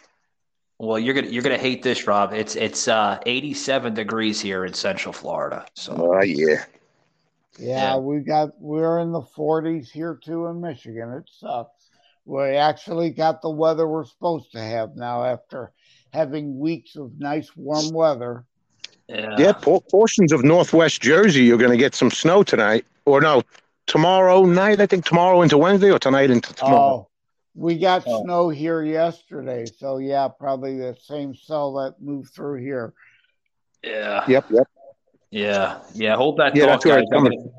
Well, 0.81 0.99
you're 0.99 1.13
gonna 1.13 1.27
you're 1.29 1.43
gonna 1.43 1.59
hate 1.59 1.83
this, 1.83 2.07
Rob. 2.07 2.33
It's 2.33 2.57
it's 2.57 2.89
uh 2.89 3.19
87 3.27 3.93
degrees 3.93 4.41
here 4.41 4.65
in 4.65 4.73
Central 4.73 5.13
Florida. 5.13 5.67
So 5.75 6.15
uh, 6.15 6.23
yeah. 6.23 6.65
Yeah, 7.59 7.97
we 7.99 8.21
got 8.21 8.59
we're 8.59 9.01
in 9.01 9.13
the 9.13 9.21
40s 9.21 9.91
here 9.91 10.19
too 10.25 10.47
in 10.47 10.63
Michigan. 10.63 11.13
It 11.13 11.29
sucks. 11.31 11.91
We 12.25 12.41
actually 12.57 13.11
got 13.11 13.43
the 13.43 13.51
weather 13.51 13.87
we're 13.87 14.07
supposed 14.07 14.53
to 14.53 14.61
have 14.63 14.97
now 14.97 15.23
after 15.23 15.73
having 16.15 16.59
weeks 16.59 16.97
of 16.97 17.13
nice 17.19 17.55
warm 17.55 17.93
weather. 17.93 18.47
Yeah. 19.07 19.37
Yeah, 19.37 19.53
por- 19.53 19.83
portions 19.83 20.33
of 20.33 20.45
Northwest 20.45 21.03
Jersey, 21.03 21.43
you're 21.43 21.59
going 21.59 21.73
to 21.73 21.77
get 21.77 21.95
some 21.95 22.11
snow 22.11 22.43
tonight, 22.43 22.87
or 23.05 23.21
no, 23.21 23.43
tomorrow 23.87 24.45
night. 24.45 24.81
I 24.81 24.87
think 24.87 25.05
tomorrow 25.05 25.43
into 25.43 25.59
Wednesday, 25.59 25.91
or 25.91 25.99
tonight 25.99 26.31
into 26.31 26.55
tomorrow. 26.55 26.79
Oh, 26.79 27.10
we 27.55 27.79
got 27.79 28.05
snow 28.05 28.49
here 28.49 28.83
yesterday, 28.83 29.67
so 29.67 29.99
yeah, 29.99 30.29
probably 30.29 30.79
the 30.79 30.97
same 31.03 31.35
cell 31.35 31.75
that 31.75 32.01
moved 32.01 32.33
through 32.35 32.61
here. 32.63 32.93
yeah. 33.85 34.25
Yep, 34.29 34.45
yep. 34.51 34.67
Yeah, 35.31 35.79
yeah. 35.95 36.17
Hold 36.17 36.39
that 36.39 36.57
Yeah, 36.57 36.67
thought, 36.67 36.83
guys. 36.85 37.03
it's 37.03 37.13
I 37.13 37.15
coming. 37.17 37.39
gotta- 37.39 37.51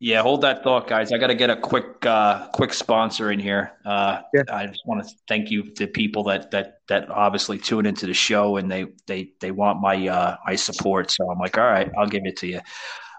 yeah, 0.00 0.20
hold 0.20 0.42
that 0.42 0.62
thought, 0.62 0.86
guys. 0.86 1.12
I 1.12 1.18
got 1.18 1.28
to 1.28 1.34
get 1.34 1.48
a 1.48 1.56
quick, 1.56 2.04
uh, 2.04 2.48
quick 2.48 2.74
sponsor 2.74 3.30
in 3.32 3.38
here. 3.38 3.72
Uh, 3.86 4.20
yeah. 4.34 4.42
I 4.52 4.66
just 4.66 4.82
want 4.84 5.02
to 5.06 5.14
thank 5.28 5.50
you 5.50 5.62
to 5.76 5.86
people 5.86 6.24
that 6.24 6.50
that 6.50 6.80
that 6.88 7.08
obviously 7.08 7.56
tune 7.58 7.86
into 7.86 8.04
the 8.06 8.12
show 8.12 8.58
and 8.58 8.70
they 8.70 8.86
they 9.06 9.32
they 9.40 9.50
want 9.50 9.80
my 9.80 10.06
uh, 10.08 10.36
my 10.44 10.56
support. 10.56 11.10
So 11.10 11.30
I'm 11.30 11.38
like, 11.38 11.56
all 11.56 11.64
right, 11.64 11.90
I'll 11.96 12.08
give 12.08 12.26
it 12.26 12.36
to 12.38 12.46
you. 12.46 12.60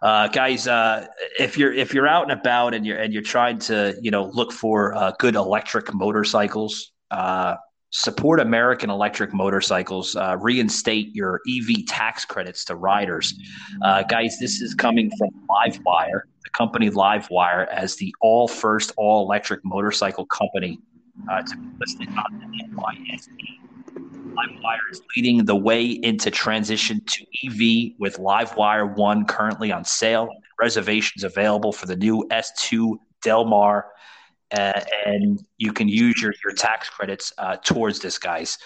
Uh, 0.01 0.27
guys, 0.27 0.67
uh, 0.67 1.07
if 1.39 1.57
you're 1.57 1.73
if 1.73 1.93
you're 1.93 2.07
out 2.07 2.23
and 2.23 2.31
about 2.31 2.73
and 2.73 2.85
you're 2.85 2.97
and 2.97 3.13
you're 3.13 3.21
trying 3.21 3.57
to 3.57 3.95
you 4.01 4.11
know 4.11 4.25
look 4.33 4.51
for 4.51 4.93
uh, 4.95 5.11
good 5.19 5.35
electric 5.35 5.93
motorcycles, 5.93 6.91
uh, 7.11 7.55
support 7.91 8.39
American 8.39 8.89
Electric 8.89 9.33
Motorcycles. 9.33 10.15
Uh, 10.15 10.37
reinstate 10.39 11.15
your 11.15 11.41
EV 11.49 11.85
tax 11.87 12.25
credits 12.25 12.65
to 12.65 12.75
riders, 12.75 13.33
uh, 13.83 14.03
guys. 14.03 14.37
This 14.39 14.61
is 14.61 14.73
coming 14.73 15.09
from 15.17 15.29
LiveWire, 15.49 16.21
the 16.43 16.49
company 16.51 16.89
LiveWire, 16.89 17.67
as 17.69 17.95
the 17.95 18.13
all 18.21 18.47
first 18.47 18.91
all 18.97 19.23
electric 19.23 19.63
motorcycle 19.63 20.25
company 20.25 20.79
to 21.47 21.57
be 21.57 21.67
listed 21.79 22.09
on 22.09 22.39
the 22.39 22.63
NYSE. 22.75 23.59
LiveWire 24.35 24.91
is 24.91 25.01
leading 25.15 25.45
the 25.45 25.55
way 25.55 25.85
into 25.85 26.29
transition 26.31 27.01
to 27.05 27.25
EV 27.45 27.93
with 27.99 28.17
LiveWire 28.17 28.95
One 28.95 29.25
currently 29.25 29.71
on 29.71 29.83
sale. 29.83 30.29
Reservations 30.59 31.23
available 31.23 31.71
for 31.71 31.85
the 31.85 31.95
new 31.95 32.25
S2 32.31 32.95
Del 33.23 33.45
Mar, 33.45 33.87
uh, 34.51 34.81
and 35.05 35.43
you 35.57 35.73
can 35.73 35.87
use 35.87 36.21
your, 36.21 36.33
your 36.43 36.53
tax 36.53 36.89
credits 36.89 37.33
uh, 37.37 37.57
towards 37.57 37.99
this, 37.99 38.17
guys. 38.17 38.57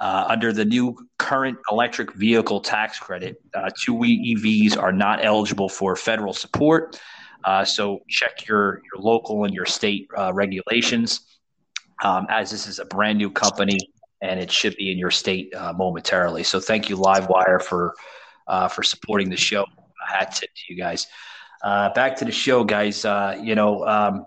Uh, 0.00 0.26
under 0.28 0.52
the 0.52 0.64
new 0.64 0.94
current 1.18 1.56
electric 1.70 2.12
vehicle 2.14 2.60
tax 2.60 2.98
credit, 2.98 3.40
uh, 3.54 3.70
two 3.82 3.94
EVs 3.94 4.76
are 4.76 4.92
not 4.92 5.24
eligible 5.24 5.68
for 5.68 5.96
federal 5.96 6.34
support. 6.34 7.00
Uh, 7.44 7.64
so 7.64 8.00
check 8.08 8.46
your, 8.46 8.82
your 8.92 9.02
local 9.02 9.44
and 9.44 9.54
your 9.54 9.64
state 9.64 10.08
uh, 10.18 10.32
regulations, 10.34 11.38
um, 12.04 12.26
as 12.28 12.50
this 12.50 12.66
is 12.66 12.78
a 12.78 12.84
brand 12.84 13.16
new 13.16 13.30
company 13.30 13.78
and 14.26 14.40
it 14.40 14.50
should 14.50 14.76
be 14.76 14.90
in 14.90 14.98
your 14.98 15.10
state 15.10 15.54
uh, 15.54 15.72
momentarily. 15.72 16.42
So 16.42 16.60
thank 16.60 16.88
you, 16.88 16.96
LiveWire, 16.96 17.62
for 17.62 17.94
uh, 18.46 18.68
for 18.68 18.82
supporting 18.82 19.30
the 19.30 19.36
show. 19.36 19.64
Hat 20.06 20.34
tip 20.34 20.50
to 20.54 20.62
you 20.72 20.76
guys. 20.76 21.06
Uh, 21.62 21.92
back 21.94 22.16
to 22.16 22.24
the 22.24 22.32
show, 22.32 22.62
guys. 22.64 23.04
Uh, 23.04 23.40
you 23.42 23.54
know, 23.54 23.84
um, 23.86 24.26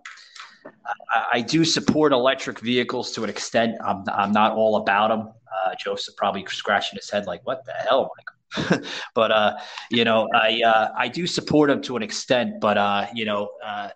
I, 1.11 1.25
I 1.33 1.41
do 1.41 1.63
support 1.63 2.11
electric 2.11 2.59
vehicles 2.59 3.11
to 3.13 3.23
an 3.23 3.29
extent. 3.29 3.77
I'm 3.83 4.03
I'm 4.11 4.31
not 4.31 4.53
all 4.53 4.77
about 4.77 5.09
them. 5.09 5.33
Uh, 5.65 5.75
Joseph 5.79 6.15
probably 6.15 6.45
scratching 6.47 6.97
his 6.97 7.09
head 7.09 7.27
like, 7.27 7.45
"What 7.45 7.65
the 7.65 7.73
hell, 7.73 8.11
Michael?" 8.17 8.83
but 9.15 9.31
uh, 9.31 9.57
you 9.89 10.03
know, 10.03 10.27
I 10.33 10.91
I 10.97 11.07
do 11.07 11.27
support 11.27 11.69
them 11.69 11.81
to 11.83 11.95
an 11.95 12.03
extent, 12.03 12.59
but 12.59 13.09
you 13.15 13.25
know, 13.25 13.49
I, 13.63 13.91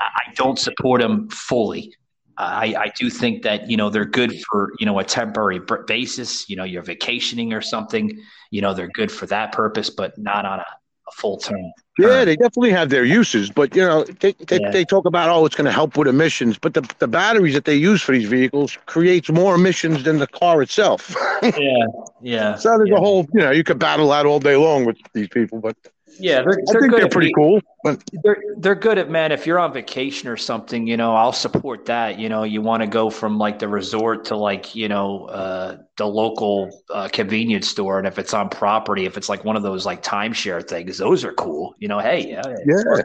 I 0.00 0.32
don't 0.34 0.58
support 0.58 1.00
them 1.00 1.28
fully. 1.28 1.94
I, 2.36 2.74
I 2.78 2.92
do 2.98 3.10
think 3.10 3.42
that 3.42 3.70
you 3.70 3.76
know 3.76 3.90
they're 3.90 4.04
good 4.04 4.32
for 4.50 4.72
you 4.78 4.86
know 4.86 4.98
a 4.98 5.04
temporary 5.04 5.60
basis. 5.86 6.48
You 6.48 6.56
know, 6.56 6.64
you're 6.64 6.82
vacationing 6.82 7.52
or 7.52 7.60
something. 7.60 8.18
You 8.50 8.62
know, 8.62 8.74
they're 8.74 8.88
good 8.88 9.10
for 9.12 9.26
that 9.26 9.52
purpose, 9.52 9.90
but 9.90 10.16
not 10.18 10.44
on 10.44 10.58
a, 10.58 10.62
a 10.62 11.12
full 11.12 11.36
term. 11.38 11.60
Yeah, 11.96 12.24
they 12.24 12.34
definitely 12.34 12.70
have 12.72 12.90
their 12.90 13.04
uses, 13.04 13.50
but 13.50 13.76
you 13.76 13.82
know, 13.82 14.02
they 14.04 14.32
they, 14.32 14.58
Yeah. 14.60 14.70
they 14.70 14.84
talk 14.84 15.06
about 15.06 15.28
oh, 15.30 15.46
it's 15.46 15.54
going 15.54 15.66
to 15.66 15.72
help 15.72 15.96
with 15.96 16.08
emissions, 16.08 16.58
but 16.58 16.74
the 16.74 16.82
the 16.98 17.06
batteries 17.06 17.54
that 17.54 17.66
they 17.66 17.76
use 17.76 18.02
for 18.02 18.12
these 18.12 18.28
vehicles 18.28 18.76
creates 18.86 19.30
more 19.30 19.54
emissions 19.54 20.02
than 20.02 20.18
the 20.18 20.26
car 20.26 20.60
itself. 20.60 21.14
yeah, 21.42 21.86
yeah. 22.20 22.56
So 22.56 22.76
there's 22.78 22.90
a 22.90 22.96
whole, 22.96 23.26
you 23.32 23.40
know, 23.40 23.52
you 23.52 23.62
could 23.62 23.78
battle 23.78 24.08
that 24.08 24.26
all 24.26 24.40
day 24.40 24.56
long 24.56 24.84
with 24.84 24.96
these 25.12 25.28
people, 25.28 25.60
but 25.60 25.76
Yeah, 26.18 26.42
they're, 26.42 26.52
I 26.52 26.72
they're 26.72 26.80
think 26.80 26.92
good 26.92 27.00
they're 27.02 27.08
pretty 27.08 27.28
me- 27.28 27.34
cool. 27.34 27.60
But 27.82 28.02
They're 28.22 28.42
they're 28.58 28.74
good 28.74 28.98
at 28.98 29.10
man. 29.10 29.32
If 29.32 29.46
you're 29.46 29.58
on 29.58 29.72
vacation 29.72 30.28
or 30.28 30.36
something, 30.36 30.86
you 30.86 30.96
know, 30.96 31.14
I'll 31.14 31.32
support 31.32 31.86
that. 31.86 32.18
You 32.18 32.28
know, 32.28 32.44
you 32.44 32.62
want 32.62 32.82
to 32.82 32.86
go 32.86 33.10
from 33.10 33.36
like 33.38 33.58
the 33.58 33.68
resort 33.68 34.24
to 34.26 34.36
like 34.36 34.74
you 34.74 34.88
know 34.88 35.26
uh, 35.26 35.78
the 35.98 36.06
local 36.06 36.70
uh, 36.90 37.08
convenience 37.12 37.68
store, 37.68 37.98
and 37.98 38.06
if 38.06 38.18
it's 38.18 38.32
on 38.32 38.48
property, 38.48 39.04
if 39.06 39.16
it's 39.16 39.28
like 39.28 39.44
one 39.44 39.56
of 39.56 39.62
those 39.62 39.84
like 39.84 40.02
timeshare 40.02 40.66
things, 40.66 40.98
those 40.98 41.24
are 41.24 41.32
cool. 41.32 41.74
You 41.78 41.88
know, 41.88 41.98
hey, 41.98 42.30
yeah, 42.30 42.42
yeah, 42.66 43.02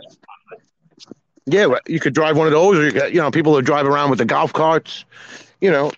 Yeah, 1.45 1.75
you 1.87 1.99
could 1.99 2.13
drive 2.13 2.37
one 2.37 2.47
of 2.47 2.53
those, 2.53 2.77
or 2.77 2.85
you, 2.85 2.91
could, 2.91 3.13
you 3.13 3.19
know, 3.21 3.31
people 3.31 3.53
that 3.55 3.63
drive 3.63 3.85
around 3.87 4.09
with 4.11 4.19
the 4.19 4.25
golf 4.25 4.53
carts. 4.53 5.03
You 5.61 5.71
know, 5.71 5.91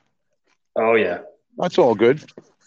Oh 0.75 0.95
yeah. 0.95 1.19
that's 1.57 1.77
all 1.77 1.93
good. 1.93 2.23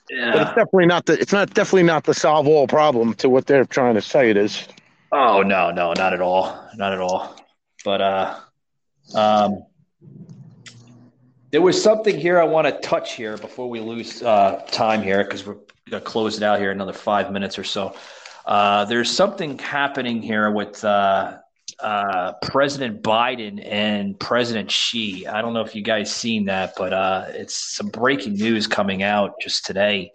But 0.08 0.42
it's 0.42 0.50
definitely 0.50 0.86
not 0.86 1.06
the. 1.06 1.18
It's 1.18 1.32
not 1.32 1.54
definitely 1.54 1.84
not 1.84 2.04
the 2.04 2.14
solve 2.14 2.46
all 2.46 2.66
problem 2.66 3.14
to 3.14 3.28
what 3.28 3.46
they're 3.46 3.64
trying 3.64 3.94
to 3.94 4.02
say 4.02 4.30
it 4.30 4.36
is. 4.36 4.66
Oh 5.12 5.42
no, 5.42 5.70
no, 5.70 5.92
not 5.94 6.12
at 6.12 6.20
all, 6.20 6.68
not 6.76 6.92
at 6.92 7.00
all. 7.00 7.36
But 7.84 8.00
uh, 8.00 8.40
um, 9.14 9.64
there 11.50 11.62
was 11.62 11.80
something 11.80 12.18
here 12.18 12.40
I 12.40 12.44
want 12.44 12.66
to 12.66 12.72
touch 12.86 13.14
here 13.14 13.36
before 13.36 13.70
we 13.70 13.80
lose 13.80 14.22
uh, 14.22 14.62
time 14.70 15.02
here 15.02 15.24
because 15.24 15.46
we're 15.46 15.56
gonna 15.88 16.02
close 16.02 16.36
it 16.36 16.42
out 16.42 16.58
here 16.58 16.70
another 16.70 16.92
five 16.92 17.30
minutes 17.30 17.58
or 17.58 17.64
so. 17.64 17.94
Uh, 18.44 18.84
there's 18.84 19.10
something 19.10 19.58
happening 19.58 20.20
here 20.20 20.50
with 20.50 20.84
uh, 20.84 21.38
uh, 21.80 22.32
President 22.42 23.02
Biden 23.02 23.64
and 23.64 24.18
President 24.18 24.70
Xi. 24.70 25.26
I 25.26 25.42
don't 25.42 25.54
know 25.54 25.60
if 25.60 25.74
you 25.74 25.82
guys 25.82 26.14
seen 26.14 26.46
that, 26.46 26.74
but 26.76 26.92
uh, 26.92 27.26
it's 27.28 27.76
some 27.76 27.88
breaking 27.88 28.34
news 28.34 28.66
coming 28.66 29.02
out 29.02 29.34
just 29.40 29.66
today, 29.66 30.12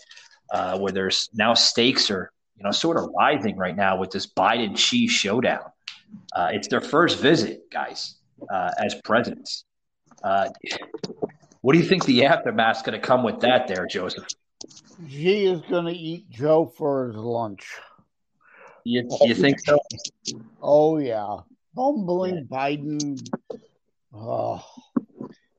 uh, 0.51 0.77
where 0.79 0.91
there's 0.91 1.29
now 1.33 1.53
stakes 1.53 2.09
are 2.09 2.31
you 2.57 2.63
know 2.63 2.71
sort 2.71 2.97
of 2.97 3.09
rising 3.17 3.57
right 3.57 3.75
now 3.75 3.97
with 3.97 4.11
this 4.11 4.27
Biden 4.27 4.77
Xi 4.77 5.07
showdown. 5.07 5.63
Uh, 6.35 6.49
it's 6.51 6.67
their 6.67 6.81
first 6.81 7.19
visit, 7.19 7.69
guys, 7.71 8.15
uh, 8.51 8.71
as 8.77 8.95
presidents. 9.03 9.65
Uh, 10.23 10.49
what 11.61 11.73
do 11.73 11.79
you 11.79 11.85
think 11.85 12.05
the 12.05 12.25
aftermath's 12.25 12.81
going 12.81 12.99
to 12.99 13.05
come 13.05 13.23
with 13.23 13.39
that, 13.41 13.67
there, 13.67 13.85
Joseph? 13.85 14.25
Xi 15.07 15.45
is 15.45 15.61
going 15.69 15.85
to 15.85 15.93
eat 15.93 16.29
Joe 16.29 16.65
for 16.77 17.07
his 17.07 17.15
lunch. 17.15 17.67
You, 18.83 19.07
you 19.21 19.35
think 19.35 19.59
so? 19.59 19.79
Oh 20.61 20.97
yeah, 20.97 21.37
bumbling 21.73 22.47
Biden. 22.47 23.19
Oh, 24.13 24.63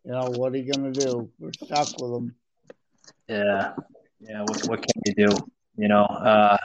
you 0.05 0.13
know 0.13 0.31
what 0.37 0.53
are 0.53 0.57
you 0.57 0.73
going 0.73 0.93
to 0.93 1.01
do? 1.01 1.31
We're 1.39 1.53
stuck 1.53 1.89
with 2.01 2.13
him. 2.13 2.35
Yeah, 3.29 3.75
yeah. 4.21 4.41
What, 4.43 4.69
what 4.69 4.83
can 4.83 5.03
you 5.07 5.29
do? 5.29 5.37
You 5.77 5.89
know. 5.89 6.05
Uh, 6.05 6.57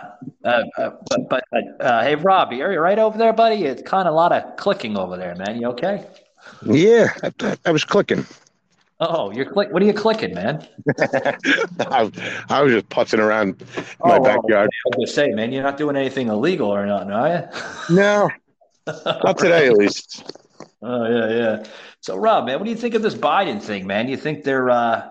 uh, 0.44 0.64
uh, 0.78 0.92
but 1.10 1.30
but 1.30 1.44
uh, 1.80 2.04
hey, 2.04 2.16
Rob, 2.16 2.52
are 2.52 2.72
you 2.72 2.80
right 2.80 3.00
over 3.00 3.18
there, 3.18 3.34
buddy? 3.34 3.66
It's 3.66 3.82
kind 3.82 4.08
of 4.08 4.14
a 4.14 4.18
lot 4.18 4.32
of 4.32 4.56
clicking 4.58 4.98
over 4.98 5.18
there, 5.18 5.36
man. 5.36 5.60
You 5.60 5.68
okay? 5.68 6.06
Yeah, 6.66 7.14
I, 7.24 7.58
I 7.66 7.72
was 7.72 7.84
clicking. 7.84 8.26
Oh, 9.00 9.32
you're 9.32 9.46
click. 9.46 9.72
What 9.72 9.82
are 9.82 9.86
you 9.86 9.94
clicking, 9.94 10.34
man? 10.34 10.66
I, 11.00 12.10
I 12.50 12.62
was 12.62 12.72
just 12.74 12.90
putzing 12.90 13.20
around 13.20 13.62
my 14.04 14.18
Oh, 14.18 14.24
backyard. 14.24 14.70
I 14.70 14.98
was 14.98 15.14
say, 15.14 15.30
man, 15.30 15.52
you're 15.52 15.64
not 15.64 15.78
doing 15.78 15.98
anything 15.98 16.30
illegal 16.30 16.70
or 16.70 16.86
nothing, 16.86 17.12
are 17.12 17.30
you? 17.30 17.96
No, 17.96 18.30
not 18.88 19.38
today 19.38 19.68
at 19.68 19.74
least. 19.74 20.32
Oh 20.88 21.10
yeah, 21.10 21.30
yeah. 21.30 21.64
So 22.02 22.16
Rob, 22.16 22.46
man, 22.46 22.60
what 22.60 22.66
do 22.66 22.70
you 22.70 22.78
think 22.78 22.94
of 22.94 23.02
this 23.02 23.16
Biden 23.16 23.60
thing, 23.60 23.88
man? 23.88 24.08
You 24.08 24.18
think 24.18 24.44
they're 24.44 24.70
uh 24.70 25.10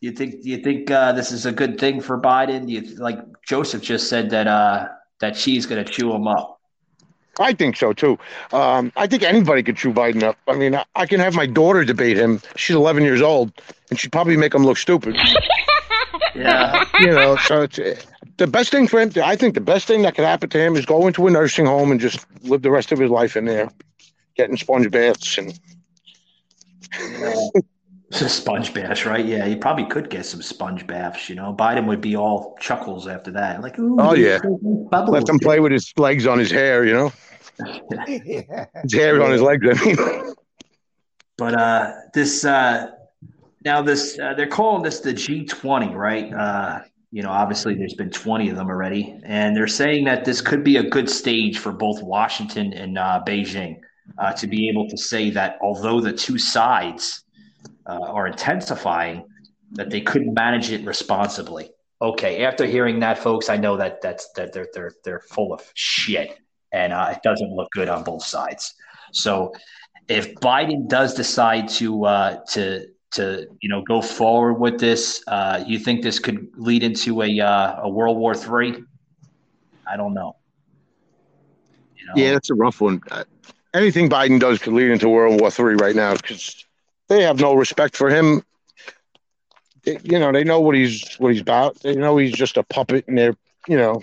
you 0.00 0.10
think 0.10 0.36
you 0.42 0.58
think 0.58 0.90
uh 0.90 1.12
this 1.12 1.30
is 1.30 1.46
a 1.46 1.52
good 1.52 1.78
thing 1.78 2.00
for 2.00 2.20
Biden? 2.20 2.68
You 2.68 2.80
like 2.96 3.18
Joseph 3.46 3.82
just 3.82 4.08
said 4.08 4.30
that 4.30 4.48
uh 4.48 4.88
that 5.20 5.36
Xi's 5.36 5.66
gonna 5.66 5.84
chew 5.84 6.12
him 6.12 6.26
up. 6.26 6.55
I 7.38 7.52
think 7.52 7.76
so 7.76 7.92
too. 7.92 8.18
Um, 8.52 8.92
I 8.96 9.06
think 9.06 9.22
anybody 9.22 9.62
could 9.62 9.76
chew 9.76 9.92
Biden 9.92 10.22
up. 10.22 10.36
I 10.48 10.54
mean, 10.54 10.74
I, 10.74 10.84
I 10.94 11.06
can 11.06 11.20
have 11.20 11.34
my 11.34 11.46
daughter 11.46 11.84
debate 11.84 12.16
him. 12.16 12.40
She's 12.56 12.76
11 12.76 13.02
years 13.02 13.20
old, 13.20 13.52
and 13.90 13.98
she'd 13.98 14.12
probably 14.12 14.36
make 14.36 14.54
him 14.54 14.64
look 14.64 14.78
stupid. 14.78 15.16
Yeah. 16.34 16.84
you 17.00 17.06
know, 17.06 17.36
so 17.36 17.62
it's, 17.62 17.78
uh, 17.78 17.96
the 18.36 18.46
best 18.46 18.70
thing 18.70 18.86
for 18.88 19.00
him. 19.00 19.10
I 19.24 19.36
think 19.36 19.54
the 19.54 19.60
best 19.60 19.86
thing 19.86 20.02
that 20.02 20.14
could 20.14 20.26
happen 20.26 20.50
to 20.50 20.58
him 20.58 20.76
is 20.76 20.84
go 20.84 21.06
into 21.06 21.26
a 21.26 21.30
nursing 21.30 21.64
home 21.64 21.90
and 21.90 21.98
just 21.98 22.26
live 22.42 22.60
the 22.60 22.70
rest 22.70 22.92
of 22.92 22.98
his 22.98 23.10
life 23.10 23.36
in 23.36 23.46
there, 23.46 23.70
getting 24.36 24.56
sponge 24.56 24.90
baths 24.90 25.38
and. 25.38 25.58
Sponge 28.12 28.72
baths, 28.72 29.04
right? 29.04 29.24
Yeah, 29.24 29.46
he 29.46 29.56
probably 29.56 29.86
could 29.86 30.10
get 30.10 30.24
some 30.26 30.42
sponge 30.42 30.86
baths, 30.86 31.28
you 31.28 31.34
know. 31.34 31.54
Biden 31.54 31.86
would 31.86 32.00
be 32.00 32.16
all 32.16 32.56
chuckles 32.60 33.06
after 33.06 33.30
that. 33.32 33.62
Like, 33.62 33.78
ooh, 33.78 33.96
Oh 33.98 34.14
yeah, 34.14 34.38
bubbles. 34.90 35.10
let 35.10 35.28
him 35.28 35.38
play 35.38 35.60
with 35.60 35.72
his 35.72 35.92
legs 35.96 36.26
on 36.26 36.38
his 36.38 36.50
hair. 36.50 36.84
You 36.84 36.92
know, 36.94 37.12
his 38.06 38.92
hair 38.92 39.22
on 39.22 39.32
his 39.32 39.42
legs. 39.42 39.66
I 39.68 39.84
mean, 39.84 40.34
But 41.36 41.54
uh, 41.54 41.92
this 42.14 42.44
uh, 42.44 42.92
now 43.64 43.82
this 43.82 44.18
uh, 44.18 44.34
they're 44.34 44.46
calling 44.46 44.82
this 44.82 45.00
the 45.00 45.12
G20, 45.12 45.94
right? 45.94 46.32
Uh, 46.32 46.80
you 47.12 47.22
know, 47.22 47.30
obviously 47.30 47.74
there's 47.74 47.94
been 47.94 48.10
20 48.10 48.50
of 48.50 48.56
them 48.56 48.68
already, 48.68 49.18
and 49.24 49.56
they're 49.56 49.66
saying 49.66 50.04
that 50.04 50.24
this 50.24 50.40
could 50.40 50.62
be 50.64 50.76
a 50.76 50.82
good 50.82 51.08
stage 51.08 51.58
for 51.58 51.72
both 51.72 52.02
Washington 52.02 52.72
and 52.72 52.98
uh, 52.98 53.22
Beijing 53.26 53.78
uh, 54.18 54.32
to 54.34 54.46
be 54.46 54.68
able 54.68 54.88
to 54.88 54.96
say 54.96 55.30
that 55.30 55.58
although 55.60 56.00
the 56.00 56.12
two 56.12 56.38
sides 56.38 57.24
uh, 57.88 58.00
are 58.00 58.26
intensifying, 58.26 59.24
that 59.72 59.90
they 59.90 60.00
couldn't 60.00 60.34
manage 60.34 60.70
it 60.70 60.84
responsibly. 60.84 61.70
Okay, 62.00 62.44
after 62.44 62.66
hearing 62.66 63.00
that, 63.00 63.18
folks, 63.18 63.48
I 63.48 63.56
know 63.56 63.76
that 63.76 64.02
that's 64.02 64.30
that 64.32 64.52
they're 64.52 64.68
they're 64.74 64.92
they're 65.02 65.20
full 65.20 65.54
of 65.54 65.62
shit, 65.74 66.38
and 66.72 66.92
uh, 66.92 67.08
it 67.12 67.22
doesn't 67.22 67.50
look 67.50 67.70
good 67.72 67.88
on 67.88 68.04
both 68.04 68.22
sides. 68.22 68.74
So, 69.12 69.52
if 70.08 70.34
Biden 70.34 70.88
does 70.88 71.14
decide 71.14 71.68
to 71.70 72.04
uh, 72.04 72.44
to 72.50 72.86
to 73.12 73.46
you 73.60 73.68
know 73.70 73.82
go 73.82 74.02
forward 74.02 74.54
with 74.54 74.78
this, 74.78 75.22
uh, 75.26 75.64
you 75.66 75.78
think 75.78 76.02
this 76.02 76.18
could 76.18 76.48
lead 76.56 76.82
into 76.82 77.22
a 77.22 77.40
uh, 77.40 77.80
a 77.82 77.88
World 77.88 78.18
War 78.18 78.34
Three? 78.34 78.84
I 79.90 79.96
don't 79.96 80.12
know. 80.12 80.36
yeah, 82.14 82.32
that's 82.32 82.50
a 82.50 82.54
rough 82.54 82.82
one. 82.82 83.00
Uh, 83.10 83.24
anything 83.72 84.10
Biden 84.10 84.38
does 84.38 84.58
could 84.58 84.74
lead 84.74 84.90
into 84.90 85.08
World 85.08 85.40
War 85.40 85.50
Three 85.50 85.76
right 85.76 85.96
now 85.96 86.14
because 86.14 86.65
they 87.08 87.22
have 87.22 87.40
no 87.40 87.54
respect 87.54 87.96
for 87.96 88.08
him. 88.10 88.42
They- 89.84 89.98
you 90.02 90.18
know, 90.18 90.32
they 90.32 90.44
know 90.44 90.60
what 90.60 90.74
he's 90.74 91.14
what 91.16 91.32
he's 91.32 91.40
about. 91.40 91.76
They 91.80 91.94
know 91.94 92.16
he's 92.16 92.32
just 92.32 92.56
a 92.56 92.62
puppet, 92.62 93.06
and 93.08 93.16
they're 93.16 93.36
you 93.68 93.76
know. 93.76 94.02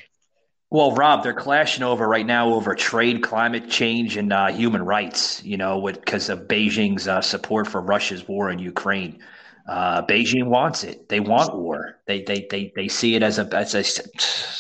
Well, 0.70 0.96
Rob, 0.96 1.22
they're 1.22 1.34
clashing 1.34 1.84
over 1.84 2.08
right 2.08 2.26
now 2.26 2.54
over 2.54 2.74
trade, 2.74 3.22
climate 3.22 3.70
change, 3.70 4.18
and 4.18 4.34
uh, 4.34 4.48
human 4.48 4.84
rights. 4.84 5.44
You 5.44 5.58
know, 5.58 5.82
because 5.82 6.30
of 6.30 6.48
Beijing's 6.48 7.08
uh, 7.08 7.22
support 7.22 7.68
for 7.68 7.80
Russia's 7.82 8.28
war 8.28 8.50
in 8.50 8.60
Ukraine. 8.60 9.20
Uh, 9.66 10.02
Beijing 10.06 10.48
wants 10.48 10.84
it. 10.84 11.08
They 11.08 11.22
want 11.22 11.56
war. 11.58 11.98
They 12.06 12.22
they 12.22 12.46
they, 12.50 12.74
they 12.76 12.90
see 12.90 13.16
it 13.16 13.24
as 13.24 13.40
a 13.40 13.48
as 13.56 13.74
a 13.74 13.80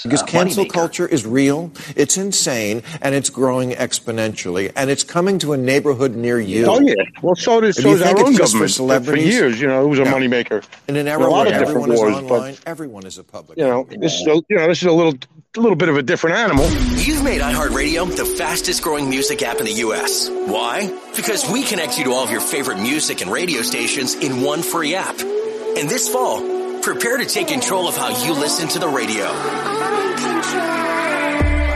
Because 0.04 0.22
uh, 0.22 0.26
cancel 0.26 0.64
culture 0.66 1.06
is 1.06 1.26
real, 1.26 1.74
it's 1.98 2.16
insane, 2.16 2.84
and 3.02 3.14
it's 3.14 3.30
growing 3.30 3.72
exponentially, 3.72 4.72
and 4.78 4.90
it's 4.90 5.04
coming 5.04 5.40
to 5.40 5.52
a 5.52 5.58
neighborhood 5.58 6.16
near 6.16 6.40
you. 6.40 6.68
Oh 6.68 6.80
yeah. 6.80 6.94
Well, 7.22 7.36
so 7.36 7.60
does 7.60 7.78
If 7.78 7.84
so 7.84 7.92
does 7.98 8.02
our 8.02 8.18
own 8.18 8.30
it's 8.30 8.38
just 8.38 8.54
for 8.54 8.88
government. 8.88 9.06
For 9.06 9.18
years, 9.18 9.60
you 9.60 9.68
know, 9.68 9.84
it 9.84 9.90
was 9.90 10.00
a 10.00 10.04
Yeah. 10.04 10.14
moneymaker. 10.14 10.64
In 10.88 10.96
an 10.96 11.08
For 11.08 11.12
era 11.12 11.26
a 11.26 11.28
lot 11.28 11.48
where 11.48 11.48
of 11.48 11.68
different 11.68 11.70
everyone 11.70 11.92
is 11.92 12.00
wars, 12.00 12.16
online, 12.16 12.54
but 12.54 12.60
everyone 12.66 13.06
is 13.06 13.18
a 13.18 13.24
public. 13.26 13.58
you 13.58 13.66
know, 13.66 13.86
this 13.90 14.14
is 14.22 14.26
a, 14.28 14.36
you 14.48 14.56
know 14.56 14.68
this 14.68 14.78
is 14.82 14.88
a 14.88 14.92
little 14.94 15.16
a 15.56 15.60
little 15.60 15.76
bit 15.76 15.90
of 15.90 15.98
a 15.98 16.02
different 16.02 16.38
animal. 16.38 16.66
You've 16.96 17.24
made 17.26 17.42
iHeartRadio 17.42 18.16
the 18.16 18.26
fastest 18.26 18.82
growing 18.82 19.10
music 19.10 19.44
app 19.44 19.58
in 19.60 19.66
the 19.66 19.74
U.S. 19.74 20.30
Why? 20.30 20.88
Because 21.16 21.48
we 21.52 21.64
connect 21.64 21.98
you 21.98 22.06
to 22.06 22.12
all 22.12 22.24
of 22.24 22.32
your 22.32 22.42
favorite 22.42 22.80
music 22.80 23.22
and 23.22 23.30
radio 23.30 23.62
stations 23.62 24.16
in 24.16 24.42
one 24.42 24.64
free 24.64 24.93
app. 24.96 25.20
And 25.20 25.90
this 25.90 26.10
fall, 26.10 26.82
prepare 26.82 27.18
to 27.18 27.26
take 27.26 27.48
control 27.48 27.88
of 27.88 27.96
how 27.96 28.10
you 28.26 28.34
listen 28.34 28.68
to 28.70 28.80
the 28.80 28.88
radio. 28.88 29.26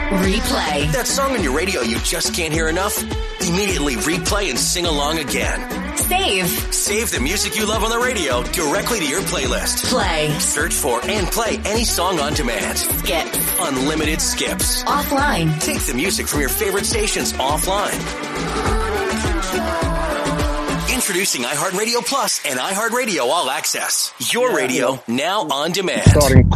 Replay. 0.08 0.90
That 0.92 1.06
song 1.06 1.32
on 1.32 1.42
your 1.42 1.54
radio 1.54 1.82
you 1.82 1.98
just 1.98 2.34
can't 2.34 2.52
hear 2.52 2.68
enough? 2.68 2.96
Immediately 3.46 3.96
replay 3.96 4.50
and 4.50 4.58
sing 4.58 4.86
along 4.86 5.18
again. 5.18 5.96
Save. 5.98 6.48
Save 6.72 7.10
the 7.10 7.20
music 7.20 7.56
you 7.56 7.66
love 7.66 7.84
on 7.84 7.90
the 7.90 7.98
radio 7.98 8.42
directly 8.44 9.00
to 9.00 9.06
your 9.06 9.20
playlist. 9.22 9.84
Play. 9.84 10.30
Search 10.38 10.72
for 10.72 11.04
and 11.04 11.26
play 11.26 11.60
any 11.66 11.84
song 11.84 12.20
on 12.20 12.32
demand. 12.32 12.78
Skip. 12.78 13.26
Unlimited 13.60 14.20
skips. 14.20 14.82
Offline. 14.84 15.60
Take 15.60 15.84
the 15.84 15.94
music 15.94 16.26
from 16.26 16.40
your 16.40 16.48
favorite 16.48 16.86
stations 16.86 17.32
offline. 17.34 18.87
Introducing 21.08 21.40
iHeartRadio 21.44 22.06
Plus 22.06 22.44
and 22.44 22.60
iHeartRadio 22.60 23.20
All 23.20 23.48
Access. 23.48 24.12
Your 24.30 24.54
radio 24.54 25.02
now 25.08 25.40
on 25.48 25.72
demand. 25.72 26.02
Starting 26.02 26.50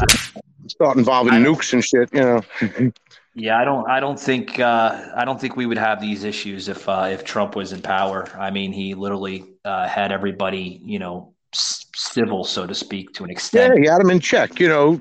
start 0.67 0.99
involving 0.99 1.33
nukes 1.33 1.73
and 1.73 1.83
shit. 1.83 2.13
You 2.13 2.21
know. 2.21 2.93
Yeah, 3.35 3.59
I 3.59 3.65
don't. 3.65 3.89
I 3.89 3.99
don't 3.99 4.21
think. 4.21 4.61
Uh, 4.61 5.09
I 5.17 5.25
don't 5.25 5.41
think 5.41 5.57
we 5.57 5.65
would 5.65 5.79
have 5.79 6.03
these 6.03 6.23
issues 6.25 6.69
if 6.69 6.87
uh, 6.87 7.09
if 7.11 7.25
Trump 7.25 7.57
was 7.57 7.73
in 7.73 7.81
power. 7.81 8.29
I 8.39 8.51
mean, 8.51 8.73
he 8.73 8.93
literally 8.93 9.47
uh, 9.65 9.89
had 9.89 10.13
everybody, 10.13 10.83
you 10.85 10.99
know, 10.99 11.33
s- 11.55 11.87
civil, 11.97 12.45
so 12.45 12.67
to 12.67 12.75
speak, 12.75 13.15
to 13.15 13.25
an 13.25 13.31
extent. 13.31 13.59
Yeah, 13.59 13.67
extent. 13.69 13.85
he 13.87 13.91
had 13.91 14.03
him 14.03 14.11
in 14.11 14.21
check. 14.21 14.61
You 14.61 14.69
know, 14.69 15.01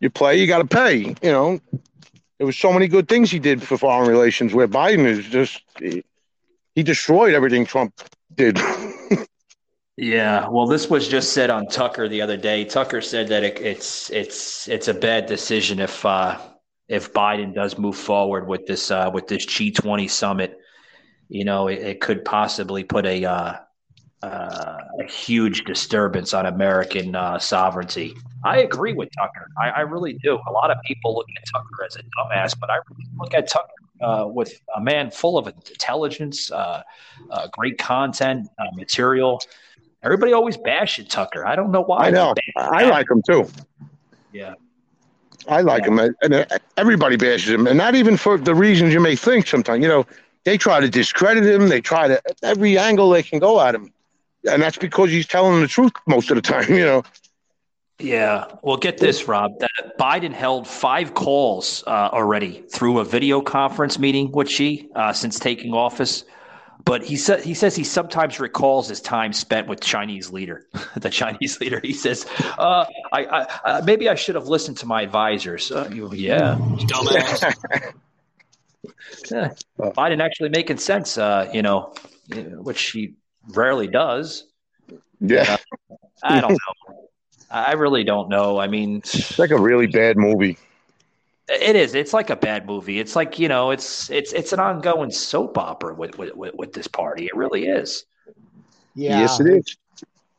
you 0.00 0.08
play, 0.08 0.40
you 0.40 0.46
got 0.46 0.60
to 0.60 0.66
pay. 0.66 1.14
You 1.22 1.30
know, 1.30 1.60
there 2.38 2.46
was 2.46 2.56
so 2.56 2.72
many 2.72 2.88
good 2.88 3.08
things 3.08 3.30
he 3.30 3.38
did 3.40 3.62
for 3.62 3.76
foreign 3.76 4.08
relations. 4.08 4.54
Where 4.54 4.66
Biden 4.66 5.04
is 5.04 5.26
just 5.26 5.60
he, 5.78 6.02
he 6.74 6.82
destroyed 6.82 7.34
everything 7.34 7.66
Trump 7.66 7.92
Yeah, 10.00 10.48
well, 10.48 10.68
this 10.68 10.88
was 10.88 11.08
just 11.08 11.32
said 11.32 11.50
on 11.50 11.66
Tucker 11.66 12.08
the 12.08 12.22
other 12.22 12.36
day. 12.36 12.64
Tucker 12.64 13.00
said 13.00 13.26
that 13.28 13.42
it, 13.42 13.60
it's 13.60 14.10
it's 14.10 14.68
it's 14.68 14.86
a 14.86 14.94
bad 14.94 15.26
decision 15.26 15.80
if 15.80 16.06
uh, 16.06 16.38
if 16.86 17.12
Biden 17.12 17.52
does 17.52 17.76
move 17.76 17.96
forward 17.96 18.46
with 18.46 18.64
this 18.64 18.92
uh, 18.92 19.10
with 19.12 19.26
this 19.26 19.44
G20 19.44 20.08
summit, 20.08 20.56
you 21.28 21.44
know, 21.44 21.66
it, 21.66 21.80
it 21.80 22.00
could 22.00 22.24
possibly 22.24 22.84
put 22.84 23.06
a 23.06 23.24
uh, 23.24 23.54
uh, 24.22 24.78
a 25.00 25.04
huge 25.04 25.64
disturbance 25.64 26.32
on 26.32 26.46
American 26.46 27.16
uh, 27.16 27.40
sovereignty. 27.40 28.14
I 28.44 28.58
agree 28.58 28.92
with 28.92 29.08
Tucker. 29.18 29.48
I, 29.60 29.70
I, 29.70 29.80
really 29.80 30.12
do. 30.12 30.38
A 30.48 30.52
lot 30.52 30.70
of 30.70 30.76
people 30.84 31.16
look 31.16 31.26
at 31.36 31.42
Tucker 31.52 31.84
as 31.84 31.96
a 31.96 32.02
dumbass, 32.02 32.58
but 32.58 32.70
I 32.70 32.76
really 32.88 33.10
look 33.16 33.34
at 33.34 33.48
Tucker 33.48 33.72
uh, 34.00 34.26
with 34.28 34.60
a 34.76 34.80
man 34.80 35.10
full 35.10 35.38
of 35.38 35.46
intelligence, 35.46 36.50
uh, 36.50 36.82
uh, 37.30 37.48
great 37.52 37.78
content, 37.78 38.48
uh, 38.58 38.64
material. 38.74 39.40
Everybody 40.02 40.32
always 40.32 40.56
bashes 40.56 41.08
Tucker. 41.08 41.46
I 41.46 41.56
don't 41.56 41.70
know 41.70 41.82
why. 41.82 42.06
I 42.06 42.10
know. 42.10 42.34
I 42.56 42.84
like 42.84 43.10
him 43.10 43.22
too. 43.22 43.48
Yeah. 44.32 44.54
I 45.48 45.62
like 45.62 45.86
yeah. 45.86 46.06
him, 46.06 46.14
and 46.22 46.60
everybody 46.76 47.16
bashes 47.16 47.50
him, 47.50 47.66
and 47.66 47.78
not 47.78 47.94
even 47.94 48.16
for 48.16 48.36
the 48.36 48.54
reasons 48.54 48.92
you 48.92 49.00
may 49.00 49.16
think. 49.16 49.46
Sometimes, 49.46 49.82
you 49.82 49.88
know, 49.88 50.06
they 50.44 50.58
try 50.58 50.78
to 50.78 50.88
discredit 50.88 51.44
him. 51.44 51.68
They 51.68 51.80
try 51.80 52.06
to 52.08 52.20
every 52.42 52.76
angle 52.76 53.08
they 53.10 53.22
can 53.22 53.38
go 53.38 53.60
at 53.60 53.74
him 53.74 53.92
and 54.44 54.62
that's 54.62 54.78
because 54.78 55.10
he's 55.10 55.26
telling 55.26 55.60
the 55.60 55.68
truth 55.68 55.92
most 56.06 56.30
of 56.30 56.36
the 56.36 56.42
time, 56.42 56.68
you 56.70 56.84
know. 56.84 57.02
Yeah. 58.00 58.46
Well, 58.62 58.76
get 58.76 58.98
this, 58.98 59.26
Rob. 59.26 59.58
That 59.58 59.98
Biden 59.98 60.32
held 60.32 60.68
five 60.68 61.14
calls 61.14 61.82
uh, 61.86 62.10
already 62.12 62.62
through 62.70 63.00
a 63.00 63.04
video 63.04 63.40
conference 63.40 63.98
meeting 63.98 64.30
with 64.30 64.48
Xi 64.48 64.88
uh, 64.94 65.12
since 65.12 65.38
taking 65.38 65.74
office. 65.74 66.24
But 66.84 67.02
he 67.02 67.16
said 67.16 67.42
he 67.42 67.54
says 67.54 67.74
he 67.74 67.82
sometimes 67.84 68.38
recalls 68.38 68.88
his 68.88 69.00
time 69.00 69.32
spent 69.32 69.66
with 69.66 69.80
Chinese 69.80 70.30
leader, 70.30 70.64
the 70.96 71.10
Chinese 71.10 71.60
leader. 71.60 71.80
He 71.82 71.92
says, 71.92 72.24
uh, 72.56 72.86
"I, 73.12 73.24
I 73.24 73.40
uh, 73.64 73.82
maybe 73.84 74.08
I 74.08 74.14
should 74.14 74.36
have 74.36 74.46
listened 74.46 74.78
to 74.78 74.86
my 74.86 75.02
advisors." 75.02 75.72
Uh, 75.72 75.90
yeah, 75.92 76.56
dumbass. 76.56 77.52
yeah. 79.30 79.52
Biden 79.78 80.22
actually 80.22 80.50
making 80.50 80.78
sense, 80.78 81.18
uh, 81.18 81.50
you 81.52 81.62
know, 81.62 81.92
which 82.30 82.90
he 82.90 83.14
rarely 83.48 83.88
does. 83.88 84.46
Yeah. 85.20 85.56
Uh, 85.90 85.96
I 86.22 86.40
don't 86.40 86.52
know. 86.52 86.87
I 87.50 87.72
really 87.72 88.04
don't 88.04 88.28
know. 88.28 88.58
I 88.58 88.66
mean, 88.66 88.98
it's 88.98 89.38
like 89.38 89.50
a 89.50 89.60
really 89.60 89.86
bad 89.86 90.16
movie. 90.16 90.58
It 91.48 91.76
is. 91.76 91.94
It's 91.94 92.12
like 92.12 92.28
a 92.28 92.36
bad 92.36 92.66
movie. 92.66 92.98
It's 92.98 93.16
like 93.16 93.38
you 93.38 93.48
know, 93.48 93.70
it's 93.70 94.10
it's 94.10 94.32
it's 94.32 94.52
an 94.52 94.60
ongoing 94.60 95.10
soap 95.10 95.56
opera 95.56 95.94
with 95.94 96.18
with 96.18 96.34
with, 96.34 96.54
with 96.54 96.72
this 96.74 96.86
party. 96.86 97.24
It 97.26 97.34
really 97.34 97.66
is. 97.66 98.04
Yeah. 98.94 99.20
Yes, 99.20 99.40
it 99.40 99.46
is. 99.46 99.76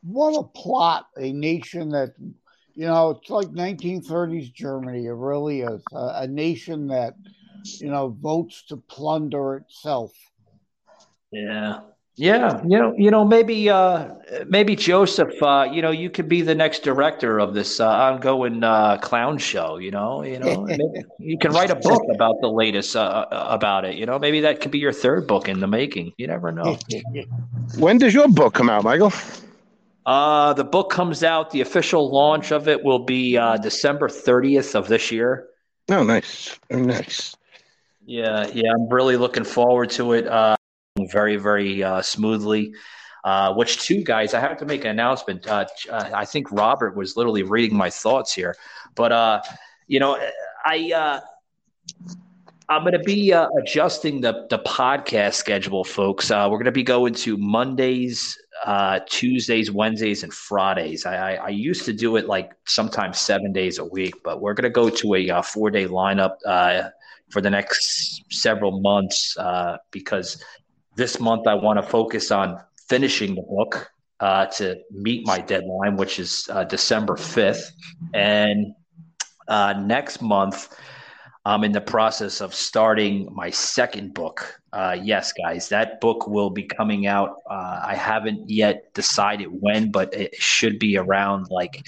What 0.02 0.38
a 0.38 0.44
plot! 0.44 1.08
A 1.16 1.32
nation 1.32 1.90
that 1.90 2.14
you 2.74 2.86
know, 2.86 3.10
it's 3.10 3.28
like 3.28 3.48
1930s 3.48 4.52
Germany. 4.52 5.06
It 5.06 5.10
really 5.10 5.62
is 5.62 5.82
a, 5.92 6.22
a 6.22 6.26
nation 6.28 6.86
that 6.88 7.14
you 7.64 7.90
know 7.90 8.16
votes 8.20 8.62
to 8.68 8.76
plunder 8.76 9.56
itself. 9.56 10.12
Yeah. 11.32 11.80
Yeah, 12.20 12.60
you 12.64 12.78
know, 12.78 12.92
you 12.98 13.10
know, 13.10 13.24
maybe, 13.24 13.70
uh, 13.70 14.14
maybe 14.46 14.76
Joseph, 14.76 15.42
uh, 15.42 15.66
you 15.72 15.80
know, 15.80 15.90
you 15.90 16.10
could 16.10 16.28
be 16.28 16.42
the 16.42 16.54
next 16.54 16.80
director 16.80 17.38
of 17.38 17.54
this 17.54 17.80
uh, 17.80 17.88
ongoing 17.88 18.62
uh, 18.62 18.98
clown 18.98 19.38
show. 19.38 19.78
You 19.78 19.90
know, 19.90 20.22
you 20.22 20.38
know, 20.38 20.68
you 21.18 21.38
can 21.38 21.52
write 21.52 21.70
a 21.70 21.76
book 21.76 22.02
about 22.14 22.42
the 22.42 22.48
latest 22.48 22.94
uh, 22.94 23.00
uh, 23.32 23.46
about 23.48 23.86
it. 23.86 23.94
You 23.94 24.04
know, 24.04 24.18
maybe 24.18 24.40
that 24.40 24.60
could 24.60 24.70
be 24.70 24.78
your 24.78 24.92
third 24.92 25.26
book 25.26 25.48
in 25.48 25.60
the 25.60 25.66
making. 25.66 26.12
You 26.18 26.26
never 26.26 26.52
know. 26.52 26.76
when 27.78 27.96
does 27.96 28.12
your 28.12 28.28
book 28.28 28.52
come 28.52 28.68
out, 28.68 28.84
Michael? 28.84 29.14
Uh, 30.04 30.52
the 30.52 30.64
book 30.64 30.90
comes 30.90 31.24
out. 31.24 31.50
The 31.52 31.62
official 31.62 32.12
launch 32.12 32.52
of 32.52 32.68
it 32.68 32.84
will 32.84 33.06
be 33.06 33.38
uh, 33.38 33.56
December 33.56 34.10
thirtieth 34.10 34.74
of 34.74 34.88
this 34.88 35.10
year. 35.10 35.46
Oh, 35.88 36.02
nice, 36.02 36.60
nice. 36.68 37.34
Yeah, 38.04 38.46
yeah, 38.52 38.72
I'm 38.74 38.90
really 38.90 39.16
looking 39.16 39.44
forward 39.44 39.88
to 39.92 40.12
it. 40.12 40.26
Uh, 40.26 40.56
very, 41.08 41.36
very 41.36 41.82
uh, 41.82 42.02
smoothly. 42.02 42.72
Uh, 43.24 43.52
which 43.52 43.80
two 43.82 44.02
guys? 44.02 44.32
I 44.32 44.40
have 44.40 44.56
to 44.58 44.64
make 44.64 44.84
an 44.84 44.90
announcement. 44.90 45.46
Uh, 45.46 45.66
uh 45.90 46.10
I 46.14 46.24
think 46.24 46.50
Robert 46.50 46.96
was 46.96 47.16
literally 47.16 47.42
reading 47.42 47.76
my 47.76 47.90
thoughts 47.90 48.32
here, 48.32 48.56
but 48.94 49.12
uh, 49.12 49.42
you 49.88 50.00
know, 50.00 50.18
I 50.64 50.92
uh, 50.94 51.20
I'm 52.70 52.82
going 52.82 52.92
to 52.92 52.98
be 53.00 53.32
adjusting 53.32 54.22
the 54.22 54.46
the 54.48 54.60
podcast 54.60 55.34
schedule, 55.34 55.84
folks. 55.84 56.30
we're 56.30 56.48
going 56.48 56.64
to 56.64 56.72
be 56.72 56.82
going 56.82 57.12
to 57.14 57.36
Mondays, 57.36 58.38
Tuesdays, 59.06 59.70
Wednesdays, 59.70 60.22
and 60.22 60.32
Fridays. 60.32 61.04
I, 61.04 61.32
I, 61.32 61.34
I, 61.34 61.48
used 61.48 61.84
to 61.86 61.92
do 61.92 62.16
it 62.16 62.26
like 62.26 62.52
sometimes 62.66 63.20
seven 63.20 63.52
days 63.52 63.78
a 63.78 63.84
week, 63.84 64.14
but 64.24 64.40
we're 64.40 64.54
going 64.54 64.64
to 64.64 64.70
go 64.70 64.88
to 64.88 65.14
a 65.14 65.42
four 65.42 65.70
day 65.70 65.86
lineup 65.86 66.36
for 67.28 67.42
the 67.42 67.50
next 67.50 68.24
several 68.30 68.80
months 68.80 69.36
because 69.90 70.42
this 71.00 71.18
month, 71.18 71.46
I 71.46 71.54
want 71.54 71.78
to 71.78 71.82
focus 71.82 72.30
on 72.30 72.60
finishing 72.86 73.34
the 73.34 73.40
book 73.40 73.90
uh, 74.20 74.44
to 74.58 74.76
meet 74.90 75.26
my 75.26 75.38
deadline, 75.40 75.96
which 75.96 76.18
is 76.18 76.46
uh, 76.52 76.64
December 76.64 77.14
5th. 77.14 77.70
And 78.12 78.74
uh, 79.48 79.72
next 79.80 80.20
month, 80.20 80.68
I'm 81.46 81.64
in 81.64 81.72
the 81.72 81.80
process 81.80 82.42
of 82.42 82.54
starting 82.54 83.26
my 83.32 83.48
second 83.48 84.12
book. 84.12 84.60
Uh, 84.74 84.94
yes, 85.02 85.32
guys, 85.32 85.70
that 85.70 86.02
book 86.02 86.28
will 86.28 86.50
be 86.50 86.64
coming 86.64 87.06
out. 87.06 87.30
Uh, 87.50 87.80
I 87.82 87.94
haven't 87.94 88.50
yet 88.50 88.92
decided 88.92 89.46
when, 89.46 89.90
but 89.90 90.12
it 90.12 90.34
should 90.34 90.78
be 90.78 90.98
around 90.98 91.46
like 91.50 91.82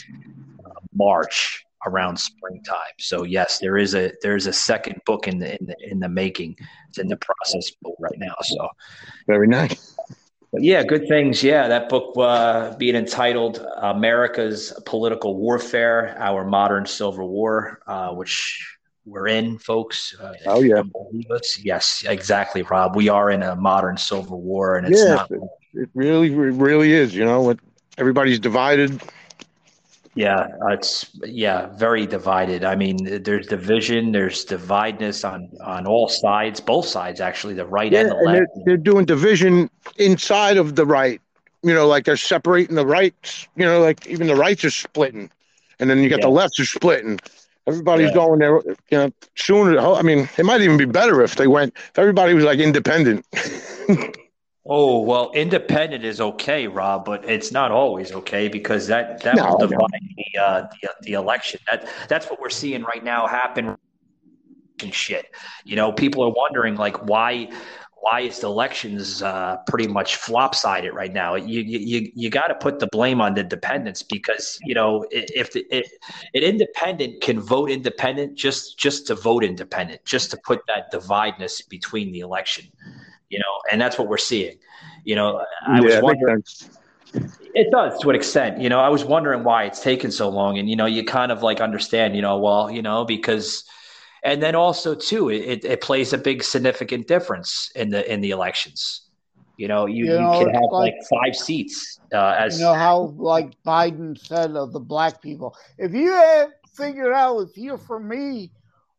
uh, 0.64 0.70
March 0.94 1.66
around 1.87 2.18
springtime. 2.18 2.97
So 2.99 3.24
yes, 3.24 3.59
there 3.59 3.76
is 3.76 3.95
a 3.95 4.12
there's 4.22 4.47
a 4.47 4.53
second 4.53 5.01
book 5.07 5.28
in 5.28 5.39
the 5.39 5.59
in 5.59 5.66
the 5.66 5.76
in 5.80 6.01
the 6.01 6.09
making. 6.09 6.57
It's 6.89 6.99
in 6.99 7.09
the 7.09 7.16
process 7.16 7.72
right 7.99 8.18
now. 8.18 8.35
So 8.43 8.68
very 9.26 9.49
nice. 9.49 9.97
But 10.53 10.62
yeah, 10.62 10.83
good 10.83 11.09
things. 11.09 11.43
Yeah, 11.43 11.66
that 11.68 11.89
book 11.89 12.14
uh, 12.16 12.76
being 12.76 12.95
entitled 12.95 13.66
"America's 13.78 14.72
Political 14.85 15.37
Warfare: 15.37 16.14
Our 16.18 16.45
Modern 16.45 16.85
Civil 16.87 17.28
War," 17.28 17.80
uh, 17.87 18.11
which 18.11 18.78
we're 19.05 19.28
in, 19.28 19.59
folks. 19.59 20.14
Uh, 20.20 20.35
oh 20.47 20.61
yeah, 20.61 20.83
yes, 21.62 22.05
exactly, 22.07 22.62
Rob. 22.62 22.95
We 22.95 23.09
are 23.09 23.30
in 23.30 23.43
a 23.43 23.57
modern 23.57 23.97
civil 23.97 24.43
war, 24.43 24.76
and 24.76 24.87
it's 24.87 25.03
yeah, 25.03 25.14
not. 25.14 25.30
It 25.74 25.89
really, 25.95 26.28
it 26.28 26.35
really 26.35 26.93
is. 26.93 27.14
You 27.14 27.24
know, 27.24 27.41
what 27.41 27.59
everybody's 27.97 28.39
divided 28.39 29.01
yeah, 30.14 30.48
it's 30.68 31.10
yeah, 31.24 31.68
very 31.74 32.06
divided. 32.06 32.64
I 32.64 32.74
mean, 32.74 33.22
there's 33.22 33.46
division, 33.46 34.12
there's 34.12 34.44
divideness 34.44 35.24
on 35.24 35.50
on 35.64 35.86
all 35.86 36.08
sides, 36.08 36.60
both 36.60 36.86
sides 36.86 37.20
actually, 37.20 37.54
the 37.54 37.66
right 37.66 37.90
yeah, 37.90 38.00
and 38.00 38.10
the 38.10 38.14
left. 38.16 38.26
They're, 38.34 38.64
they're, 38.66 38.76
doing 38.76 39.06
division 39.06 39.70
inside 39.96 40.58
of 40.58 40.76
the 40.76 40.84
right. 40.84 41.20
You 41.62 41.72
know, 41.72 41.86
like 41.86 42.04
they're 42.04 42.18
separating 42.18 42.76
the 42.76 42.86
rights. 42.86 43.48
You 43.56 43.64
know, 43.64 43.80
like 43.80 44.06
even 44.06 44.26
the 44.26 44.36
rights 44.36 44.64
are 44.64 44.70
splitting, 44.70 45.30
and 45.78 45.88
then 45.88 45.98
you 46.02 46.10
got 46.10 46.18
yeah. 46.18 46.26
the 46.26 46.30
lefts 46.30 46.60
are 46.60 46.66
splitting. 46.66 47.18
Everybody's 47.66 48.08
yeah. 48.08 48.14
going 48.14 48.40
there. 48.40 48.60
You 48.90 48.98
know, 48.98 49.12
sooner. 49.36 49.78
I 49.78 50.02
mean, 50.02 50.28
it 50.36 50.44
might 50.44 50.60
even 50.60 50.76
be 50.76 50.84
better 50.84 51.22
if 51.22 51.36
they 51.36 51.46
went. 51.46 51.72
If 51.74 51.98
everybody 51.98 52.34
was 52.34 52.44
like 52.44 52.58
independent. 52.58 53.24
Oh 54.64 55.00
well, 55.00 55.32
independent 55.32 56.04
is 56.04 56.20
okay, 56.20 56.68
Rob, 56.68 57.04
but 57.04 57.28
it's 57.28 57.50
not 57.50 57.72
always 57.72 58.12
okay 58.12 58.46
because 58.46 58.86
that 58.86 59.20
that 59.22 59.34
no, 59.36 59.48
will 59.48 59.58
divide 59.58 59.78
no. 59.80 59.88
the, 60.16 60.40
uh, 60.40 60.68
the 60.80 60.88
the 61.02 61.12
election. 61.14 61.58
That 61.68 61.88
that's 62.08 62.30
what 62.30 62.40
we're 62.40 62.48
seeing 62.50 62.84
right 62.84 63.02
now 63.02 63.26
happen. 63.26 63.76
And 64.80 64.94
shit, 64.94 65.26
you 65.64 65.74
know, 65.74 65.92
people 65.92 66.22
are 66.22 66.30
wondering 66.30 66.76
like 66.76 67.04
why 67.06 67.50
why 68.02 68.20
is 68.20 68.38
the 68.38 68.46
elections 68.46 69.20
uh, 69.20 69.56
pretty 69.66 69.88
much 69.88 70.14
flopsided 70.14 70.94
right 70.94 71.12
now? 71.12 71.34
You 71.34 71.62
you 71.62 72.12
you 72.14 72.30
got 72.30 72.46
to 72.46 72.54
put 72.54 72.78
the 72.78 72.86
blame 72.92 73.20
on 73.20 73.34
the 73.34 73.40
independents 73.40 74.04
because 74.04 74.60
you 74.64 74.76
know 74.76 75.04
if 75.10 75.52
the, 75.52 75.66
it, 75.76 75.88
an 76.34 76.42
independent 76.42 77.20
can 77.20 77.40
vote 77.40 77.68
independent 77.68 78.36
just 78.36 78.78
just 78.78 79.08
to 79.08 79.16
vote 79.16 79.42
independent, 79.42 80.04
just 80.04 80.30
to 80.30 80.36
put 80.36 80.60
that 80.68 80.92
divideness 80.92 81.62
between 81.68 82.12
the 82.12 82.20
election 82.20 82.66
you 83.33 83.39
know, 83.39 83.61
and 83.72 83.80
that's 83.80 83.99
what 83.99 84.09
we're 84.09 84.18
seeing. 84.18 84.59
You 85.05 85.16
know, 85.16 85.43
I 85.66 85.80
yeah, 85.80 85.80
was 85.80 86.03
wondering. 86.03 86.45
It 87.55 87.70
does 87.70 87.99
to 88.01 88.11
an 88.11 88.16
extent. 88.16 88.61
You 88.61 88.68
know, 88.68 88.78
I 88.78 88.89
was 88.89 89.05
wondering 89.05 89.43
why 89.43 89.64
it's 89.64 89.80
taken 89.80 90.11
so 90.11 90.28
long, 90.28 90.59
and 90.59 90.68
you 90.68 90.76
know, 90.76 90.87
you 90.87 91.03
kind 91.05 91.33
of 91.33 91.43
like 91.43 91.61
understand. 91.61 92.14
You 92.14 92.22
know, 92.22 92.39
well, 92.39 92.70
you 92.70 92.83
know, 92.83 93.05
because, 93.05 93.64
and 94.22 94.43
then 94.43 94.55
also 94.55 94.95
too, 94.95 95.30
it, 95.30 95.64
it 95.64 95.80
plays 95.80 96.12
a 96.12 96.18
big 96.18 96.43
significant 96.43 97.09
difference 97.09 97.72
in 97.74 97.89
the 97.89 98.11
in 98.12 98.20
the 98.20 98.30
elections. 98.30 99.09
You 99.57 99.68
know, 99.68 99.87
you, 99.87 100.07
you, 100.07 100.12
know, 100.12 100.45
can 100.45 100.55
have 100.55 100.62
like, 100.70 100.95
like, 100.95 100.95
five 101.11 101.37
seats. 101.37 102.01
Uh, 102.12 102.37
as 102.39 102.59
you 102.59 102.64
know 102.64 102.74
how 102.74 103.14
like 103.16 103.55
Biden 103.66 104.18
said 104.18 104.57
of 104.57 104.72
the 104.72 104.80
black 104.80 105.22
people, 105.22 105.57
if 105.78 105.95
you 105.95 106.12
have 106.12 106.51
figured 106.76 107.12
out 107.12 107.41
if 107.41 107.57
you're 107.57 107.78
for 107.78 107.99
me 107.99 108.51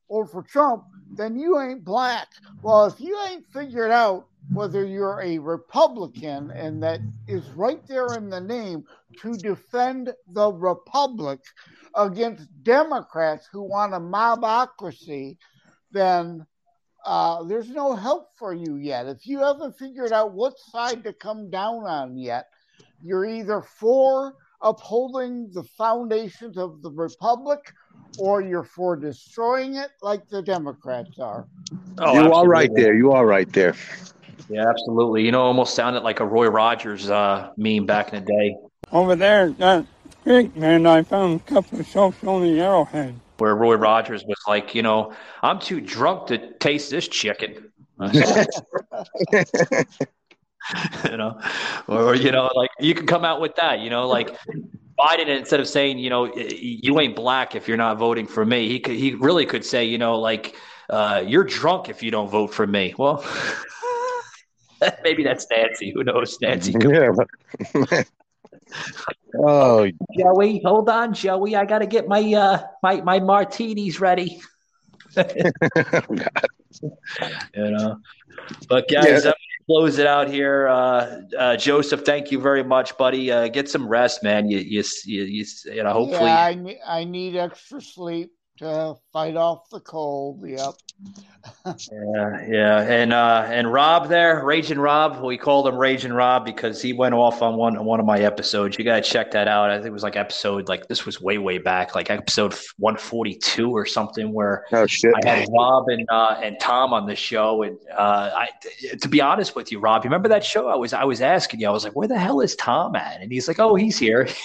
or 0.08 0.26
for 0.26 0.44
Trump, 0.44 0.86
then 1.16 1.38
you 1.38 1.60
ain't 1.60 1.84
black. 1.84 2.28
Well, 2.62 2.86
if 2.86 3.00
you 3.00 3.18
ain't 3.30 3.46
figured 3.52 3.92
out 3.92 4.28
whether 4.52 4.86
you're 4.86 5.22
a 5.22 5.38
Republican, 5.38 6.52
and 6.52 6.82
that 6.84 7.00
is 7.28 7.50
right 7.52 7.86
there 7.88 8.08
in 8.16 8.30
the 8.30 8.42
name 8.42 8.84
to 9.22 9.34
defend 9.38 10.14
the 10.28 10.52
Republic 10.52 11.40
against 11.96 12.48
Democrats 12.64 13.48
who 13.52 13.62
want 13.62 13.94
a 13.94 14.00
mobocracy, 14.00 15.38
then 15.92 16.46
uh, 17.06 17.44
there's 17.44 17.70
no 17.70 17.96
help 17.96 18.30
for 18.38 18.54
you 18.54 18.78
yet. 18.78 19.08
If 19.08 19.28
you 19.28 19.40
haven't 19.40 19.78
figured 19.78 20.12
out 20.12 20.34
what 20.34 20.58
side 20.58 21.04
to 21.04 21.14
come 21.14 21.50
down 21.50 21.84
on 21.86 22.18
yet, 22.18 22.48
you're 23.02 23.26
either 23.26 23.62
for 23.62 24.36
upholding 24.62 25.52
the 25.52 25.64
foundations 25.64 26.58
of 26.58 26.82
the 26.82 26.92
republic 26.92 27.74
or 28.18 28.42
you're 28.42 28.64
for 28.64 28.96
destroying 28.96 29.76
it 29.76 29.92
like 30.02 30.28
the 30.30 30.42
Democrats 30.42 31.20
are. 31.20 31.46
Oh, 31.98 32.14
you 32.14 32.34
are 32.34 32.48
right 32.48 32.74
there. 32.74 32.96
You 32.96 33.12
are 33.12 33.26
right 33.26 33.52
there. 33.52 33.76
Yeah, 34.50 34.70
absolutely. 34.70 35.24
You 35.24 35.32
know, 35.32 35.42
almost 35.42 35.74
sounded 35.74 36.04
like 36.04 36.20
a 36.20 36.26
Roy 36.26 36.48
Rogers 36.48 37.10
uh, 37.10 37.50
meme 37.58 37.86
back 37.86 38.14
in 38.14 38.24
the 38.24 38.32
day. 38.32 38.58
Over 38.92 39.16
there, 39.16 39.50
that 39.52 39.86
creek, 40.24 40.56
man, 40.56 40.86
I 40.86 41.04
found 41.04 41.42
a 41.42 41.44
couple 41.44 41.80
of 41.80 41.88
soaps 41.88 42.24
on 42.24 42.44
the 42.44 42.60
arrowhead. 42.60 43.20
Where 43.38 43.56
Roy 43.56 43.76
Rogers 43.76 44.24
was 44.26 44.38
like, 44.48 44.76
you 44.76 44.84
know, 44.84 45.14
I'm 45.42 45.60
too 45.60 45.82
drunk 45.82 46.28
to 46.28 46.54
taste 46.60 46.92
this 46.92 47.08
chicken. 47.08 47.72
you 51.10 51.18
know, 51.18 51.40
or, 51.88 52.16
you 52.16 52.32
know, 52.32 52.50
like 52.56 52.70
you 52.80 52.96
can 52.96 53.06
come 53.06 53.26
out 53.26 53.42
with 53.42 53.56
that, 53.56 53.80
you 53.80 53.90
know, 53.90 54.08
like 54.08 54.36
Biden 55.00 55.28
instead 55.28 55.60
of 55.60 55.68
saying, 55.68 55.98
you 55.98 56.10
know, 56.10 56.34
you 56.36 57.00
ain't 57.00 57.16
black 57.16 57.56
if 57.56 57.68
you're 57.68 57.78
not 57.78 57.98
voting 57.98 58.28
for 58.28 58.46
me, 58.46 58.68
he 58.68 58.80
could, 58.80 58.96
he 58.96 59.14
really 59.16 59.46
could 59.46 59.66
say, 59.66 59.86
you 59.86 59.98
know, 59.98 60.20
like 60.20 60.56
uh, 60.90 61.24
you're 61.26 61.44
drunk 61.44 61.90
if 61.90 62.04
you 62.04 62.12
don't 62.12 62.30
vote 62.30 62.54
for 62.54 62.68
me. 62.68 62.94
Well, 62.98 63.26
maybe 65.04 65.24
that's 65.24 65.48
Nancy. 65.50 65.92
Who 65.94 66.04
knows, 66.04 66.38
Nancy? 66.42 66.76
Yeah. 66.84 68.04
oh, 69.38 69.90
Joey, 70.18 70.62
hold 70.64 70.90
on, 70.90 71.14
Joey. 71.14 71.56
I 71.56 71.66
got 71.66 71.80
to 71.80 71.88
get 71.88 72.08
my 72.08 72.22
uh 72.34 72.64
my 72.82 73.02
my 73.02 73.20
martinis 73.20 74.00
ready. 74.00 74.42
you 75.16 75.24
know, 77.56 77.98
but 78.68 78.88
guys, 78.90 79.26
yeah 79.26 79.34
close 79.66 79.98
it 79.98 80.08
out 80.08 80.30
here. 80.30 80.68
Uh, 80.68 81.22
uh, 81.38 81.58
Joseph, 81.58 82.02
thank 82.06 82.32
you 82.32 82.40
very 82.40 82.64
much, 82.64 82.98
buddy. 82.98 83.32
Uh, 83.32 83.48
get 83.48 83.70
some 83.70 83.88
rest, 83.88 84.24
man. 84.24 84.50
You, 84.50 84.60
you, 84.60 84.84
you, 85.06 85.24
you, 85.24 85.46
you 85.66 85.84
know, 85.84 85.94
hopefully. 85.94 86.30
Yeah, 86.30 86.46
I, 86.46 86.54
need, 86.54 86.80
I 86.86 87.04
need 87.04 87.36
extra 87.36 87.82
sleep 87.82 88.32
to 88.64 88.96
fight 89.12 89.36
off 89.36 89.70
the 89.70 89.80
cold. 89.80 90.42
Yep. 90.48 90.74
yeah, 91.66 92.46
yeah, 92.48 92.82
and 92.82 93.12
uh, 93.12 93.46
and 93.48 93.72
Rob 93.72 94.08
there, 94.08 94.44
Raging 94.46 94.80
Rob. 94.80 95.22
We 95.22 95.38
called 95.38 95.68
him 95.68 95.78
Raging 95.78 96.14
Rob 96.14 96.46
because 96.46 96.82
he 96.82 96.94
went 96.94 97.14
off 97.14 97.42
on 97.42 97.58
one 97.58 97.78
on 97.78 97.86
one 97.86 98.00
of 98.00 98.06
my 98.06 98.20
episodes. 98.20 98.78
You 98.78 98.86
gotta 98.86 99.02
check 99.02 99.32
that 99.32 99.48
out. 99.48 99.70
I 99.70 99.76
think 99.76 99.88
it 99.88 99.94
was 99.94 100.04
like 100.04 100.16
episode 100.16 100.70
like 100.70 100.88
this 100.88 101.06
was 101.06 101.20
way 101.20 101.38
way 101.38 101.58
back, 101.58 101.96
like 101.96 102.10
episode 102.10 102.56
one 102.78 102.96
forty 102.96 103.36
two 103.36 103.72
or 103.72 103.86
something, 103.86 104.32
where 104.32 104.66
oh, 104.72 104.88
shit. 104.88 105.14
I 105.24 105.28
had 105.28 105.50
Rob 105.52 105.90
and 105.90 106.08
uh, 106.10 106.40
and 106.42 106.58
Tom 106.60 106.94
on 106.94 107.06
the 107.06 107.16
show. 107.16 107.64
And 107.64 107.78
uh, 107.92 108.32
I, 108.34 108.50
to 109.02 109.10
be 109.10 109.20
honest 109.20 109.56
with 109.56 109.72
you, 109.72 109.80
Rob, 109.80 110.06
you 110.06 110.10
remember 110.10 110.30
that 110.30 110.46
show? 110.46 110.70
I 110.70 110.76
was 110.76 110.94
I 110.94 111.04
was 111.04 111.22
asking 111.22 111.60
you, 111.60 111.68
I 111.68 111.72
was 111.72 111.84
like, 111.84 111.96
where 111.96 112.08
the 112.08 112.20
hell 112.20 112.40
is 112.40 112.56
Tom 112.56 112.96
at? 112.96 113.22
And 113.22 113.32
he's 113.32 113.48
like, 113.48 113.60
oh, 113.60 113.76
he's 113.76 113.98
here. 113.98 114.28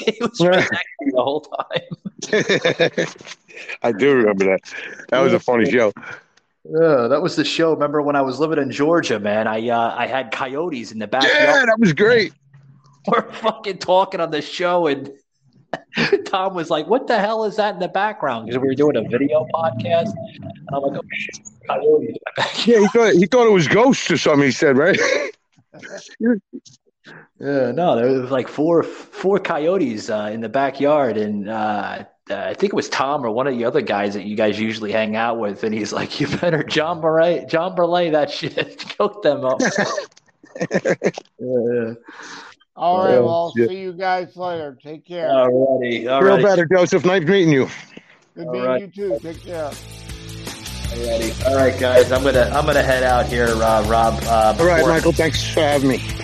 he 0.06 0.16
was 0.20 0.40
right 0.40 0.68
the 1.00 1.22
whole 1.22 1.40
time. 1.40 3.06
I 3.82 3.92
do 3.92 4.14
remember 4.14 4.44
that. 4.46 4.60
That 5.08 5.20
was 5.20 5.32
a 5.32 5.40
funny 5.40 5.70
show. 5.70 5.92
Yeah, 6.64 7.08
that 7.08 7.20
was 7.20 7.36
the 7.36 7.44
show. 7.44 7.72
Remember 7.72 8.02
when 8.02 8.14
I 8.14 8.22
was 8.22 8.38
living 8.38 8.58
in 8.58 8.70
Georgia, 8.70 9.18
man? 9.18 9.48
I 9.48 9.68
uh, 9.68 9.94
I 9.96 10.06
had 10.06 10.30
coyotes 10.30 10.92
in 10.92 10.98
the 10.98 11.08
backyard. 11.08 11.36
Yeah, 11.36 11.66
that 11.66 11.76
was 11.78 11.92
great. 11.92 12.32
We're 13.08 13.32
fucking 13.32 13.78
talking 13.78 14.20
on 14.20 14.30
the 14.30 14.40
show, 14.40 14.86
and 14.86 15.10
Tom 16.24 16.54
was 16.54 16.70
like, 16.70 16.86
"What 16.86 17.08
the 17.08 17.18
hell 17.18 17.44
is 17.44 17.56
that 17.56 17.74
in 17.74 17.80
the 17.80 17.88
background?" 17.88 18.46
Because 18.46 18.60
we 18.60 18.68
were 18.68 18.74
doing 18.76 18.96
a 18.96 19.02
video 19.02 19.44
podcast. 19.52 20.12
And 20.36 20.68
I'm 20.72 20.82
like, 20.82 21.00
"Oh 21.00 21.08
shit, 21.12 21.40
coyotes!" 21.66 22.16
Yeah, 22.64 22.78
he 22.78 22.86
thought 22.88 23.12
he 23.14 23.26
thought 23.26 23.46
it 23.48 23.52
was 23.52 23.66
ghosts 23.66 24.08
or 24.10 24.16
something. 24.16 24.44
He 24.44 24.52
said, 24.52 24.78
right? 24.78 24.98
Yeah, 27.42 27.72
no, 27.72 27.96
there 27.96 28.20
was 28.20 28.30
like 28.30 28.46
four 28.46 28.84
four 28.84 29.40
coyotes 29.40 30.08
uh, 30.08 30.30
in 30.32 30.42
the 30.42 30.48
backyard, 30.48 31.16
and 31.16 31.48
uh, 31.48 32.04
uh, 32.30 32.36
I 32.36 32.54
think 32.54 32.72
it 32.72 32.76
was 32.76 32.88
Tom 32.88 33.26
or 33.26 33.32
one 33.32 33.48
of 33.48 33.58
the 33.58 33.64
other 33.64 33.80
guys 33.80 34.14
that 34.14 34.22
you 34.22 34.36
guys 34.36 34.60
usually 34.60 34.92
hang 34.92 35.16
out 35.16 35.40
with, 35.40 35.64
and 35.64 35.74
he's 35.74 35.92
like, 35.92 36.20
"You 36.20 36.28
better 36.38 36.62
John 36.62 37.00
Bourlet, 37.02 37.48
John 37.50 37.74
Bourlet 37.74 38.12
that 38.12 38.30
shit, 38.30 38.84
cook 38.96 39.24
them 39.24 39.44
up." 39.44 39.60
yeah. 41.40 41.94
All 42.76 43.04
right, 43.04 43.18
well, 43.18 43.52
yeah. 43.56 43.66
see 43.66 43.80
you 43.80 43.92
guys 43.92 44.36
later. 44.36 44.78
Take 44.80 45.04
care. 45.04 45.28
Alrighty, 45.28 46.08
all 46.08 46.20
Feel 46.20 46.36
right. 46.36 46.44
better, 46.44 46.64
Joseph. 46.64 47.04
Nice 47.04 47.24
meeting 47.24 47.50
you. 47.50 47.68
Good 48.36 48.46
meeting 48.46 48.68
right. 48.68 48.82
you 48.82 48.86
too. 48.86 49.18
Take 49.20 49.42
care. 49.42 49.64
Alrighty. 49.64 51.46
All 51.46 51.56
right, 51.56 51.78
guys. 51.80 52.12
I'm 52.12 52.22
gonna 52.22 52.48
I'm 52.54 52.66
gonna 52.66 52.84
head 52.84 53.02
out 53.02 53.26
here, 53.26 53.48
uh, 53.48 53.84
Rob. 53.88 54.22
Uh, 54.22 54.54
all 54.60 54.64
right, 54.64 54.86
Michael. 54.86 55.10
Thanks 55.10 55.52
for 55.52 55.58
having 55.58 55.88
me. 55.88 56.22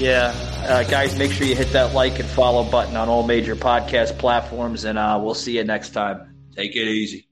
Yeah, 0.00 0.32
uh, 0.66 0.82
guys, 0.84 1.14
make 1.18 1.30
sure 1.30 1.46
you 1.46 1.54
hit 1.54 1.72
that 1.72 1.92
like 1.92 2.18
and 2.18 2.26
follow 2.26 2.64
button 2.64 2.96
on 2.96 3.10
all 3.10 3.22
major 3.22 3.54
podcast 3.54 4.16
platforms, 4.18 4.84
and 4.84 4.98
uh, 4.98 5.20
we'll 5.22 5.34
see 5.34 5.58
you 5.58 5.64
next 5.64 5.90
time. 5.90 6.34
Take 6.56 6.74
it 6.74 6.88
easy. 6.88 7.29